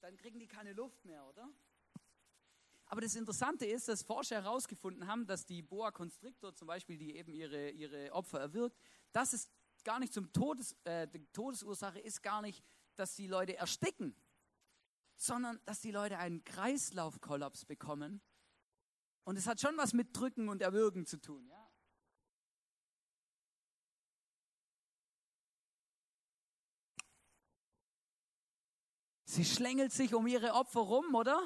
dann 0.00 0.16
kriegen 0.16 0.38
die 0.38 0.46
keine 0.46 0.72
Luft 0.72 1.04
mehr, 1.04 1.26
oder? 1.26 1.50
Aber 2.86 3.00
das 3.00 3.16
Interessante 3.16 3.66
ist, 3.66 3.88
dass 3.88 4.04
Forscher 4.04 4.36
herausgefunden 4.36 5.08
haben, 5.08 5.26
dass 5.26 5.44
die 5.44 5.60
Boa 5.60 5.90
Constrictor 5.90 6.54
zum 6.54 6.68
Beispiel, 6.68 6.98
die 6.98 7.16
eben 7.16 7.32
ihre, 7.32 7.70
ihre 7.70 8.12
Opfer 8.12 8.38
erwirkt, 8.38 8.78
dass 9.10 9.32
es 9.32 9.50
gar 9.82 9.98
nicht 9.98 10.12
zum 10.12 10.32
Todes, 10.32 10.76
äh, 10.84 11.08
Todesursache 11.32 11.98
ist 11.98 12.22
gar 12.22 12.42
nicht, 12.42 12.62
dass 12.94 13.16
die 13.16 13.26
Leute 13.26 13.56
ersticken, 13.56 14.14
sondern 15.16 15.60
dass 15.64 15.80
die 15.80 15.90
Leute 15.90 16.18
einen 16.18 16.44
Kreislaufkollaps 16.44 17.64
bekommen 17.64 18.22
Und 19.24 19.36
es 19.36 19.48
hat 19.48 19.60
schon 19.60 19.76
was 19.76 19.94
mit 19.94 20.16
Drücken 20.16 20.48
und 20.48 20.62
Erwürgen 20.62 21.06
zu 21.06 21.20
tun. 21.20 21.48
Ja? 21.48 21.69
Sie 29.30 29.44
schlängelt 29.44 29.92
sich 29.92 30.12
um 30.12 30.26
ihre 30.26 30.54
Opfer 30.54 30.80
rum, 30.80 31.14
oder? 31.14 31.40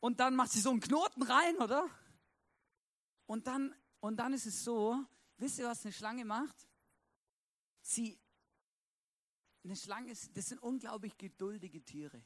Und 0.00 0.20
dann 0.20 0.36
macht 0.36 0.52
sie 0.52 0.60
so 0.60 0.68
einen 0.68 0.80
Knoten 0.80 1.22
rein, 1.22 1.56
oder? 1.56 1.88
Und 3.24 3.46
dann, 3.46 3.74
und 4.00 4.18
dann 4.18 4.34
ist 4.34 4.44
es 4.44 4.62
so, 4.62 5.02
wisst 5.38 5.58
ihr, 5.58 5.66
was 5.66 5.82
eine 5.86 5.94
Schlange 5.94 6.26
macht? 6.26 6.68
Sie, 7.80 8.20
eine 9.64 9.76
Schlange, 9.76 10.12
das 10.34 10.46
sind 10.46 10.62
unglaublich 10.62 11.16
geduldige 11.16 11.82
Tiere. 11.82 12.22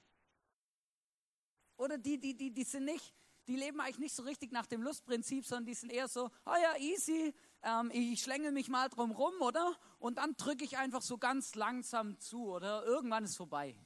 Oder 1.76 1.96
die, 1.96 2.18
die, 2.18 2.36
die, 2.36 2.52
die 2.52 2.64
sind 2.64 2.86
nicht, 2.86 3.14
die 3.46 3.54
leben 3.54 3.80
eigentlich 3.80 4.00
nicht 4.00 4.16
so 4.16 4.24
richtig 4.24 4.50
nach 4.50 4.66
dem 4.66 4.82
Lustprinzip, 4.82 5.46
sondern 5.46 5.66
die 5.66 5.74
sind 5.74 5.92
eher 5.92 6.08
so, 6.08 6.32
oh 6.44 6.56
ja, 6.60 6.76
easy, 6.78 7.32
ähm, 7.62 7.92
ich 7.94 8.20
schlänge 8.20 8.50
mich 8.50 8.66
mal 8.66 8.88
drum 8.88 9.12
rum, 9.12 9.40
oder? 9.40 9.72
Und 10.00 10.18
dann 10.18 10.34
drücke 10.36 10.64
ich 10.64 10.78
einfach 10.78 11.02
so 11.02 11.16
ganz 11.16 11.54
langsam 11.54 12.18
zu, 12.18 12.48
oder? 12.48 12.84
Irgendwann 12.86 13.22
ist 13.22 13.36
vorbei. 13.36 13.76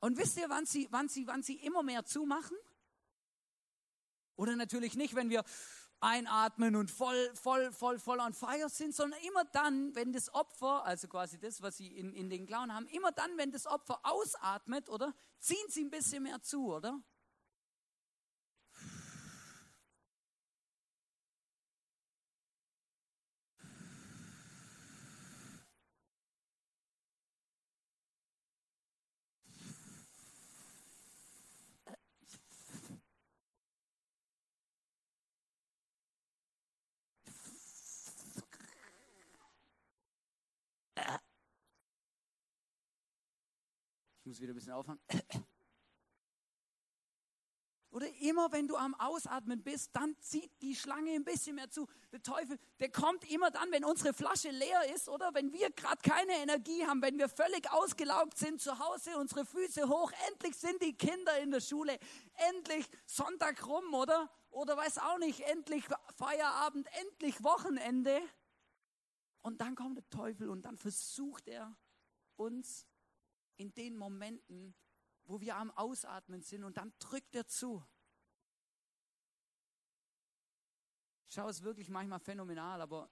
Und 0.00 0.16
wisst 0.18 0.36
ihr, 0.36 0.48
wann 0.48 0.66
sie, 0.66 0.88
wann 0.90 1.08
sie, 1.08 1.26
wann 1.26 1.42
sie 1.42 1.56
immer 1.56 1.82
mehr 1.82 2.04
zumachen? 2.04 2.56
Oder 4.36 4.54
natürlich 4.54 4.94
nicht, 4.94 5.14
wenn 5.14 5.30
wir 5.30 5.44
einatmen 6.00 6.76
und 6.76 6.90
voll, 6.90 7.32
voll, 7.34 7.72
voll, 7.72 7.98
voll 7.98 8.20
on 8.20 8.32
fire 8.32 8.68
sind, 8.68 8.94
sondern 8.94 9.20
immer 9.22 9.44
dann, 9.46 9.94
wenn 9.96 10.12
das 10.12 10.32
Opfer, 10.32 10.84
also 10.84 11.08
quasi 11.08 11.38
das, 11.38 11.60
was 11.60 11.76
sie 11.76 11.88
in, 11.88 12.12
in 12.12 12.30
den 12.30 12.46
Klauen 12.46 12.72
haben, 12.72 12.86
immer 12.86 13.10
dann, 13.10 13.36
wenn 13.36 13.50
das 13.50 13.66
Opfer 13.66 13.98
ausatmet, 14.04 14.88
oder? 14.88 15.12
Ziehen 15.40 15.66
sie 15.68 15.84
ein 15.84 15.90
bisschen 15.90 16.22
mehr 16.22 16.40
zu, 16.40 16.72
oder? 16.72 17.00
Muss 44.28 44.40
wieder 44.40 44.52
ein 44.52 44.56
bisschen 44.56 44.72
aufhören. 44.72 45.00
Oder 47.90 48.06
immer 48.20 48.52
wenn 48.52 48.68
du 48.68 48.76
am 48.76 48.94
Ausatmen 48.94 49.62
bist, 49.62 49.96
dann 49.96 50.14
zieht 50.20 50.52
die 50.60 50.76
Schlange 50.76 51.12
ein 51.12 51.24
bisschen 51.24 51.54
mehr 51.54 51.70
zu. 51.70 51.88
Der 52.12 52.22
Teufel, 52.22 52.58
der 52.78 52.90
kommt 52.90 53.28
immer 53.30 53.50
dann, 53.50 53.72
wenn 53.72 53.86
unsere 53.86 54.12
Flasche 54.12 54.50
leer 54.50 54.94
ist 54.94 55.08
oder 55.08 55.32
wenn 55.32 55.50
wir 55.54 55.70
gerade 55.70 56.02
keine 56.02 56.34
Energie 56.42 56.86
haben, 56.86 57.00
wenn 57.00 57.18
wir 57.18 57.30
völlig 57.30 57.72
ausgelaugt 57.72 58.36
sind 58.36 58.60
zu 58.60 58.78
Hause, 58.78 59.16
unsere 59.18 59.46
Füße 59.46 59.88
hoch, 59.88 60.12
endlich 60.28 60.54
sind 60.56 60.82
die 60.82 60.94
Kinder 60.94 61.38
in 61.38 61.50
der 61.50 61.60
Schule, 61.60 61.98
endlich 62.50 62.86
Sonntag 63.06 63.66
rum, 63.66 63.94
oder? 63.94 64.30
Oder 64.50 64.76
weiß 64.76 64.98
auch 64.98 65.18
nicht, 65.18 65.40
endlich 65.40 65.84
Feierabend, 66.16 66.86
endlich 67.00 67.42
Wochenende. 67.42 68.20
Und 69.40 69.62
dann 69.62 69.74
kommt 69.74 69.96
der 69.96 70.10
Teufel 70.10 70.50
und 70.50 70.66
dann 70.66 70.76
versucht 70.76 71.48
er 71.48 71.74
uns 72.36 72.86
in 73.58 73.74
den 73.74 73.96
Momenten, 73.96 74.74
wo 75.24 75.40
wir 75.40 75.56
am 75.56 75.70
Ausatmen 75.72 76.40
sind 76.40 76.64
und 76.64 76.76
dann 76.78 76.92
drückt 76.98 77.34
er 77.34 77.46
zu. 77.46 77.84
Schau, 81.26 81.48
es 81.48 81.62
wirklich 81.62 81.90
manchmal 81.90 82.20
phänomenal, 82.20 82.80
aber 82.80 83.10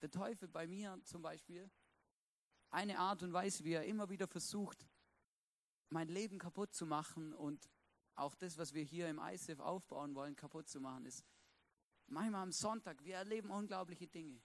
der 0.00 0.10
Teufel 0.10 0.48
bei 0.48 0.66
mir 0.66 0.98
zum 1.04 1.20
Beispiel, 1.20 1.70
eine 2.70 2.98
Art 2.98 3.22
und 3.22 3.34
Weise, 3.34 3.64
wie 3.64 3.74
er 3.74 3.84
immer 3.84 4.08
wieder 4.08 4.26
versucht, 4.26 4.86
mein 5.90 6.08
Leben 6.08 6.38
kaputt 6.38 6.74
zu 6.74 6.86
machen 6.86 7.34
und 7.34 7.70
auch 8.14 8.34
das, 8.34 8.56
was 8.56 8.72
wir 8.72 8.82
hier 8.82 9.08
im 9.08 9.18
ISF 9.18 9.60
aufbauen 9.60 10.14
wollen, 10.14 10.34
kaputt 10.36 10.68
zu 10.68 10.80
machen, 10.80 11.04
ist 11.04 11.22
manchmal 12.06 12.42
am 12.42 12.52
Sonntag, 12.52 13.04
wir 13.04 13.16
erleben 13.16 13.50
unglaubliche 13.50 14.06
Dinge. 14.06 14.40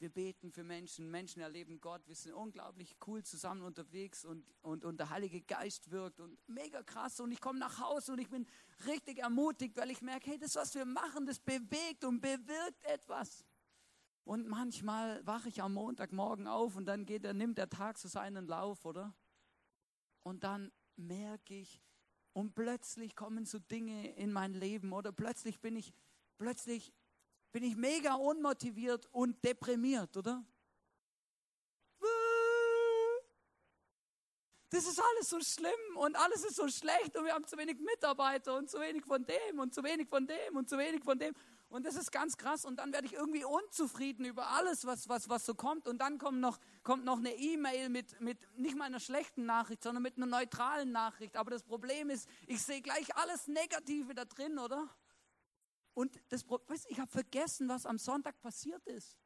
Wir 0.00 0.08
beten 0.08 0.50
für 0.50 0.64
Menschen, 0.64 1.10
Menschen 1.10 1.42
erleben 1.42 1.78
Gott, 1.78 2.00
wir 2.08 2.14
sind 2.14 2.32
unglaublich 2.32 2.96
cool 3.06 3.22
zusammen 3.22 3.60
unterwegs 3.60 4.24
und, 4.24 4.46
und, 4.62 4.86
und 4.86 4.98
der 4.98 5.10
Heilige 5.10 5.42
Geist 5.42 5.90
wirkt 5.90 6.20
und 6.20 6.38
mega 6.48 6.82
krass 6.82 7.20
und 7.20 7.30
ich 7.32 7.40
komme 7.40 7.58
nach 7.58 7.78
Hause 7.80 8.12
und 8.12 8.18
ich 8.18 8.30
bin 8.30 8.46
richtig 8.86 9.18
ermutigt, 9.18 9.76
weil 9.76 9.90
ich 9.90 10.00
merke, 10.00 10.30
hey, 10.30 10.38
das, 10.38 10.56
was 10.56 10.74
wir 10.74 10.86
machen, 10.86 11.26
das 11.26 11.38
bewegt 11.38 12.02
und 12.04 12.22
bewirkt 12.22 12.82
etwas. 12.84 13.44
Und 14.24 14.48
manchmal 14.48 15.24
wache 15.26 15.50
ich 15.50 15.60
am 15.60 15.74
Montagmorgen 15.74 16.46
auf 16.46 16.76
und 16.76 16.86
dann 16.86 17.04
geht 17.04 17.26
er, 17.26 17.34
nimmt 17.34 17.58
der 17.58 17.68
Tag 17.68 17.98
so 17.98 18.08
seinen 18.08 18.46
Lauf, 18.46 18.86
oder? 18.86 19.14
Und 20.22 20.44
dann 20.44 20.72
merke 20.96 21.58
ich, 21.58 21.78
und 22.32 22.54
plötzlich 22.54 23.16
kommen 23.16 23.44
so 23.44 23.58
Dinge 23.58 24.14
in 24.14 24.32
mein 24.32 24.54
Leben, 24.54 24.94
oder 24.94 25.12
plötzlich 25.12 25.60
bin 25.60 25.76
ich, 25.76 25.92
plötzlich 26.38 26.90
bin 27.52 27.64
ich 27.64 27.76
mega 27.76 28.14
unmotiviert 28.14 29.06
und 29.12 29.42
deprimiert, 29.44 30.16
oder? 30.16 30.44
Das 34.70 34.86
ist 34.86 35.00
alles 35.00 35.28
so 35.28 35.40
schlimm 35.40 35.96
und 35.96 36.14
alles 36.16 36.44
ist 36.44 36.54
so 36.54 36.68
schlecht 36.68 37.16
und 37.16 37.24
wir 37.24 37.34
haben 37.34 37.44
zu 37.44 37.58
wenig 37.58 37.78
Mitarbeiter 37.80 38.56
und 38.56 38.70
zu 38.70 38.78
wenig 38.78 39.04
von 39.04 39.26
dem 39.26 39.58
und 39.58 39.74
zu 39.74 39.82
wenig 39.82 40.08
von 40.08 40.28
dem 40.28 40.56
und 40.56 40.68
zu 40.68 40.78
wenig 40.78 41.02
von 41.02 41.18
dem. 41.18 41.34
Und 41.70 41.86
das 41.86 41.94
ist 41.94 42.10
ganz 42.10 42.36
krass. 42.36 42.64
Und 42.64 42.78
dann 42.78 42.92
werde 42.92 43.06
ich 43.06 43.14
irgendwie 43.14 43.44
unzufrieden 43.44 44.24
über 44.24 44.48
alles, 44.48 44.86
was, 44.86 45.08
was, 45.08 45.28
was 45.28 45.46
so 45.46 45.54
kommt. 45.54 45.86
Und 45.86 45.98
dann 45.98 46.18
kommt 46.18 46.40
noch, 46.40 46.58
kommt 46.82 47.04
noch 47.04 47.18
eine 47.18 47.32
E-Mail 47.32 47.88
mit, 47.88 48.20
mit 48.20 48.38
nicht 48.58 48.76
mal 48.76 48.86
einer 48.86 48.98
schlechten 48.98 49.46
Nachricht, 49.46 49.84
sondern 49.84 50.02
mit 50.02 50.16
einer 50.16 50.26
neutralen 50.26 50.90
Nachricht. 50.90 51.36
Aber 51.36 51.50
das 51.52 51.62
Problem 51.62 52.10
ist, 52.10 52.28
ich 52.48 52.60
sehe 52.60 52.82
gleich 52.82 53.14
alles 53.16 53.46
Negative 53.46 54.14
da 54.14 54.24
drin, 54.24 54.58
oder? 54.58 54.88
Und 55.94 56.18
das, 56.28 56.44
ich 56.88 57.00
habe 57.00 57.10
vergessen, 57.10 57.68
was 57.68 57.86
am 57.86 57.98
Sonntag 57.98 58.40
passiert 58.40 58.86
ist. 58.86 59.18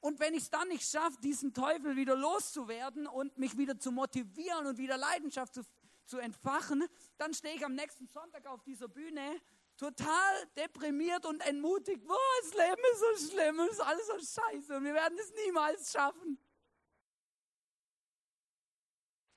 Und 0.00 0.20
wenn 0.20 0.34
ich 0.34 0.44
es 0.44 0.50
dann 0.50 0.68
nicht 0.68 0.88
schaffe, 0.88 1.18
diesen 1.20 1.52
Teufel 1.52 1.96
wieder 1.96 2.16
loszuwerden 2.16 3.06
und 3.06 3.36
mich 3.38 3.56
wieder 3.58 3.78
zu 3.78 3.90
motivieren 3.90 4.66
und 4.66 4.78
wieder 4.78 4.96
Leidenschaft 4.96 5.54
zu, 5.54 5.62
zu 6.04 6.18
entfachen, 6.18 6.84
dann 7.16 7.34
stehe 7.34 7.54
ich 7.54 7.64
am 7.64 7.74
nächsten 7.74 8.06
Sonntag 8.06 8.46
auf 8.46 8.62
dieser 8.62 8.88
Bühne 8.88 9.40
total 9.76 10.46
deprimiert 10.56 11.26
und 11.26 11.40
entmutigt. 11.40 12.06
Boah, 12.06 12.16
das 12.42 12.54
Leben 12.54 12.82
ist 12.92 13.00
so 13.00 13.30
schlimm, 13.30 13.60
es 13.60 13.72
ist 13.72 13.80
alles 13.80 14.06
so 14.06 14.18
scheiße 14.18 14.76
und 14.76 14.84
wir 14.84 14.94
werden 14.94 15.18
es 15.18 15.32
niemals 15.44 15.92
schaffen. 15.92 16.38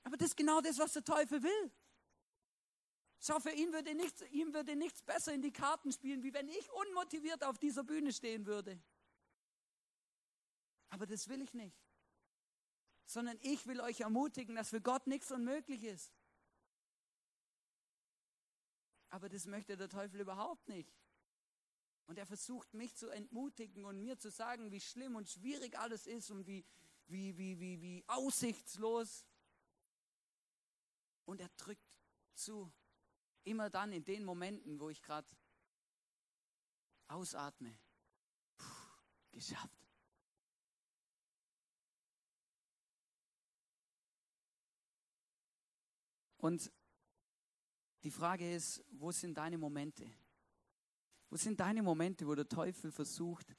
Aber 0.04 0.16
das 0.16 0.28
ist 0.28 0.36
genau 0.36 0.60
das, 0.60 0.78
was 0.78 0.92
der 0.92 1.04
Teufel 1.04 1.42
will. 1.42 1.72
Schau, 3.24 3.38
für 3.38 3.52
ihn 3.52 3.72
würde, 3.72 3.94
nichts, 3.94 4.20
ihm 4.32 4.52
würde 4.52 4.74
nichts 4.74 5.00
besser 5.00 5.32
in 5.32 5.42
die 5.42 5.52
Karten 5.52 5.92
spielen, 5.92 6.24
wie 6.24 6.34
wenn 6.34 6.48
ich 6.48 6.68
unmotiviert 6.72 7.44
auf 7.44 7.56
dieser 7.56 7.84
Bühne 7.84 8.12
stehen 8.12 8.46
würde. 8.46 8.82
Aber 10.90 11.06
das 11.06 11.28
will 11.28 11.40
ich 11.40 11.54
nicht. 11.54 11.76
Sondern 13.06 13.38
ich 13.40 13.64
will 13.68 13.80
euch 13.80 14.00
ermutigen, 14.00 14.56
dass 14.56 14.70
für 14.70 14.80
Gott 14.80 15.06
nichts 15.06 15.30
unmöglich 15.30 15.84
ist. 15.84 16.12
Aber 19.10 19.28
das 19.28 19.46
möchte 19.46 19.76
der 19.76 19.88
Teufel 19.88 20.20
überhaupt 20.20 20.68
nicht. 20.68 20.92
Und 22.06 22.18
er 22.18 22.26
versucht 22.26 22.74
mich 22.74 22.96
zu 22.96 23.08
entmutigen 23.08 23.84
und 23.84 24.00
mir 24.00 24.18
zu 24.18 24.32
sagen, 24.32 24.72
wie 24.72 24.80
schlimm 24.80 25.14
und 25.14 25.28
schwierig 25.28 25.78
alles 25.78 26.08
ist 26.08 26.32
und 26.32 26.44
wie, 26.48 26.64
wie, 27.06 27.36
wie, 27.38 27.60
wie, 27.60 27.80
wie 27.80 28.04
aussichtslos. 28.08 29.24
Und 31.24 31.40
er 31.40 31.50
drückt 31.50 31.86
zu. 32.34 32.72
Immer 33.44 33.70
dann 33.70 33.92
in 33.92 34.04
den 34.04 34.24
Momenten, 34.24 34.78
wo 34.78 34.90
ich 34.90 35.02
gerade 35.02 35.28
ausatme. 37.08 37.78
Puh, 38.56 38.64
geschafft. 39.32 39.82
Und 46.38 46.72
die 48.02 48.10
Frage 48.10 48.52
ist, 48.52 48.84
wo 48.90 49.12
sind 49.12 49.38
deine 49.38 49.58
Momente? 49.58 50.12
Wo 51.30 51.36
sind 51.36 51.60
deine 51.60 51.82
Momente, 51.82 52.26
wo 52.26 52.34
der 52.34 52.48
Teufel 52.48 52.90
versucht, 52.90 53.54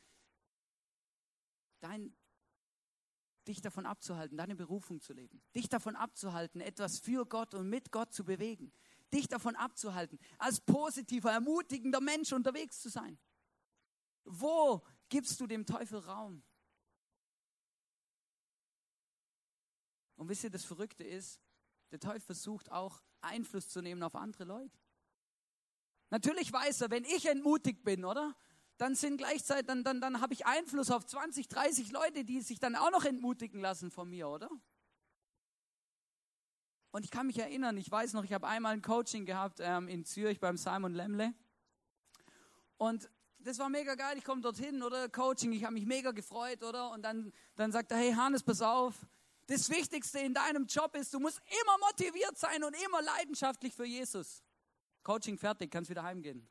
dein, 1.79 2.13
dich 3.47 3.61
davon 3.61 3.85
abzuhalten, 3.85 4.37
deine 4.37 4.55
Berufung 4.55 4.99
zu 4.99 5.13
leben, 5.13 5.41
dich 5.55 5.69
davon 5.69 5.95
abzuhalten, 5.95 6.59
etwas 6.59 6.99
für 6.99 7.25
Gott 7.25 7.53
und 7.53 7.69
mit 7.69 7.91
Gott 7.91 8.13
zu 8.13 8.25
bewegen, 8.25 8.73
dich 9.13 9.27
davon 9.27 9.55
abzuhalten, 9.55 10.19
als 10.37 10.59
positiver, 10.59 11.31
ermutigender 11.31 12.01
Mensch 12.01 12.33
unterwegs 12.33 12.81
zu 12.81 12.89
sein? 12.89 13.19
Wo 14.25 14.83
gibst 15.09 15.39
du 15.39 15.47
dem 15.47 15.65
Teufel 15.65 15.99
Raum? 15.99 16.43
Und 20.15 20.29
wisst 20.29 20.43
ihr, 20.43 20.49
das 20.49 20.65
Verrückte 20.65 21.03
ist, 21.03 21.39
der 21.91 21.99
Teufel 21.99 22.21
versucht 22.21 22.71
auch 22.71 23.01
Einfluss 23.21 23.69
zu 23.69 23.81
nehmen 23.81 24.03
auf 24.03 24.15
andere 24.15 24.45
Leute. 24.45 24.77
Natürlich 26.09 26.51
weiß 26.51 26.81
er, 26.81 26.91
wenn 26.91 27.05
ich 27.05 27.25
entmutigt 27.25 27.83
bin, 27.83 28.05
oder? 28.05 28.35
Dann 28.77 28.95
sind 28.95 29.17
gleichzeitig, 29.17 29.67
dann, 29.67 29.83
dann, 29.83 30.01
dann 30.01 30.21
habe 30.21 30.33
ich 30.33 30.45
Einfluss 30.45 30.91
auf 30.91 31.05
20, 31.05 31.47
30 31.47 31.91
Leute, 31.91 32.23
die 32.23 32.41
sich 32.41 32.59
dann 32.59 32.75
auch 32.75 32.91
noch 32.91 33.05
entmutigen 33.05 33.59
lassen 33.59 33.91
von 33.91 34.09
mir, 34.09 34.27
oder? 34.27 34.49
Und 36.93 37.05
ich 37.05 37.09
kann 37.09 37.25
mich 37.25 37.39
erinnern, 37.39 37.75
ich 37.75 37.89
weiß 37.89 38.13
noch, 38.13 38.23
ich 38.23 38.33
habe 38.33 38.47
einmal 38.47 38.73
ein 38.73 38.83
Coaching 38.83 39.25
gehabt 39.25 39.57
ähm, 39.59 39.87
in 39.87 40.05
Zürich 40.05 40.39
beim 40.39 40.57
Simon 40.57 40.93
Lemle. 40.93 41.33
Und 42.77 43.09
das 43.39 43.57
war 43.57 43.67
mega 43.67 43.95
geil, 43.95 44.15
ich 44.19 44.23
komme 44.23 44.41
dorthin, 44.41 44.83
oder? 44.83 45.09
Coaching, 45.09 45.53
ich 45.53 45.63
habe 45.63 45.73
mich 45.73 45.87
mega 45.87 46.11
gefreut, 46.11 46.61
oder? 46.61 46.91
Und 46.91 47.01
dann, 47.01 47.33
dann 47.55 47.71
sagt 47.71 47.91
er, 47.91 47.97
hey 47.97 48.13
Hannes, 48.13 48.43
pass 48.43 48.61
auf, 48.61 49.07
das 49.47 49.71
Wichtigste 49.71 50.19
in 50.19 50.35
deinem 50.35 50.67
Job 50.67 50.95
ist, 50.95 51.11
du 51.11 51.19
musst 51.19 51.41
immer 51.63 51.79
motiviert 51.79 52.37
sein 52.37 52.63
und 52.63 52.75
immer 52.85 53.01
leidenschaftlich 53.01 53.73
für 53.73 53.85
Jesus. 53.85 54.43
Coaching 55.01 55.39
fertig, 55.39 55.71
kannst 55.71 55.89
wieder 55.89 56.03
heimgehen. 56.03 56.47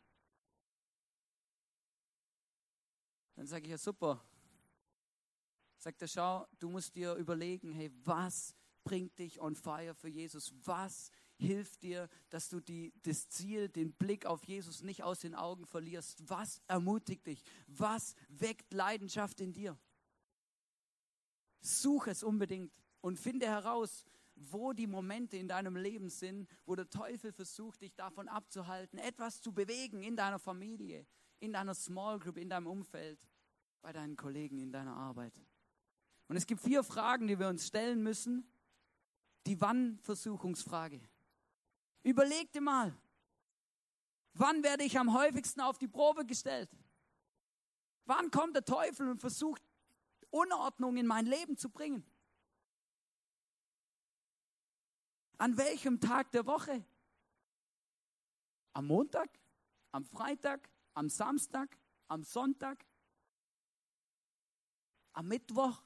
Dann 3.37 3.47
sage 3.47 3.63
ich, 3.63 3.71
ja 3.71 3.79
super. 3.79 4.21
Sagt 5.77 6.03
er, 6.03 6.09
schau, 6.09 6.49
du 6.59 6.69
musst 6.69 6.97
dir 6.97 7.15
überlegen, 7.15 7.71
hey, 7.71 7.93
was 8.03 8.57
bringt 8.85 9.19
dich 9.19 9.41
on 9.41 9.55
fire 9.55 9.95
für 9.95 10.09
Jesus? 10.09 10.53
Was 10.65 11.11
hilft 11.37 11.83
dir, 11.83 12.09
dass 12.31 12.49
du 12.49 12.61
die, 12.61 12.93
das 13.03 13.29
Ziel, 13.29 13.69
den 13.69 13.93
Blick 13.93 14.27
auf 14.27 14.45
Jesus 14.45 14.83
nicht 14.83 15.03
aus 15.03 15.21
den 15.21 15.35
Augen 15.35 15.67
verlierst? 15.67 16.29
Was 16.29 16.61
ermutigt 16.67 17.27
dich? 17.27 17.43
Was 17.67 18.15
weckt 18.29 18.73
Leidenschaft 18.73 19.41
in 19.41 19.53
dir? 19.53 19.79
Such 21.61 22.09
es 22.09 22.23
unbedingt 22.23 22.73
und 23.01 23.19
finde 23.19 23.47
heraus, 23.47 24.05
wo 24.35 24.73
die 24.73 24.87
Momente 24.87 25.37
in 25.37 25.49
deinem 25.49 25.77
Leben 25.77 26.09
sind, 26.09 26.49
wo 26.65 26.75
der 26.75 26.89
Teufel 26.89 27.33
versucht, 27.33 27.83
dich 27.83 27.95
davon 27.95 28.29
abzuhalten, 28.29 28.99
etwas 28.99 29.41
zu 29.41 29.53
bewegen 29.53 30.03
in 30.03 30.17
deiner 30.17 30.39
Familie, 30.39 31.07
in 31.39 31.53
deiner 31.53 31.75
Small 31.75 32.19
Group, 32.19 32.39
in 32.39 32.49
deinem 32.49 32.67
Umfeld, 32.67 33.29
bei 33.83 33.93
deinen 33.93 34.17
Kollegen, 34.17 34.59
in 34.59 34.73
deiner 34.73 34.97
Arbeit. 34.97 35.41
Und 36.29 36.37
es 36.37 36.47
gibt 36.47 36.61
vier 36.63 36.83
Fragen, 36.83 37.27
die 37.27 37.39
wir 37.39 37.49
uns 37.49 37.67
stellen 37.67 38.03
müssen. 38.03 38.47
Die 39.47 39.61
Wann-Versuchungsfrage. 39.61 41.01
Überleg 42.03 42.53
dir 42.53 42.61
mal, 42.61 42.97
wann 44.35 44.63
werde 44.63 44.85
ich 44.85 44.99
am 44.99 45.13
häufigsten 45.15 45.61
auf 45.61 45.79
die 45.79 45.89
Probe 45.89 46.25
gestellt? 46.25 46.71
Wann 48.05 48.31
kommt 48.31 48.55
der 48.57 48.65
Teufel 48.65 49.09
und 49.09 49.21
versucht, 49.21 49.63
Unordnung 50.31 50.97
in 50.97 51.07
mein 51.07 51.27
Leben 51.27 51.57
zu 51.57 51.69
bringen? 51.69 52.05
An 55.39 55.57
welchem 55.57 56.01
Tag 56.01 56.31
der 56.33 56.47
Woche? 56.47 56.85
Am 58.73 58.87
Montag? 58.87 59.29
Am 59.91 60.05
Freitag? 60.05 60.69
Am 60.95 61.09
Samstag? 61.09 61.77
Am 62.09 62.23
Sonntag? 62.23 62.85
Am 65.13 65.29
Mittwoch? 65.29 65.83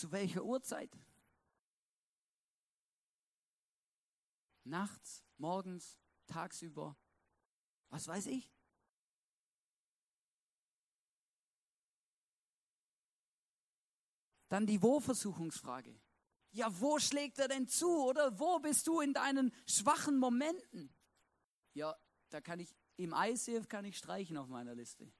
Zu 0.00 0.12
welcher 0.12 0.42
Uhrzeit? 0.42 0.98
Nachts, 4.64 5.26
morgens, 5.36 5.98
tagsüber? 6.26 6.96
Was 7.90 8.08
weiß 8.08 8.28
ich? 8.28 8.50
Dann 14.48 14.66
die 14.66 14.80
Wo-Versuchungsfrage. 14.80 16.00
Ja, 16.52 16.80
wo 16.80 16.98
schlägt 16.98 17.38
er 17.38 17.48
denn 17.48 17.68
zu? 17.68 18.02
Oder 18.06 18.38
wo 18.38 18.58
bist 18.58 18.86
du 18.86 19.00
in 19.00 19.12
deinen 19.12 19.52
schwachen 19.66 20.18
Momenten? 20.18 20.94
Ja, 21.74 21.94
da 22.30 22.40
kann 22.40 22.58
ich, 22.58 22.74
im 22.96 23.12
ICF 23.14 23.68
kann 23.68 23.84
ich 23.84 23.98
streichen 23.98 24.38
auf 24.38 24.48
meiner 24.48 24.74
Liste. 24.74 25.12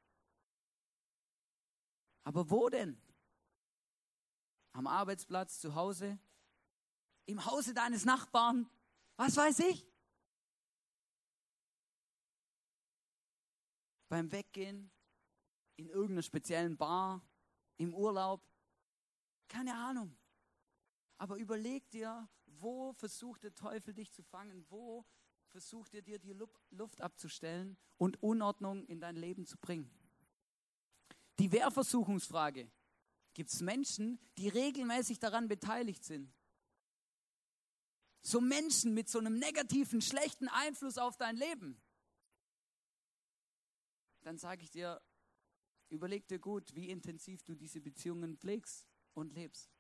Aber 2.25 2.49
wo 2.49 2.71
denn? 2.71 2.99
Am 4.81 4.87
Arbeitsplatz, 4.87 5.61
zu 5.61 5.75
Hause? 5.75 6.19
Im 7.27 7.45
Hause 7.45 7.75
deines 7.75 8.07
Nachbarn? 8.07 8.67
Was 9.17 9.37
weiß 9.37 9.59
ich? 9.59 9.87
Beim 14.09 14.33
Weggehen? 14.33 14.91
In 15.77 15.91
irgendeiner 15.91 16.23
speziellen 16.23 16.79
Bar? 16.79 17.21
Im 17.77 17.95
Urlaub? 17.95 18.43
Keine 19.49 19.75
Ahnung. 19.75 20.17
Aber 21.19 21.37
überleg 21.37 21.91
dir, 21.91 22.27
wo 22.47 22.95
versucht 22.95 23.43
der 23.43 23.55
Teufel 23.55 23.93
dich 23.93 24.11
zu 24.11 24.23
fangen? 24.23 24.65
Wo 24.71 25.05
versucht 25.51 25.93
er 25.93 26.01
dir 26.01 26.19
die 26.19 26.33
Luft 26.71 27.03
abzustellen 27.03 27.77
und 27.99 28.23
Unordnung 28.23 28.87
in 28.87 28.99
dein 28.99 29.17
Leben 29.17 29.45
zu 29.45 29.59
bringen? 29.59 29.91
Die 31.39 31.53
Wehrversuchungsfrage. 31.53 32.73
Gibt 33.35 33.51
es 33.51 33.61
Menschen, 33.61 34.19
die 34.39 34.49
regelmäßig 34.49 35.19
daran 35.19 35.49
beteiligt 35.49 36.05
sind? 36.05 36.33
So 38.23 38.41
Menschen 38.41 38.93
mit 38.93 39.09
so 39.09 39.19
einem 39.19 39.39
negativen, 39.39 40.03
schlechten 40.03 40.49
Einfluss 40.49 40.99
auf 40.99 41.17
dein 41.17 41.37
Leben. 41.37 41.81
Dann 44.23 44.37
sage 44.37 44.63
ich 44.63 44.71
dir, 44.71 45.01
überleg 45.89 46.27
dir 46.29 46.39
gut, 46.39 46.75
wie 46.75 46.91
intensiv 46.91 47.43
du 47.45 47.55
diese 47.55 47.81
Beziehungen 47.81 48.37
pflegst 48.37 48.87
und 49.15 49.33
lebst. 49.33 49.71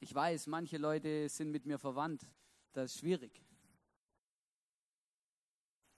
Ich 0.00 0.14
weiß, 0.14 0.46
manche 0.46 0.78
Leute 0.78 1.28
sind 1.28 1.50
mit 1.50 1.66
mir 1.66 1.78
verwandt. 1.78 2.30
Das 2.72 2.92
ist 2.92 3.00
schwierig. 3.00 3.42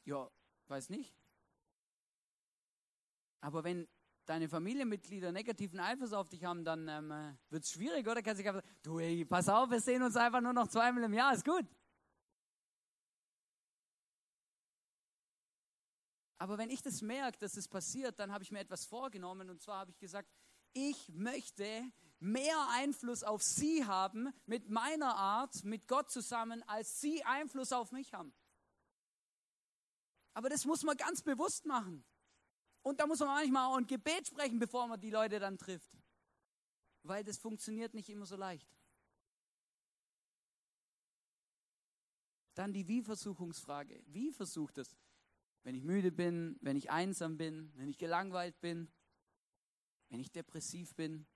Ja, 0.05 0.31
weiß 0.69 0.89
nicht. 0.89 1.15
Aber 3.43 3.65
wenn 3.65 3.87
deine 4.31 4.49
Familienmitglieder 4.49 5.33
negativen 5.33 5.81
Einfluss 5.81 6.13
auf 6.13 6.29
dich 6.29 6.45
haben, 6.45 6.65
dann 6.65 6.87
ähm, 6.87 7.11
äh, 7.11 7.35
wird 7.49 7.65
es 7.65 7.73
schwierig, 7.73 8.07
oder? 8.07 8.23
Kannst 8.23 8.41
du 8.45 8.63
du, 8.81 8.99
ey, 9.01 9.25
pass 9.25 9.49
auf, 9.49 9.71
wir 9.71 9.81
sehen 9.81 10.05
uns 10.05 10.15
einfach 10.17 10.41
nur 10.41 10.53
noch 10.53 10.69
zweimal 10.69 11.03
im 11.03 11.13
Jahr, 11.13 11.35
ist 11.35 11.45
gut. 11.45 11.67
Aber 16.39 16.59
wenn 16.59 16.71
ich 16.71 16.81
das 16.81 17.03
merke, 17.03 17.39
dass 17.39 17.57
es 17.57 17.67
passiert, 17.67 18.21
dann 18.21 18.31
habe 18.31 18.45
ich 18.45 18.53
mir 18.53 18.61
etwas 18.61 18.85
vorgenommen 18.85 19.51
und 19.51 19.61
zwar 19.61 19.81
habe 19.81 19.91
ich 19.91 19.99
gesagt, 19.99 20.31
ich 20.75 21.09
möchte 21.09 21.83
mehr 22.21 22.69
Einfluss 22.77 23.25
auf 23.25 23.43
sie 23.43 23.85
haben 23.85 24.33
mit 24.47 24.71
meiner 24.71 25.17
Art, 25.17 25.65
mit 25.65 25.89
Gott 25.89 26.09
zusammen, 26.09 26.63
als 26.69 27.01
sie 27.01 27.25
Einfluss 27.25 27.73
auf 27.73 27.91
mich 27.91 28.15
haben. 28.15 28.33
Aber 30.35 30.49
das 30.49 30.65
muss 30.67 30.85
man 30.85 30.97
ganz 30.97 31.21
bewusst 31.21 31.67
machen. 31.67 32.05
Und 32.83 32.99
da 32.99 33.07
muss 33.07 33.19
man 33.19 33.29
manchmal 33.29 33.67
auch 33.67 33.77
ein 33.77 33.87
Gebet 33.87 34.27
sprechen, 34.27 34.59
bevor 34.59 34.87
man 34.87 35.01
die 35.01 35.11
Leute 35.11 35.39
dann 35.39 35.59
trifft. 35.59 35.91
Weil 37.03 37.25
das 37.25 37.39
funktioniert 37.39 37.95
nicht 37.95 38.09
immer 38.09 38.27
so 38.27 38.37
leicht. 38.37 38.69
Dann 42.55 42.73
die 42.73 42.87
Wie-Versuchungsfrage. 42.89 44.03
Wie 44.07 44.33
versucht 44.33 44.79
es? 44.79 44.97
Wenn 45.63 45.75
ich 45.75 45.85
müde 45.85 46.11
bin, 46.11 46.59
wenn 46.61 46.77
ich 46.77 46.91
einsam 46.91 47.37
bin, 47.37 47.73
wenn 47.77 47.89
ich 47.89 47.99
gelangweilt 47.99 48.59
bin, 48.61 48.91
wenn 50.09 50.21
ich 50.21 50.33
depressiv 50.33 50.95
bin, 50.95 51.27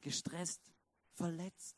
gestresst, 0.00 0.72
verletzt, 1.14 1.76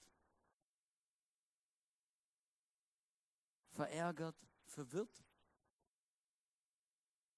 verärgert, 3.72 4.36
verwirrt? 4.66 5.24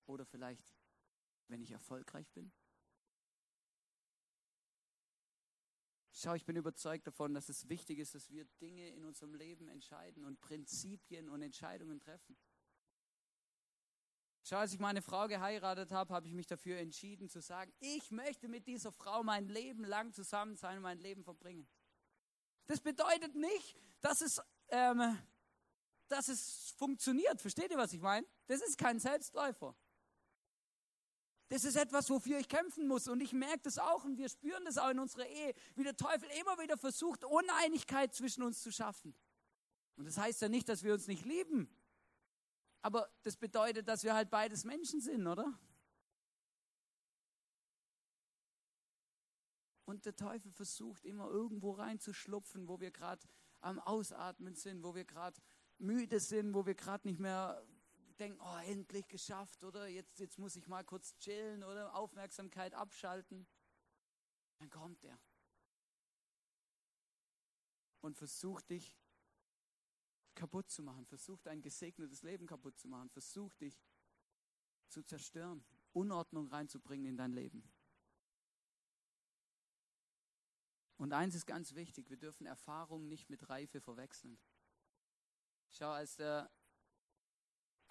Oder 0.07 0.25
vielleicht, 0.25 0.74
wenn 1.55 1.63
ich 1.63 1.71
erfolgreich 1.71 2.29
bin? 2.33 2.53
Schau, 6.11 6.35
ich 6.35 6.45
bin 6.45 6.57
überzeugt 6.57 7.07
davon, 7.07 7.33
dass 7.33 7.49
es 7.49 7.69
wichtig 7.69 8.01
ist, 8.01 8.17
dass 8.17 8.29
wir 8.29 8.45
Dinge 8.61 8.89
in 8.89 9.05
unserem 9.05 9.35
Leben 9.35 9.69
entscheiden 9.69 10.25
und 10.25 10.41
Prinzipien 10.41 11.29
und 11.29 11.43
Entscheidungen 11.43 12.01
treffen. 12.01 12.37
Schau, 14.43 14.57
als 14.57 14.73
ich 14.73 14.81
meine 14.81 15.01
Frau 15.01 15.29
geheiratet 15.29 15.93
habe, 15.93 16.13
habe 16.13 16.27
ich 16.27 16.35
mich 16.35 16.49
dafür 16.49 16.79
entschieden 16.79 17.29
zu 17.29 17.41
sagen, 17.41 17.73
ich 17.79 18.11
möchte 18.11 18.49
mit 18.49 18.67
dieser 18.67 18.91
Frau 18.91 19.23
mein 19.23 19.47
Leben 19.47 19.85
lang 19.85 20.13
zusammen 20.13 20.57
sein 20.57 20.79
und 20.79 20.83
mein 20.83 20.99
Leben 20.99 21.23
verbringen. 21.23 21.69
Das 22.67 22.81
bedeutet 22.81 23.37
nicht, 23.37 23.77
dass 24.01 24.21
es, 24.21 24.43
ähm, 24.71 25.19
dass 26.09 26.27
es 26.27 26.75
funktioniert. 26.77 27.41
Versteht 27.41 27.71
ihr, 27.71 27.79
was 27.79 27.93
ich 27.93 28.01
meine? 28.01 28.27
Das 28.49 28.61
ist 28.61 28.77
kein 28.77 28.99
Selbstläufer. 28.99 29.77
Das 31.49 31.65
ist 31.65 31.77
etwas, 31.77 32.09
wofür 32.11 32.39
ich 32.39 32.49
kämpfen 32.49 32.89
muss. 32.89 33.07
Und 33.09 33.21
ich 33.21 33.33
merke 33.33 33.61
das 33.65 33.79
auch 33.79 34.05
und 34.05 34.17
wir 34.17 34.29
spüren 34.29 34.65
das 34.65 34.79
auch 34.79 34.91
in 34.91 34.99
unserer 34.99 35.27
Ehe, 35.27 35.55
wie 35.75 35.85
der 35.85 35.97
Teufel 35.97 36.29
immer 36.41 36.59
wieder 36.59 36.77
versucht, 36.77 37.25
Uneinigkeit 37.25 38.15
zwischen 38.15 38.43
uns 38.43 38.63
zu 38.63 38.73
schaffen. 38.73 39.15
Und 39.97 40.07
das 40.07 40.19
heißt 40.19 40.41
ja 40.43 40.49
nicht, 40.49 40.69
dass 40.69 40.83
wir 40.83 40.95
uns 40.95 41.07
nicht 41.07 41.25
lieben. 41.25 41.69
Aber 42.83 43.09
das 43.23 43.37
bedeutet, 43.37 43.89
dass 43.89 44.05
wir 44.05 44.15
halt 44.15 44.31
beides 44.31 44.65
Menschen 44.65 45.01
sind, 45.01 45.27
oder? 45.27 45.59
Und 49.87 50.07
der 50.07 50.17
Teufel 50.17 50.51
versucht 50.51 51.05
immer 51.05 51.29
irgendwo 51.29 51.73
reinzuschlupfen, 51.73 52.69
wo 52.69 52.81
wir 52.81 52.91
gerade 52.91 53.27
am 53.61 53.79
Ausatmen 53.79 54.55
sind, 54.55 54.83
wo 54.83 54.95
wir 54.95 55.05
gerade 55.05 55.41
müde 55.79 56.21
sind, 56.21 56.55
wo 56.55 56.67
wir 56.67 56.75
gerade 56.75 57.07
nicht 57.07 57.21
mehr 57.21 57.63
denken, 58.17 58.41
oh, 58.41 58.59
endlich 58.67 59.09
geschafft, 59.09 59.65
oder? 59.65 59.89
Jetzt, 59.89 60.19
jetzt 60.19 60.39
muss 60.39 60.57
ich 60.57 60.67
mal 60.69 60.85
kurz 60.85 61.17
chillen 61.19 61.65
oder 61.65 61.95
Aufmerksamkeit 61.95 62.75
abschalten. 62.75 63.47
Dann 64.59 64.71
kommt 64.71 65.03
er 65.05 65.19
und 68.01 68.17
versucht 68.19 68.69
dich 68.71 68.99
kaputt 70.35 70.71
zu 70.71 70.83
machen, 70.83 71.07
versucht 71.07 71.49
ein 71.49 71.63
gesegnetes 71.63 72.23
Leben 72.23 72.47
kaputt 72.47 72.79
zu 72.79 72.89
machen, 72.89 73.09
versucht 73.09 73.61
dich 73.61 73.83
zu 74.89 75.03
zerstören, 75.03 75.65
Unordnung 75.93 76.49
reinzubringen 76.49 77.07
in 77.07 77.17
dein 77.17 77.33
Leben. 77.33 77.73
Und 80.97 81.13
eins 81.13 81.35
ist 81.35 81.47
ganz 81.47 81.75
wichtig, 81.75 82.11
wir 82.11 82.17
dürfen 82.17 82.47
Erfahrung 82.47 83.09
nicht 83.09 83.31
mit 83.31 83.49
Reife 83.49 83.81
verwechseln. 83.81 84.39
Schau, 85.71 85.91
als 85.91 86.17
der, 86.17 86.51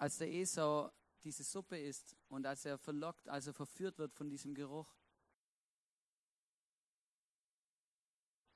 als 0.04 0.18
der 0.18 0.30
Esau 0.30 0.92
diese 1.22 1.42
Suppe 1.42 1.78
isst 1.78 2.14
und 2.28 2.44
als 2.44 2.66
er 2.66 2.76
verlockt, 2.76 3.26
als 3.26 3.46
er 3.46 3.54
verführt 3.54 3.96
wird 3.96 4.12
von 4.12 4.28
diesem 4.28 4.54
Geruch, 4.54 4.94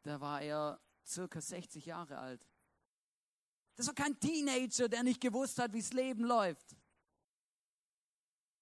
da 0.03 0.21
war 0.21 0.43
er 0.43 0.79
circa 1.07 1.41
60 1.41 1.87
Jahre 1.87 2.19
alt. 2.19 2.47
Das 3.77 3.87
war 3.87 3.95
kein 3.95 4.21
Teenager, 4.21 4.91
der 4.91 5.03
nicht 5.03 5.23
gewusst 5.23 5.59
hat, 5.59 5.73
wie 5.73 5.81
das 5.81 5.95
Leben 5.95 6.23
läuft. 6.23 6.77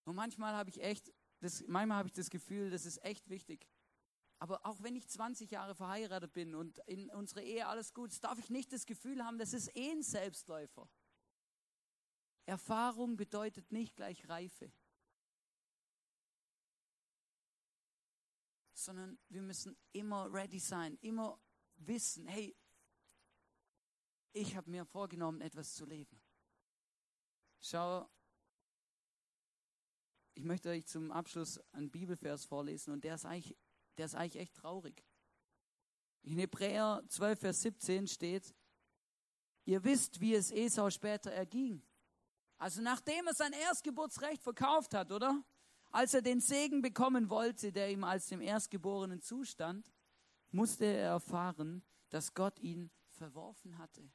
Und 0.05 0.15
manchmal 0.15 0.55
habe 0.55 0.71
ich 0.71 0.81
echt, 0.81 1.13
das, 1.41 1.65
manchmal 1.67 1.99
habe 1.99 2.09
ich 2.09 2.15
das 2.15 2.31
Gefühl, 2.31 2.71
das 2.71 2.87
ist 2.87 3.03
echt 3.03 3.29
wichtig. 3.29 3.69
Aber 4.39 4.65
auch 4.65 4.81
wenn 4.85 4.95
ich 4.95 5.09
20 5.09 5.51
Jahre 5.51 5.75
verheiratet 5.75 6.33
bin 6.33 6.55
und 6.55 6.79
in 6.87 7.11
unserer 7.11 7.43
Ehe 7.43 7.67
alles 7.67 7.93
gut 7.93 8.13
ist, 8.13 8.23
darf 8.23 8.39
ich 8.39 8.49
nicht 8.49 8.73
das 8.73 8.87
Gefühl 8.87 9.25
haben, 9.25 9.39
das 9.39 9.55
ist 9.55 9.75
eh 9.75 9.91
ein 9.91 10.05
Selbstläufer. 10.05 10.89
Erfahrung 12.47 13.17
bedeutet 13.17 13.71
nicht 13.73 13.97
gleich 13.97 14.29
Reife. 14.29 14.73
Sondern 18.73 19.19
wir 19.29 19.43
müssen 19.43 19.77
immer 19.93 20.33
ready 20.33 20.61
sein, 20.61 20.97
immer 21.01 21.41
wissen, 21.77 22.27
hey, 22.29 22.57
ich 24.33 24.55
habe 24.55 24.71
mir 24.71 24.85
vorgenommen, 24.85 25.41
etwas 25.41 25.75
zu 25.75 25.85
leben. 25.85 26.21
Schau, 27.59 28.09
ich 30.35 30.45
möchte 30.45 30.69
euch 30.69 30.87
zum 30.87 31.11
Abschluss 31.11 31.59
einen 31.73 31.91
Bibelvers 31.91 32.45
vorlesen 32.45 32.93
und 32.93 33.03
der 33.03 33.17
ist 33.17 33.25
eigentlich, 33.25 33.57
der 33.97 34.07
ist 34.07 34.15
eigentlich 34.15 34.37
echt 34.43 34.55
traurig. 34.55 35.05
In 36.23 36.39
Hebräer 36.39 37.03
12, 37.09 37.41
Vers 37.41 37.63
17 37.63 38.07
steht, 38.07 38.55
ihr 39.65 39.83
wisst, 39.83 40.21
wie 40.21 40.35
es 40.35 40.51
Esau 40.51 40.91
später 40.91 41.33
erging. 41.33 41.83
Also 42.59 42.81
nachdem 42.81 43.27
er 43.27 43.35
sein 43.35 43.53
Erstgeburtsrecht 43.53 44.43
verkauft 44.43 44.95
hat, 44.95 45.13
oder? 45.13 45.45
Als 45.91 46.15
er 46.15 46.23
den 46.23 46.41
Segen 46.41 46.83
bekommen 46.83 47.31
wollte, 47.31 47.73
der 47.73 47.91
ihm 47.91 48.05
als 48.05 48.27
dem 48.27 48.41
Erstgeborenen 48.41 49.21
zustand, 49.21 49.93
musste 50.51 50.87
er 50.87 51.11
erfahren, 51.11 51.83
dass 52.11 52.35
Gott 52.35 52.59
ihn 52.59 52.91
verworfen 53.11 53.79
hatte. 53.79 54.11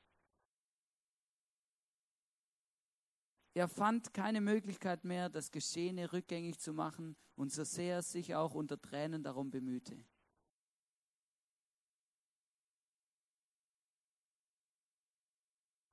Er 3.53 3.67
fand 3.67 4.13
keine 4.13 4.39
Möglichkeit 4.39 5.03
mehr, 5.03 5.29
das 5.29 5.51
Geschehene 5.51 6.13
rückgängig 6.13 6.59
zu 6.59 6.73
machen 6.73 7.17
und 7.35 7.51
so 7.51 7.63
sehr 7.65 7.95
er 7.95 8.01
sich 8.01 8.33
auch 8.33 8.53
unter 8.53 8.79
Tränen 8.79 9.23
darum 9.23 9.51
bemühte. 9.51 10.05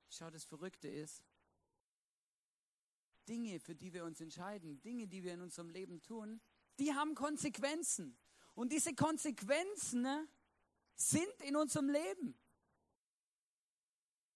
Schau, 0.09 0.29
das 0.29 0.45
Verrückte 0.45 0.87
ist, 0.87 1.23
Dinge, 3.29 3.59
für 3.59 3.75
die 3.75 3.93
wir 3.93 4.03
uns 4.03 4.19
entscheiden, 4.19 4.81
Dinge, 4.81 5.07
die 5.07 5.23
wir 5.23 5.35
in 5.35 5.41
unserem 5.41 5.69
Leben 5.69 6.01
tun, 6.01 6.41
die 6.79 6.93
haben 6.93 7.13
Konsequenzen. 7.13 8.17
Und 8.55 8.71
diese 8.73 8.95
Konsequenzen 8.95 10.01
ne, 10.01 10.27
sind 10.95 11.41
in 11.43 11.55
unserem 11.55 11.89
Leben. 11.89 12.37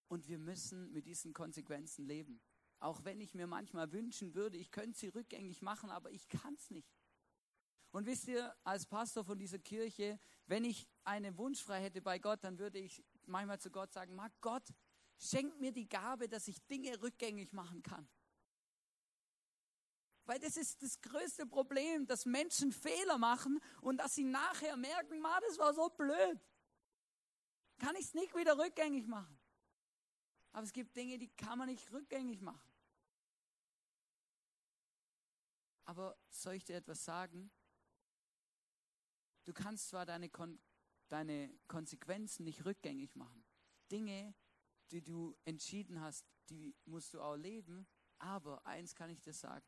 Und 0.07 0.27
wir 0.27 0.37
müssen 0.37 0.91
mit 0.93 1.07
diesen 1.07 1.33
Konsequenzen 1.33 2.05
leben. 2.05 2.39
Auch 2.79 3.03
wenn 3.03 3.19
ich 3.19 3.33
mir 3.33 3.47
manchmal 3.47 3.91
wünschen 3.91 4.35
würde, 4.35 4.57
ich 4.57 4.69
könnte 4.69 4.99
sie 4.99 5.07
rückgängig 5.07 5.61
machen, 5.61 5.89
aber 5.89 6.11
ich 6.11 6.27
kann 6.27 6.53
es 6.53 6.69
nicht. 6.69 6.93
Und 7.91 8.05
wisst 8.05 8.27
ihr, 8.27 8.55
als 8.63 8.85
Pastor 8.85 9.23
von 9.23 9.37
dieser 9.37 9.59
Kirche, 9.59 10.19
wenn 10.45 10.65
ich 10.65 10.87
eine 11.03 11.37
Wunschfreiheit 11.37 11.85
hätte 11.85 12.01
bei 12.01 12.19
Gott, 12.19 12.43
dann 12.43 12.59
würde 12.59 12.79
ich 12.79 13.03
manchmal 13.25 13.59
zu 13.59 13.71
Gott 13.71 13.91
sagen, 13.93 14.15
mag 14.15 14.31
Gott, 14.41 14.67
schenk 15.17 15.59
mir 15.59 15.71
die 15.71 15.87
Gabe, 15.87 16.27
dass 16.27 16.47
ich 16.47 16.65
Dinge 16.65 17.01
rückgängig 17.01 17.53
machen 17.53 17.81
kann. 17.81 18.07
Weil 20.25 20.39
das 20.39 20.55
ist 20.55 20.81
das 20.81 21.01
größte 21.01 21.45
Problem, 21.45 22.07
dass 22.07 22.25
Menschen 22.25 22.71
Fehler 22.71 23.17
machen 23.17 23.59
und 23.81 23.97
dass 23.97 24.15
sie 24.15 24.23
nachher 24.23 24.77
merken, 24.77 25.19
ma, 25.19 25.39
das 25.41 25.57
war 25.57 25.73
so 25.73 25.89
blöd. 25.89 26.39
Kann 27.77 27.95
ich 27.95 28.05
es 28.05 28.13
nicht 28.13 28.33
wieder 28.35 28.57
rückgängig 28.57 29.07
machen. 29.07 29.37
Aber 30.53 30.63
es 30.63 30.71
gibt 30.71 30.95
Dinge, 30.95 31.17
die 31.17 31.29
kann 31.29 31.57
man 31.57 31.67
nicht 31.67 31.91
rückgängig 31.91 32.41
machen. 32.41 32.71
Aber 35.85 36.17
soll 36.29 36.53
ich 36.53 36.63
dir 36.63 36.77
etwas 36.77 37.03
sagen? 37.03 37.51
Du 39.43 39.53
kannst 39.53 39.89
zwar 39.89 40.05
deine, 40.05 40.29
Kon 40.29 40.59
deine 41.09 41.53
Konsequenzen 41.67 42.45
nicht 42.45 42.63
rückgängig 42.63 43.15
machen. 43.15 43.43
Dinge, 43.91 44.33
die 44.91 45.03
du 45.03 45.35
entschieden 45.43 45.99
hast, 45.99 46.25
die 46.49 46.75
musst 46.85 47.13
du 47.13 47.21
auch 47.21 47.35
leben. 47.35 47.87
Aber 48.19 48.65
eins 48.65 48.95
kann 48.95 49.09
ich 49.09 49.19
dir 49.19 49.33
sagen. 49.33 49.65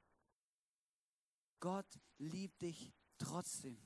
Gott 1.59 1.99
liebt 2.17 2.61
dich 2.61 2.93
trotzdem. 3.17 3.81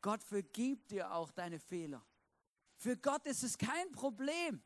Gott 0.00 0.22
vergibt 0.22 0.90
dir 0.90 1.12
auch 1.12 1.30
deine 1.30 1.58
Fehler. 1.58 2.04
Für 2.76 2.96
Gott 2.96 3.26
ist 3.26 3.42
es 3.42 3.58
kein 3.58 3.90
Problem. 3.92 4.62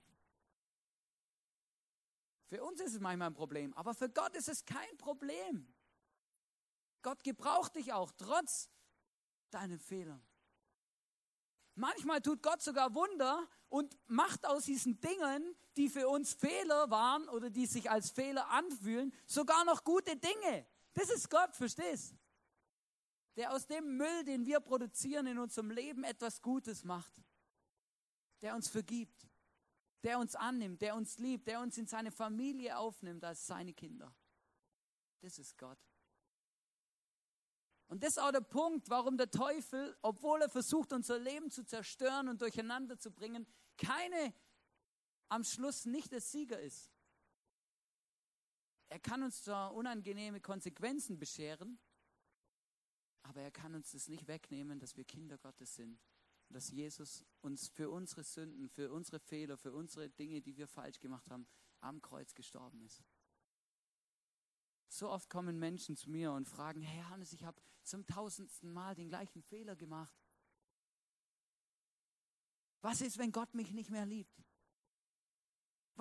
Für 2.49 2.63
uns 2.63 2.81
ist 2.81 2.95
es 2.95 3.01
manchmal 3.01 3.29
ein 3.29 3.35
Problem, 3.35 3.73
aber 3.75 3.95
für 3.95 4.11
Gott 4.11 4.37
ist 4.37 4.49
es 4.49 4.65
kein 4.65 4.97
Problem. 4.99 5.73
Gott 7.01 7.25
gebraucht 7.25 7.75
dich 7.77 7.93
auch 7.93 8.13
trotz 8.13 8.69
deinen 9.51 9.79
Fehlern. 9.79 10.23
Manchmal 11.75 12.21
tut 12.21 12.43
Gott 12.43 12.61
sogar 12.61 12.95
Wunder 12.95 13.49
und 13.71 13.97
macht 14.07 14.47
aus 14.47 14.65
diesen 14.65 15.01
Dingen, 15.01 15.57
die 15.79 15.89
für 15.89 16.07
uns 16.09 16.35
Fehler 16.35 16.91
waren 16.91 17.29
oder 17.31 17.49
die 17.49 17.65
sich 17.65 17.91
als 17.91 18.11
Fehler 18.11 18.51
anfühlen, 18.51 19.15
sogar 19.27 19.65
noch 19.65 19.83
gute 19.83 20.15
Dinge. 20.17 20.67
Das 20.95 21.11
ist 21.11 21.31
Gott, 21.31 21.55
verstehst? 21.57 22.15
Der 23.37 23.53
aus 23.53 23.67
dem 23.67 23.97
Müll, 23.97 24.25
den 24.25 24.45
wir 24.45 24.61
produzieren 24.61 25.27
in 25.27 25.39
unserem 25.39 25.71
Leben, 25.71 26.05
etwas 26.05 26.43
Gutes 26.43 26.85
macht. 26.85 27.23
Der 28.43 28.55
uns 28.55 28.69
vergibt, 28.69 29.29
der 30.03 30.19
uns 30.19 30.35
annimmt, 30.35 30.83
der 30.83 30.97
uns 30.97 31.19
liebt, 31.19 31.47
der 31.47 31.61
uns 31.61 31.79
in 31.79 31.87
seine 31.87 32.11
Familie 32.11 32.77
aufnimmt 32.77 33.25
als 33.25 33.47
seine 33.47 33.73
Kinder. 33.73 34.15
Das 35.21 35.39
ist 35.39 35.57
Gott. 35.57 35.79
Und 37.87 38.03
das 38.03 38.17
ist 38.17 38.19
auch 38.19 38.33
der 38.33 38.41
Punkt, 38.41 38.89
warum 38.89 39.17
der 39.17 39.31
Teufel, 39.31 39.97
obwohl 40.03 40.43
er 40.43 40.49
versucht, 40.49 40.93
unser 40.93 41.19
Leben 41.19 41.51
zu 41.51 41.65
zerstören 41.65 42.29
und 42.29 42.41
durcheinander 42.41 42.99
zu 42.99 43.11
bringen, 43.11 43.47
keine 43.77 44.35
am 45.29 45.45
Schluss 45.45 45.85
nicht 45.85 46.11
der 46.11 46.21
Sieger 46.21 46.59
ist. 46.61 46.91
Er 48.93 49.01
kann 49.01 49.23
uns 49.23 49.43
zwar 49.43 49.73
unangenehme 49.73 50.43
Konsequenzen 50.43 51.19
bescheren, 51.19 51.79
aber 53.23 53.41
er 53.41 53.51
kann 53.51 53.75
uns 53.75 53.93
das 53.93 54.07
nicht 54.07 54.29
wegnehmen, 54.29 54.79
dass 54.79 54.99
wir 54.99 55.05
Kinder 55.07 55.39
Gottes 55.39 55.77
sind. 55.77 55.99
Und 56.49 56.57
dass 56.57 56.71
Jesus 56.71 57.25
uns 57.41 57.69
für 57.69 57.89
unsere 57.89 58.23
Sünden, 58.23 58.69
für 58.69 58.93
unsere 58.93 59.19
Fehler, 59.19 59.57
für 59.57 59.73
unsere 59.73 60.11
Dinge, 60.11 60.43
die 60.43 60.59
wir 60.59 60.69
falsch 60.69 61.01
gemacht 61.01 61.31
haben, 61.31 61.47
am 61.81 62.03
Kreuz 62.03 62.35
gestorben 62.35 62.83
ist. 62.83 63.03
So 64.89 65.09
oft 65.09 65.31
kommen 65.31 65.59
Menschen 65.59 65.97
zu 65.97 66.11
mir 66.11 66.33
und 66.33 66.47
fragen, 66.47 66.83
Herr 66.83 67.09
Hannes, 67.09 67.33
ich 67.33 67.45
habe 67.45 67.63
zum 67.85 68.05
tausendsten 68.05 68.71
Mal 68.71 68.95
den 68.95 69.09
gleichen 69.09 69.43
Fehler 69.43 69.75
gemacht. 69.75 70.15
Was 72.83 73.01
ist, 73.01 73.17
wenn 73.17 73.33
Gott 73.33 73.55
mich 73.55 73.73
nicht 73.73 73.89
mehr 73.89 74.05
liebt? 74.05 74.45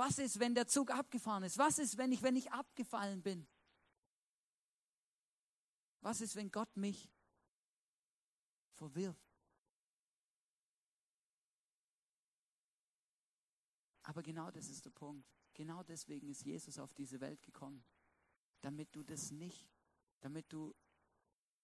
Was 0.01 0.17
ist, 0.17 0.39
wenn 0.39 0.55
der 0.55 0.67
Zug 0.67 0.91
abgefahren 0.91 1.43
ist? 1.43 1.57
Was 1.57 1.77
ist, 1.79 1.97
wenn 1.97 2.11
ich, 2.11 2.21
wenn 2.21 2.35
ich 2.35 2.51
abgefallen 2.51 3.21
bin? 3.21 3.47
Was 6.01 6.21
ist, 6.21 6.35
wenn 6.35 6.51
Gott 6.51 6.75
mich 6.75 7.11
verwirft? 8.73 9.29
Aber 14.03 14.23
genau 14.23 14.49
das 14.51 14.69
ist 14.69 14.85
der 14.85 14.89
Punkt. 14.89 15.27
Genau 15.53 15.83
deswegen 15.83 16.27
ist 16.29 16.43
Jesus 16.43 16.79
auf 16.79 16.93
diese 16.93 17.19
Welt 17.19 17.41
gekommen 17.43 17.83
damit 18.61 18.95
du 18.95 19.03
das 19.03 19.31
nicht, 19.31 19.67
damit 20.21 20.51
du 20.53 20.73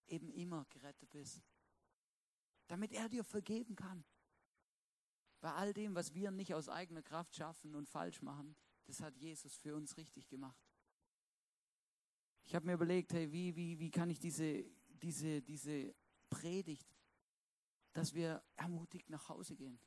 eben 0.07 0.29
immer 0.29 0.65
gerettet 0.65 1.09
bist. 1.11 1.41
Damit 2.67 2.91
er 2.91 3.07
dir 3.07 3.23
vergeben 3.23 3.75
kann. 3.75 4.03
Bei 5.47 5.53
all 5.53 5.71
dem, 5.71 5.95
was 5.95 6.13
wir 6.13 6.29
nicht 6.29 6.53
aus 6.53 6.67
eigener 6.67 7.01
Kraft 7.01 7.33
schaffen 7.33 7.73
und 7.73 7.87
falsch 7.87 8.21
machen, 8.21 8.53
das 8.85 8.99
hat 8.99 9.15
Jesus 9.15 9.55
für 9.55 9.77
uns 9.77 9.95
richtig 9.95 10.27
gemacht. 10.27 10.61
Ich 12.43 12.53
habe 12.53 12.65
mir 12.65 12.73
überlegt, 12.73 13.13
hey, 13.13 13.31
wie, 13.31 13.55
wie, 13.55 13.79
wie 13.79 13.89
kann 13.89 14.09
ich 14.09 14.19
diese, 14.19 14.65
diese, 14.89 15.41
diese 15.41 15.95
Predigt, 16.29 16.93
dass 17.93 18.13
wir 18.13 18.43
ermutigt 18.57 19.09
nach 19.09 19.29
Hause 19.29 19.55
gehen. 19.55 19.79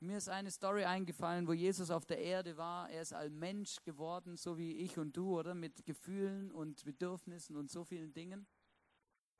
Mir 0.00 0.16
ist 0.16 0.30
eine 0.30 0.50
Story 0.50 0.84
eingefallen, 0.84 1.46
wo 1.46 1.52
Jesus 1.52 1.90
auf 1.90 2.06
der 2.06 2.20
Erde 2.20 2.56
war. 2.56 2.88
Er 2.88 3.02
ist 3.02 3.12
ein 3.12 3.38
Mensch 3.38 3.82
geworden, 3.82 4.38
so 4.38 4.56
wie 4.56 4.72
ich 4.78 4.96
und 4.96 5.14
du, 5.14 5.38
oder? 5.38 5.54
Mit 5.54 5.84
Gefühlen 5.84 6.50
und 6.50 6.82
Bedürfnissen 6.86 7.56
und 7.56 7.70
so 7.70 7.84
vielen 7.84 8.14
Dingen. 8.14 8.46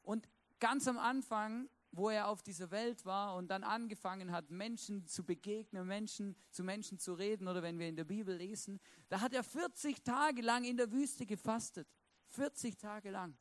Und 0.03 0.29
ganz 0.59 0.87
am 0.87 0.99
Anfang, 0.99 1.71
wo 1.93 2.09
er 2.09 2.29
auf 2.29 2.43
dieser 2.43 2.71
Welt 2.71 3.05
war 3.05 3.37
und 3.37 3.49
dann 3.49 3.65
angefangen 3.65 4.33
hat, 4.33 4.51
Menschen 4.51 5.07
zu 5.07 5.25
begegnen, 5.25 5.87
Menschen 5.87 6.37
zu 6.51 6.65
Menschen 6.65 6.99
zu 6.99 7.13
reden, 7.13 7.47
oder 7.47 7.63
wenn 7.63 7.79
wir 7.79 7.87
in 7.87 7.97
der 7.97 8.05
Bibel 8.05 8.35
lesen, 8.35 8.81
da 9.11 9.21
hat 9.21 9.35
er 9.35 9.45
40 9.45 10.03
Tage 10.03 10.41
lang 10.41 10.65
in 10.65 10.79
der 10.79 10.91
Wüste 10.91 11.27
gefastet. 11.27 11.87
40 12.29 12.79
Tage 12.79 13.11
lang. 13.11 13.37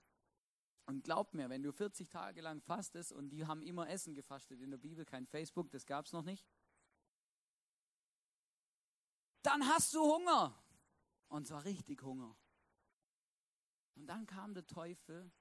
Und 0.85 1.05
glaub 1.05 1.33
mir, 1.33 1.49
wenn 1.49 1.63
du 1.63 1.71
40 1.71 2.09
Tage 2.09 2.41
lang 2.41 2.61
fastest 2.61 3.13
und 3.13 3.29
die 3.29 3.45
haben 3.45 3.61
immer 3.61 3.89
Essen 3.89 4.13
gefastet 4.13 4.59
in 4.59 4.69
der 4.69 4.77
Bibel, 4.77 5.05
kein 5.05 5.25
Facebook, 5.25 5.71
das 5.71 5.85
gab 5.85 6.05
es 6.05 6.11
noch 6.11 6.23
nicht, 6.23 6.45
dann 9.43 9.65
hast 9.67 9.93
du 9.93 10.01
Hunger. 10.01 10.61
Und 11.29 11.47
zwar 11.47 11.63
richtig 11.63 12.03
Hunger. 12.03 12.35
Und 13.95 14.07
dann 14.07 14.25
kam 14.25 14.53
der 14.53 14.67
Teufel 14.67 15.31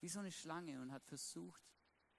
wie 0.00 0.08
so 0.08 0.20
eine 0.20 0.32
Schlange 0.32 0.80
und 0.80 0.92
hat 0.92 1.04
versucht, 1.04 1.62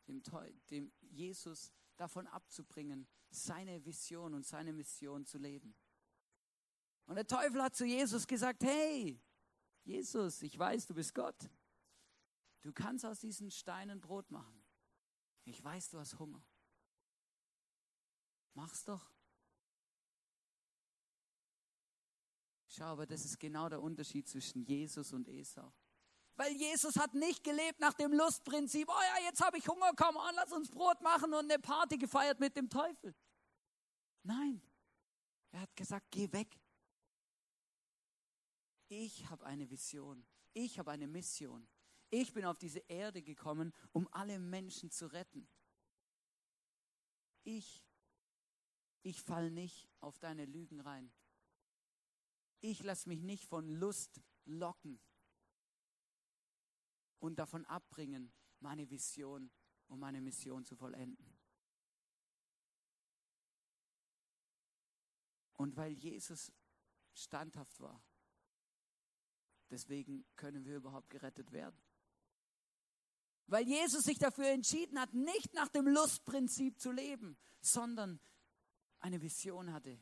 dem, 0.10 0.22
dem 0.70 0.92
Jesus 1.02 1.72
davon 1.96 2.28
abzubringen, 2.28 3.08
seine 3.30 3.86
Vision 3.86 4.34
und 4.34 4.46
seine 4.46 4.74
Mission 4.74 5.26
zu 5.26 5.38
leben. 5.38 5.76
Und 7.06 7.16
der 7.16 7.28
Teufel 7.28 7.62
hat 7.62 7.76
zu 7.76 7.86
Jesus 7.86 8.28
gesagt, 8.28 8.64
hey, 8.64 9.22
Jesus, 9.84 10.42
ich 10.42 10.58
weiß, 10.58 10.88
du 10.88 10.94
bist 10.94 11.14
Gott. 11.14 11.50
Du 12.62 12.74
kannst 12.74 13.06
aus 13.06 13.20
diesen 13.20 13.52
Steinen 13.52 14.02
Brot 14.02 14.30
machen. 14.32 14.64
Ich 15.46 15.64
weiß, 15.64 15.90
du 15.90 16.00
hast 16.00 16.20
Hunger. 16.20 16.44
Mach's 18.54 18.84
doch. 18.84 19.12
Schau, 22.68 22.86
aber 22.86 23.08
das 23.08 23.26
ist 23.26 23.40
genau 23.40 23.68
der 23.70 23.82
Unterschied 23.82 24.28
zwischen 24.28 24.62
Jesus 24.62 25.12
und 25.14 25.28
Esau. 25.28 25.74
Weil 26.40 26.56
Jesus 26.56 26.96
hat 26.96 27.14
nicht 27.16 27.44
gelebt 27.44 27.82
nach 27.82 27.94
dem 27.94 28.14
Lustprinzip, 28.14 28.88
oh 28.88 29.02
ja, 29.02 29.26
jetzt 29.26 29.44
habe 29.44 29.58
ich 29.58 29.68
Hunger, 29.68 29.92
komm 29.94 30.16
an, 30.16 30.34
lass 30.36 30.54
uns 30.54 30.72
Brot 30.72 31.02
machen 31.02 31.34
und 31.34 31.52
eine 31.52 31.60
Party 31.60 31.98
gefeiert 31.98 32.40
mit 32.40 32.56
dem 32.56 32.70
Teufel. 32.70 33.14
Nein, 34.24 34.62
er 35.52 35.60
hat 35.60 35.76
gesagt, 35.76 36.06
geh 36.12 36.32
weg. 36.32 36.58
Ich 38.88 39.30
habe 39.30 39.46
eine 39.46 39.70
Vision, 39.70 40.26
ich 40.54 40.80
habe 40.80 40.92
eine 40.92 41.08
Mission. 41.08 41.68
Ich 42.10 42.32
bin 42.32 42.46
auf 42.46 42.58
diese 42.58 42.80
Erde 42.88 43.22
gekommen, 43.22 43.74
um 43.92 44.08
alle 44.14 44.40
Menschen 44.40 44.90
zu 44.92 45.08
retten. 45.08 45.46
Ich, 47.44 47.84
ich 49.02 49.22
fall 49.22 49.52
nicht 49.52 49.90
auf 50.00 50.20
deine 50.20 50.46
Lügen 50.46 50.80
rein. 50.80 51.12
Ich 52.62 52.82
lasse 52.82 53.10
mich 53.10 53.24
nicht 53.24 53.44
von 53.44 53.68
Lust 53.68 54.22
locken 54.46 55.02
und 57.20 57.38
davon 57.38 57.66
abbringen, 57.66 58.32
meine 58.60 58.90
Vision 58.90 59.52
und 59.88 60.00
meine 60.00 60.22
Mission 60.22 60.66
zu 60.66 60.76
vollenden. 60.76 61.38
Und 65.58 65.76
weil 65.76 65.92
Jesus 65.94 66.52
standhaft 67.14 67.80
war, 67.82 68.02
deswegen 69.70 70.26
können 70.36 70.66
wir 70.66 70.78
überhaupt 70.78 71.10
gerettet 71.10 71.52
werden. 71.52 71.78
Weil 73.48 73.68
Jesus 73.68 74.04
sich 74.04 74.20
dafür 74.20 74.48
entschieden 74.48 75.00
hat, 75.00 75.14
nicht 75.14 75.54
nach 75.54 75.70
dem 75.70 75.88
Lustprinzip 75.88 76.80
zu 76.80 76.92
leben, 76.92 77.38
sondern 77.62 78.20
eine 79.00 79.22
Vision 79.22 79.74
hatte, 79.74 80.02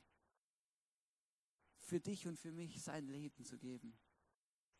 für 1.80 1.99
dich 2.01 2.28
und 2.28 2.38
für 2.38 2.51
mich 2.51 2.84
sein 2.84 3.07
Leben 3.07 3.45
zu 3.45 3.57
geben, 3.57 3.97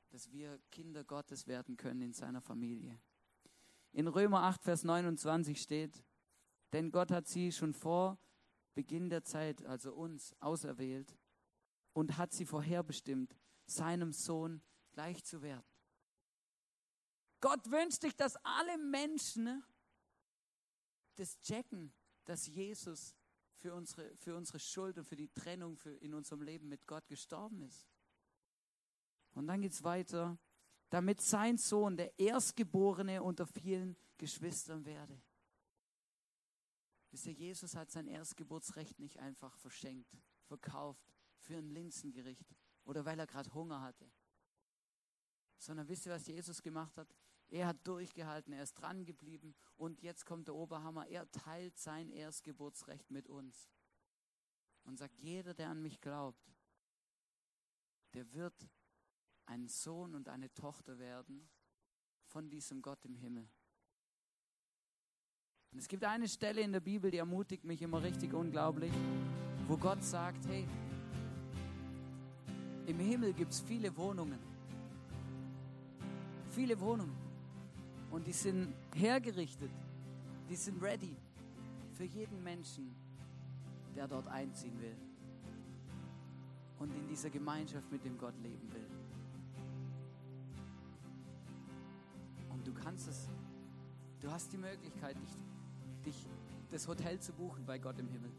dass 0.10 0.32
wir 0.32 0.60
Kinder 0.72 1.04
Gottes 1.04 1.48
werden 1.48 1.78
können 1.78 2.02
in 2.02 2.14
seiner 2.14 2.42
Familie. 2.42 3.00
In 3.92 4.08
Römer 4.08 4.44
8, 4.44 4.64
Vers 4.64 4.84
29 4.84 5.62
steht, 5.62 6.04
denn 6.74 6.92
Gott 6.92 7.12
hat 7.12 7.28
sie 7.28 7.52
schon 7.52 7.74
vor 7.74 8.20
Beginn 8.74 9.10
der 9.10 9.24
Zeit, 9.24 9.66
also 9.66 9.94
uns, 9.94 10.36
auserwählt 10.40 11.18
und 11.94 12.18
hat 12.18 12.32
sie 12.32 12.46
vorherbestimmt, 12.46 13.36
seinem 13.66 14.12
Sohn 14.12 14.62
gleich 14.92 15.24
zu 15.24 15.42
werden. 15.42 15.66
Gott 17.40 17.70
wünscht 17.72 18.02
sich, 18.02 18.16
dass 18.16 18.36
alle 18.44 18.78
Menschen 18.78 19.64
das 21.16 21.40
checken, 21.42 21.94
dass 22.26 22.48
Jesus 22.48 23.16
für 23.58 23.74
unsere, 23.74 24.16
für 24.18 24.36
unsere 24.36 24.60
Schuld 24.60 24.98
und 24.98 25.06
für 25.06 25.16
die 25.16 25.30
Trennung 25.30 25.76
für 25.76 25.92
in 25.96 26.14
unserem 26.14 26.42
Leben 26.42 26.68
mit 26.68 26.86
Gott 26.86 27.08
gestorben 27.08 27.62
ist. 27.64 27.88
Und 29.38 29.46
dann 29.46 29.62
geht 29.62 29.74
es 29.74 29.84
weiter, 29.84 30.36
damit 30.90 31.22
sein 31.22 31.60
Sohn 31.60 31.96
der 31.96 32.18
Erstgeborene 32.18 33.22
unter 33.22 33.46
vielen 33.46 33.96
Geschwistern 34.18 34.84
werde. 34.84 35.22
Wisst 37.12 37.28
ihr, 37.28 37.34
Jesus 37.34 37.76
hat 37.76 37.92
sein 37.92 38.08
Erstgeburtsrecht 38.08 38.98
nicht 38.98 39.20
einfach 39.20 39.56
verschenkt, 39.58 40.12
verkauft 40.46 41.14
für 41.38 41.56
ein 41.56 41.70
Linsengericht 41.70 42.56
oder 42.84 43.06
weil 43.06 43.20
er 43.20 43.28
gerade 43.28 43.54
Hunger 43.54 43.80
hatte. 43.82 44.10
Sondern 45.60 45.88
wisst 45.88 46.08
ihr, 46.08 46.14
was 46.14 46.26
Jesus 46.26 46.64
gemacht 46.64 46.98
hat? 46.98 47.16
Er 47.50 47.68
hat 47.68 47.88
durchgehalten, 47.88 48.54
er 48.54 48.64
ist 48.64 48.74
dran 48.74 49.06
geblieben 49.06 49.54
und 49.76 50.02
jetzt 50.02 50.26
kommt 50.26 50.48
der 50.48 50.56
Oberhammer. 50.56 51.06
Er 51.10 51.30
teilt 51.30 51.78
sein 51.78 52.10
Erstgeburtsrecht 52.10 53.12
mit 53.12 53.28
uns 53.30 53.70
und 54.84 54.98
sagt, 54.98 55.20
jeder, 55.20 55.54
der 55.54 55.70
an 55.70 55.82
mich 55.84 56.02
glaubt, 56.02 56.52
der 58.16 58.34
wird 58.34 58.68
ein 59.48 59.68
Sohn 59.68 60.14
und 60.14 60.30
eine 60.30 60.54
Tochter 60.54 61.00
werden 61.00 61.48
von 62.26 62.50
diesem 62.50 62.82
Gott 62.82 63.04
im 63.06 63.16
Himmel. 63.16 63.48
Und 65.72 65.80
es 65.80 65.88
gibt 65.88 66.04
eine 66.04 66.28
Stelle 66.28 66.62
in 66.62 66.72
der 66.72 66.80
Bibel, 66.80 67.12
die 67.12 67.18
ermutigt 67.18 67.64
mich 67.64 67.82
immer 67.82 68.02
richtig 68.02 68.34
unglaublich, 68.34 68.92
wo 69.68 69.78
Gott 69.78 70.04
sagt, 70.04 70.46
hey, 70.48 70.68
im 72.86 73.00
Himmel 73.00 73.34
gibt 73.34 73.52
es 73.52 73.60
viele 73.62 73.96
Wohnungen. 73.98 74.40
Viele 76.52 76.80
Wohnungen. 76.80 77.16
Und 78.12 78.26
die 78.28 78.34
sind 78.34 78.74
hergerichtet, 78.96 79.72
die 80.50 80.56
sind 80.56 80.82
ready 80.82 81.16
für 81.94 82.06
jeden 82.06 82.42
Menschen, 82.44 82.96
der 83.96 84.08
dort 84.08 84.28
einziehen 84.28 84.80
will 84.80 84.96
und 86.80 86.96
in 86.96 87.08
dieser 87.08 87.30
Gemeinschaft 87.30 87.92
mit 87.92 88.04
dem 88.06 88.18
Gott 88.18 88.38
leben 88.40 88.72
will. 88.72 88.97
Kannst 92.88 93.10
es, 93.10 93.28
du 94.22 94.32
hast 94.32 94.54
die 94.54 94.58
Möglichkeit, 94.58 95.18
dich, 95.20 95.38
dich 96.06 96.26
das 96.72 96.88
Hotel 96.88 97.20
zu 97.20 97.34
buchen 97.34 97.66
bei 97.66 97.78
Gott 97.78 98.00
im 98.00 98.08
Himmel. 98.08 98.32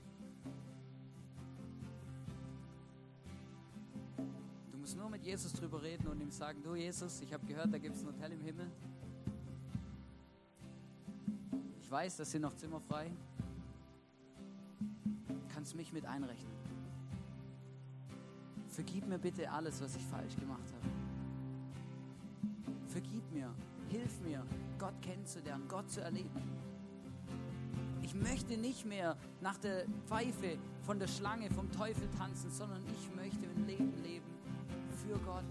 Du 4.72 4.78
musst 4.78 4.96
nur 4.96 5.11
mit 5.11 5.22
Jesus 5.22 5.53
drüber 5.53 5.82
reden 5.82 6.07
und 6.09 6.18
ihm 6.22 6.30
sagen, 6.30 6.62
du 6.62 6.74
Jesus, 6.74 7.20
ich 7.20 7.34
habe 7.34 7.44
gehört, 7.44 7.74
da 7.74 7.76
gibt 7.76 7.94
es 7.94 8.01
ein 8.01 8.07
Hotel 8.07 8.32
im 8.32 8.40
Himmel. 8.40 8.70
Ich 11.82 11.90
weiß, 11.90 12.16
das 12.16 12.30
sind 12.30 12.40
noch 12.40 12.55
Zimmer 12.55 12.80
frei. 12.80 13.12
Kannst 15.53 15.74
mich 15.74 15.92
mit 15.92 16.07
einrechnen. 16.07 16.57
Vergib 18.70 19.07
mir 19.07 19.18
bitte 19.18 19.51
alles, 19.51 19.82
was 19.82 19.94
ich 19.94 20.07
falsch 20.07 20.36
gemacht 20.36 20.72
habe. 20.72 20.88
Vergib 22.86 23.30
mir, 23.30 23.55
hilf 23.91 24.20
mir, 24.20 24.45
Gott 24.78 25.01
kennenzulernen, 25.03 25.66
Gott 25.68 25.91
zu 25.91 26.01
erleben. 26.01 26.30
Ich 28.03 28.14
möchte 28.14 28.57
nicht 28.57 28.86
mehr 28.86 29.16
nach 29.41 29.59
der 29.59 29.84
Pfeife 30.07 30.57
von 30.82 30.99
der 30.99 31.09
Schlange, 31.09 31.51
vom 31.51 31.70
Teufel 31.70 32.09
tanzen, 32.16 32.51
sondern 32.51 32.82
ich 32.86 33.14
möchte 33.14 33.47
ein 33.47 33.66
Leben 33.66 34.03
leben 34.03 34.24
für 34.97 35.18
Gott 35.18 35.45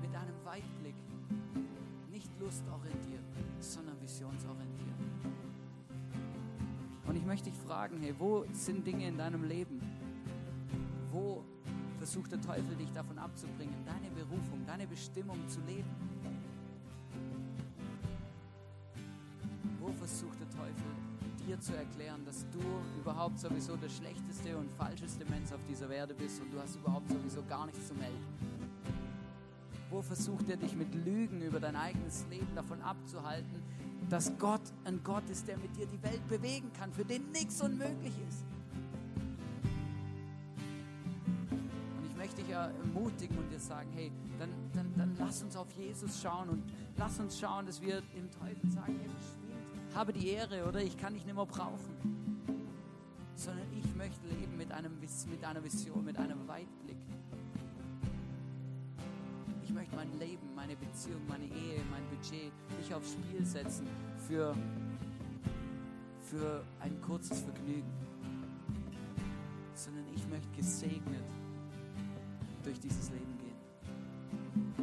mit 0.00 0.14
einem 0.14 0.34
Weitblick. 0.44 0.94
Nicht 2.10 2.30
lustorientiert, 2.40 3.24
sondern 3.60 4.00
visionsorientiert. 4.00 4.98
Und 7.06 7.16
ich 7.16 7.24
möchte 7.24 7.50
dich 7.50 7.58
fragen, 7.58 7.98
hey, 8.00 8.14
wo 8.18 8.44
sind 8.52 8.86
Dinge 8.86 9.08
in 9.08 9.16
deinem 9.16 9.44
Leben? 9.44 9.80
Wo 11.10 11.44
versucht 11.98 12.32
der 12.32 12.40
Teufel 12.40 12.76
dich 12.76 12.92
davon 12.92 13.18
abzubringen, 13.18 13.74
deine 13.84 14.10
Berufung, 14.10 14.64
deine 14.66 14.86
Bestimmung 14.86 15.46
zu 15.48 15.60
leben? 15.60 15.88
Versucht 20.08 20.40
der 20.40 20.48
Teufel 20.48 20.86
dir 21.46 21.60
zu 21.60 21.76
erklären, 21.76 22.24
dass 22.24 22.46
du 22.50 22.60
überhaupt 22.98 23.38
sowieso 23.38 23.76
der 23.76 23.90
schlechteste 23.90 24.56
und 24.56 24.70
falscheste 24.72 25.24
Mensch 25.26 25.52
auf 25.52 25.60
dieser 25.68 25.90
Erde 25.90 26.14
bist 26.14 26.40
und 26.40 26.50
du 26.50 26.58
hast 26.58 26.76
überhaupt 26.76 27.10
sowieso 27.10 27.42
gar 27.44 27.66
nichts 27.66 27.88
zu 27.88 27.94
melden. 27.94 28.24
Wo 29.90 30.00
versucht 30.00 30.48
er 30.48 30.56
dich 30.56 30.74
mit 30.74 30.94
Lügen 30.94 31.42
über 31.42 31.60
dein 31.60 31.76
eigenes 31.76 32.26
Leben 32.30 32.48
davon 32.54 32.80
abzuhalten, 32.80 33.62
dass 34.08 34.32
Gott 34.38 34.62
ein 34.84 35.00
Gott 35.04 35.28
ist, 35.28 35.46
der 35.46 35.58
mit 35.58 35.76
dir 35.76 35.86
die 35.86 36.02
Welt 36.02 36.26
bewegen 36.28 36.72
kann, 36.72 36.90
für 36.90 37.04
den 37.04 37.30
nichts 37.30 37.60
unmöglich 37.60 38.14
ist? 38.28 38.44
Und 41.98 42.06
ich 42.10 42.16
möchte 42.16 42.42
dich 42.42 42.50
ermutigen 42.50 43.36
und 43.36 43.50
dir 43.50 43.60
sagen, 43.60 43.90
hey, 43.94 44.10
dann, 44.38 44.50
dann, 44.72 44.94
dann 44.96 45.16
lass 45.18 45.42
uns 45.42 45.54
auf 45.54 45.70
Jesus 45.72 46.22
schauen 46.22 46.48
und 46.48 46.62
lass 46.96 47.20
uns 47.20 47.38
schauen, 47.38 47.66
dass 47.66 47.80
wir 47.82 48.00
dem 48.14 48.30
Teufel 48.30 48.70
sagen, 48.70 48.98
hey, 49.00 49.10
habe 49.98 50.12
die 50.12 50.28
Ehre 50.28 50.66
oder 50.66 50.80
ich 50.80 50.96
kann 50.96 51.12
dich 51.12 51.26
nicht 51.26 51.34
mehr 51.34 51.44
brauchen. 51.44 52.46
Sondern 53.34 53.66
ich 53.72 53.94
möchte 53.94 54.26
leben 54.28 54.56
mit, 54.56 54.72
einem, 54.72 54.98
mit 54.98 55.44
einer 55.44 55.62
Vision, 55.62 56.04
mit 56.04 56.16
einem 56.16 56.48
Weitblick 56.48 56.96
möchte 59.78 59.94
mein 59.94 60.18
Leben, 60.18 60.54
meine 60.56 60.74
Beziehung, 60.74 61.20
meine 61.28 61.44
Ehe, 61.44 61.80
mein 61.88 62.04
Budget 62.08 62.52
nicht 62.78 62.92
aufs 62.92 63.12
Spiel 63.12 63.44
setzen 63.44 63.86
für, 64.26 64.52
für 66.20 66.64
ein 66.80 67.00
kurzes 67.00 67.42
Vergnügen, 67.42 67.92
sondern 69.74 70.04
ich 70.12 70.26
möchte 70.26 70.48
gesegnet 70.56 71.22
durch 72.64 72.80
dieses 72.80 73.10
Leben 73.10 73.38
gehen. 73.38 74.74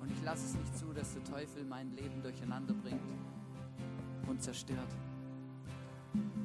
Und 0.00 0.12
ich 0.12 0.22
lasse 0.22 0.46
es 0.46 0.54
nicht 0.54 0.78
zu, 0.78 0.92
dass 0.92 1.14
der 1.14 1.24
Teufel 1.24 1.64
mein 1.64 1.90
Leben 1.96 2.22
durcheinander 2.22 2.74
bringt 2.74 3.00
und 4.28 4.42
zerstört. 4.42 4.88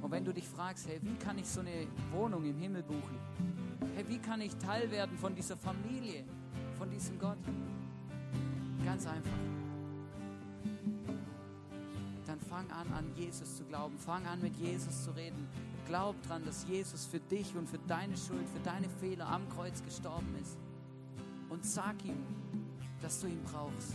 Und 0.01 0.11
wenn 0.11 0.23
du 0.23 0.33
dich 0.33 0.47
fragst, 0.47 0.87
hey, 0.87 0.99
wie 1.01 1.15
kann 1.15 1.37
ich 1.37 1.47
so 1.47 1.59
eine 1.59 1.87
Wohnung 2.11 2.45
im 2.45 2.57
Himmel 2.57 2.83
buchen? 2.83 3.17
Hey, 3.95 4.07
wie 4.07 4.19
kann 4.19 4.41
ich 4.41 4.55
Teil 4.55 4.89
werden 4.91 5.17
von 5.17 5.35
dieser 5.35 5.57
Familie, 5.57 6.23
von 6.77 6.89
diesem 6.89 7.19
Gott? 7.19 7.37
Ganz 8.85 9.05
einfach. 9.05 9.31
Dann 12.25 12.39
fang 12.39 12.69
an, 12.71 12.87
an 12.93 13.11
Jesus 13.15 13.57
zu 13.57 13.63
glauben. 13.65 13.97
Fang 13.97 14.25
an, 14.25 14.41
mit 14.41 14.55
Jesus 14.55 15.03
zu 15.03 15.11
reden. 15.11 15.47
Glaub 15.87 16.21
dran, 16.23 16.43
dass 16.45 16.67
Jesus 16.67 17.05
für 17.05 17.19
dich 17.19 17.55
und 17.55 17.69
für 17.69 17.79
deine 17.79 18.15
Schuld, 18.15 18.47
für 18.49 18.59
deine 18.59 18.89
Fehler 18.89 19.27
am 19.27 19.47
Kreuz 19.49 19.83
gestorben 19.83 20.35
ist. 20.41 20.57
Und 21.49 21.65
sag 21.65 22.03
ihm, 22.05 22.23
dass 23.01 23.21
du 23.21 23.27
ihn 23.27 23.41
brauchst. 23.43 23.93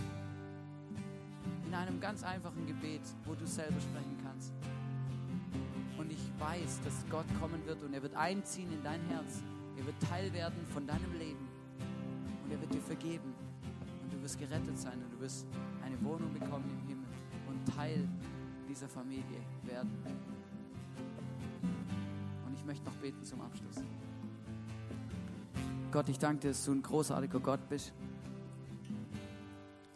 In 1.72 1.78
einem 1.78 2.00
ganz 2.00 2.22
einfachen 2.22 2.66
Gebet, 2.66 3.00
wo 3.24 3.34
du 3.34 3.46
selber 3.46 3.80
sprechen 3.80 4.18
kannst. 4.22 4.52
Und 5.96 6.12
ich 6.12 6.20
weiß, 6.38 6.80
dass 6.84 7.04
Gott 7.08 7.24
kommen 7.40 7.64
wird 7.64 7.82
und 7.82 7.94
er 7.94 8.02
wird 8.02 8.14
einziehen 8.14 8.70
in 8.70 8.82
dein 8.82 9.00
Herz. 9.08 9.42
Er 9.78 9.86
wird 9.86 9.96
Teil 10.02 10.30
werden 10.34 10.66
von 10.68 10.86
deinem 10.86 11.12
Leben. 11.18 11.48
Und 12.44 12.50
er 12.52 12.60
wird 12.60 12.74
dir 12.74 12.82
vergeben 12.82 13.32
du 14.22 14.26
wirst 14.26 14.38
gerettet 14.38 14.78
sein 14.78 15.02
und 15.02 15.12
du 15.12 15.20
wirst 15.20 15.46
eine 15.84 16.00
Wohnung 16.04 16.32
bekommen 16.32 16.64
im 16.70 16.88
Himmel 16.88 17.08
und 17.48 17.74
Teil 17.74 18.08
dieser 18.68 18.88
Familie 18.88 19.40
werden. 19.64 19.90
Und 22.46 22.54
ich 22.54 22.64
möchte 22.64 22.84
noch 22.84 22.94
beten 22.96 23.24
zum 23.24 23.40
Abschluss. 23.40 23.82
Gott, 25.90 26.08
ich 26.08 26.20
danke 26.20 26.42
dir, 26.42 26.48
dass 26.48 26.64
du 26.64 26.72
ein 26.72 26.82
großartiger 26.82 27.40
Gott 27.40 27.68
bist. 27.68 27.92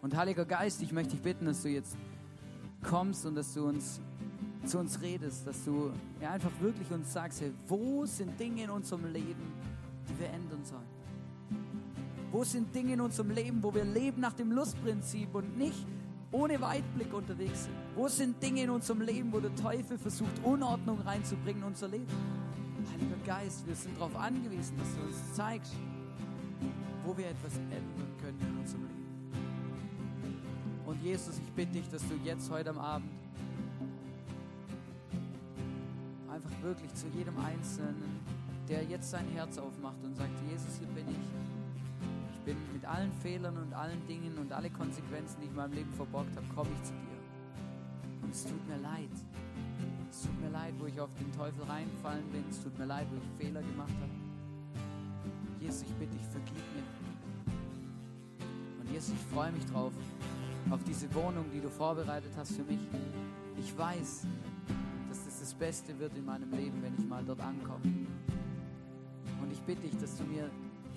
Und 0.07 0.17
Heiliger 0.17 0.45
Geist, 0.45 0.81
ich 0.83 0.93
möchte 0.93 1.15
dich 1.15 1.21
bitten, 1.21 1.47
dass 1.47 1.63
du 1.63 1.69
jetzt 1.69 1.97
kommst 2.89 3.27
und 3.27 3.35
dass 3.35 3.53
du 3.55 3.67
uns 3.67 4.01
zu 4.65 4.79
uns 4.79 5.03
redest, 5.03 5.45
dass 5.49 5.65
du 5.65 5.91
ja, 6.21 6.31
einfach 6.31 6.53
wirklich 6.61 6.89
uns 6.93 7.13
sagst, 7.13 7.41
hey, 7.41 7.53
wo 7.67 8.07
sind 8.07 8.39
Dinge 8.39 8.63
in 8.63 8.71
unserem 8.71 9.13
Leben, 9.13 9.43
die 10.09 10.21
wir 10.21 10.29
ändern 10.29 10.65
sollen? 10.65 10.87
Wo 12.31 12.45
sind 12.45 12.73
Dinge 12.73 12.93
in 12.93 13.01
unserem 13.01 13.33
Leben, 13.33 13.61
wo 13.61 13.75
wir 13.75 13.85
leben 13.85 14.21
nach 14.21 14.35
dem 14.35 14.53
Lustprinzip 14.53 15.35
und 15.35 15.59
nicht 15.59 15.85
ohne 16.31 16.61
Weitblick 16.61 17.13
unterwegs 17.13 17.65
sind? 17.65 17.75
Wo 17.97 18.07
sind 18.07 18.41
Dinge 18.41 18.63
in 18.63 18.71
unserem 18.71 19.01
Leben, 19.01 19.33
wo 19.33 19.41
der 19.41 19.57
Teufel 19.57 19.99
versucht, 19.99 20.41
Unordnung 20.45 21.01
reinzubringen 21.01 21.63
in 21.63 21.67
unser 21.71 21.89
Leben? 21.89 22.07
Heiliger 22.93 23.17
Geist, 23.27 23.67
wir 23.67 23.75
sind 23.75 23.97
darauf 23.97 24.15
angewiesen, 24.15 24.79
dass 24.79 24.95
du 24.95 25.01
uns 25.01 25.33
zeigst, 25.33 25.73
wo 27.05 27.17
wir 27.19 27.27
etwas 27.27 27.57
ändern 27.57 28.06
Jesus, 31.07 31.39
ich 31.39 31.53
bitte 31.53 31.71
dich, 31.75 31.89
dass 31.89 32.03
du 32.09 32.15
jetzt 32.25 32.51
heute 32.51 32.71
am 32.71 32.79
Abend 32.79 33.09
einfach 36.29 36.51
wirklich 36.63 36.93
zu 36.95 37.07
jedem 37.17 37.39
Einzelnen, 37.39 38.19
der 38.69 38.83
jetzt 38.83 39.11
sein 39.13 39.29
Herz 39.29 39.57
aufmacht 39.57 40.03
und 40.03 40.17
sagt, 40.17 40.33
Jesus, 40.51 40.79
hier 40.81 40.89
bin 40.89 41.07
ich 41.09 42.45
bin 42.45 42.57
mit 42.73 42.85
allen 42.85 43.13
Fehlern 43.23 43.57
und 43.57 43.73
allen 43.73 44.05
Dingen 44.09 44.37
und 44.39 44.53
alle 44.53 44.69
Konsequenzen, 44.69 45.37
die 45.41 45.45
ich 45.45 45.51
in 45.51 45.57
meinem 45.57 45.75
Leben 45.75 45.93
verborgt 45.95 46.37
habe, 46.37 46.47
komme 46.55 46.71
ich 46.75 46.83
zu 46.83 46.93
dir. 46.93 48.23
Und 48.23 48.31
es 48.33 48.45
tut 48.45 48.69
mir 48.69 48.79
leid. 48.79 49.11
Es 50.11 50.23
tut 50.23 50.41
mir 50.41 50.51
leid, 50.51 50.75
wo 50.79 50.87
ich 50.87 51.01
auf 51.01 51.11
den 51.19 51.31
Teufel 51.33 51.63
reingefallen 51.65 52.29
bin. 52.31 52.45
Es 52.51 52.63
tut 52.63 52.77
mir 52.79 52.87
leid, 52.87 53.07
wo 53.13 53.17
ich 53.17 53.45
Fehler 53.45 53.63
gemacht 53.63 53.95
habe. 54.01 54.11
Jesus, 55.61 55.83
ich 55.83 55.95
bitte 55.95 56.17
dich, 56.17 56.27
vergib 56.27 56.57
mir. 56.75 56.85
Und 58.81 58.91
Jesus, 58.93 59.15
ich 59.15 59.35
freue 59.35 59.53
mich 59.53 59.67
drauf, 59.67 59.93
auf 60.71 60.83
diese 60.85 61.13
Wohnung, 61.15 61.45
die 61.53 61.61
du 61.61 61.69
vorbereitet 61.69 62.33
hast 62.37 62.53
für 62.53 62.65
mich. 62.65 62.81
Ich 63.59 63.77
weiß, 63.77 64.27
dass 65.09 65.25
das 65.25 65.41
das 65.41 65.55
Beste 65.55 65.99
wird 65.99 66.17
in 66.17 66.25
meinem 66.25 66.51
Leben, 66.53 66.83
wenn 66.83 66.95
ich 66.99 67.07
mal 67.07 67.25
dort 67.25 67.41
ankomme. 67.41 67.85
Und 69.43 69.53
ich 69.53 69.61
bitte 69.63 69.83
dich, 69.83 69.97
dass 69.99 70.17
du 70.17 70.25
mir 70.25 70.51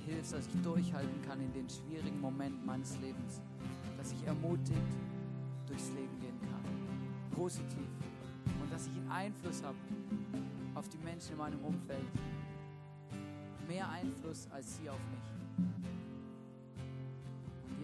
hilfst, 0.05 0.33
dass 0.33 0.47
ich 0.47 0.61
durchhalten 0.61 1.21
kann 1.27 1.39
in 1.39 1.53
den 1.53 1.69
schwierigen 1.69 2.19
Momenten 2.19 2.65
meines 2.65 2.99
Lebens, 2.99 3.41
dass 3.97 4.11
ich 4.11 4.25
ermutigt 4.25 4.81
durchs 5.67 5.89
Leben 5.89 6.19
gehen 6.19 6.39
kann, 6.41 7.35
positiv 7.35 7.87
und 8.61 8.73
dass 8.73 8.87
ich 8.87 8.97
einen 8.97 9.11
Einfluss 9.11 9.61
habe 9.63 9.77
auf 10.73 10.89
die 10.89 10.97
Menschen 10.97 11.33
in 11.33 11.37
meinem 11.37 11.59
Umfeld, 11.59 12.07
mehr 13.67 13.87
Einfluss 13.89 14.47
als 14.51 14.77
sie 14.77 14.89
auf 14.89 14.99
mich 15.11 15.98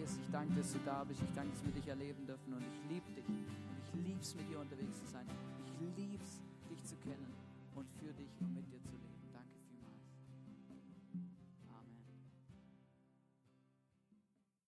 bist. 0.06 0.20
Ich 0.22 0.32
danke, 0.32 0.53
dass 0.56 0.72
du 0.72 0.80
da 0.86 1.03
bist. 1.03 1.22
Ich 1.22 1.34
danke, 1.34 1.51
dass 1.51 1.66
wir 1.66 1.72
dich 1.72 1.88
erleben 1.88 2.26
dürfen. 2.28 2.53
Und 2.53 2.62
ich 2.62 2.89
liebe 2.89 3.12
dich. 3.12 3.28
Und 3.28 3.78
ich 3.82 4.06
liebe 4.06 4.22
es, 4.22 4.36
mit 4.36 4.49
dir 4.49 4.60
unterwegs 4.60 4.97
zu 4.99 5.06
sein. 5.12 5.26
Ich 5.66 5.97
liebe 5.97 6.24
es, 6.24 6.41
dich 6.70 6.84
zu 6.84 6.95
kennen 6.97 7.34
und 7.76 7.88
für 7.99 8.14
dich 8.14 8.30
und 8.39 8.53
mit 8.53 8.72
dir. 8.72 8.74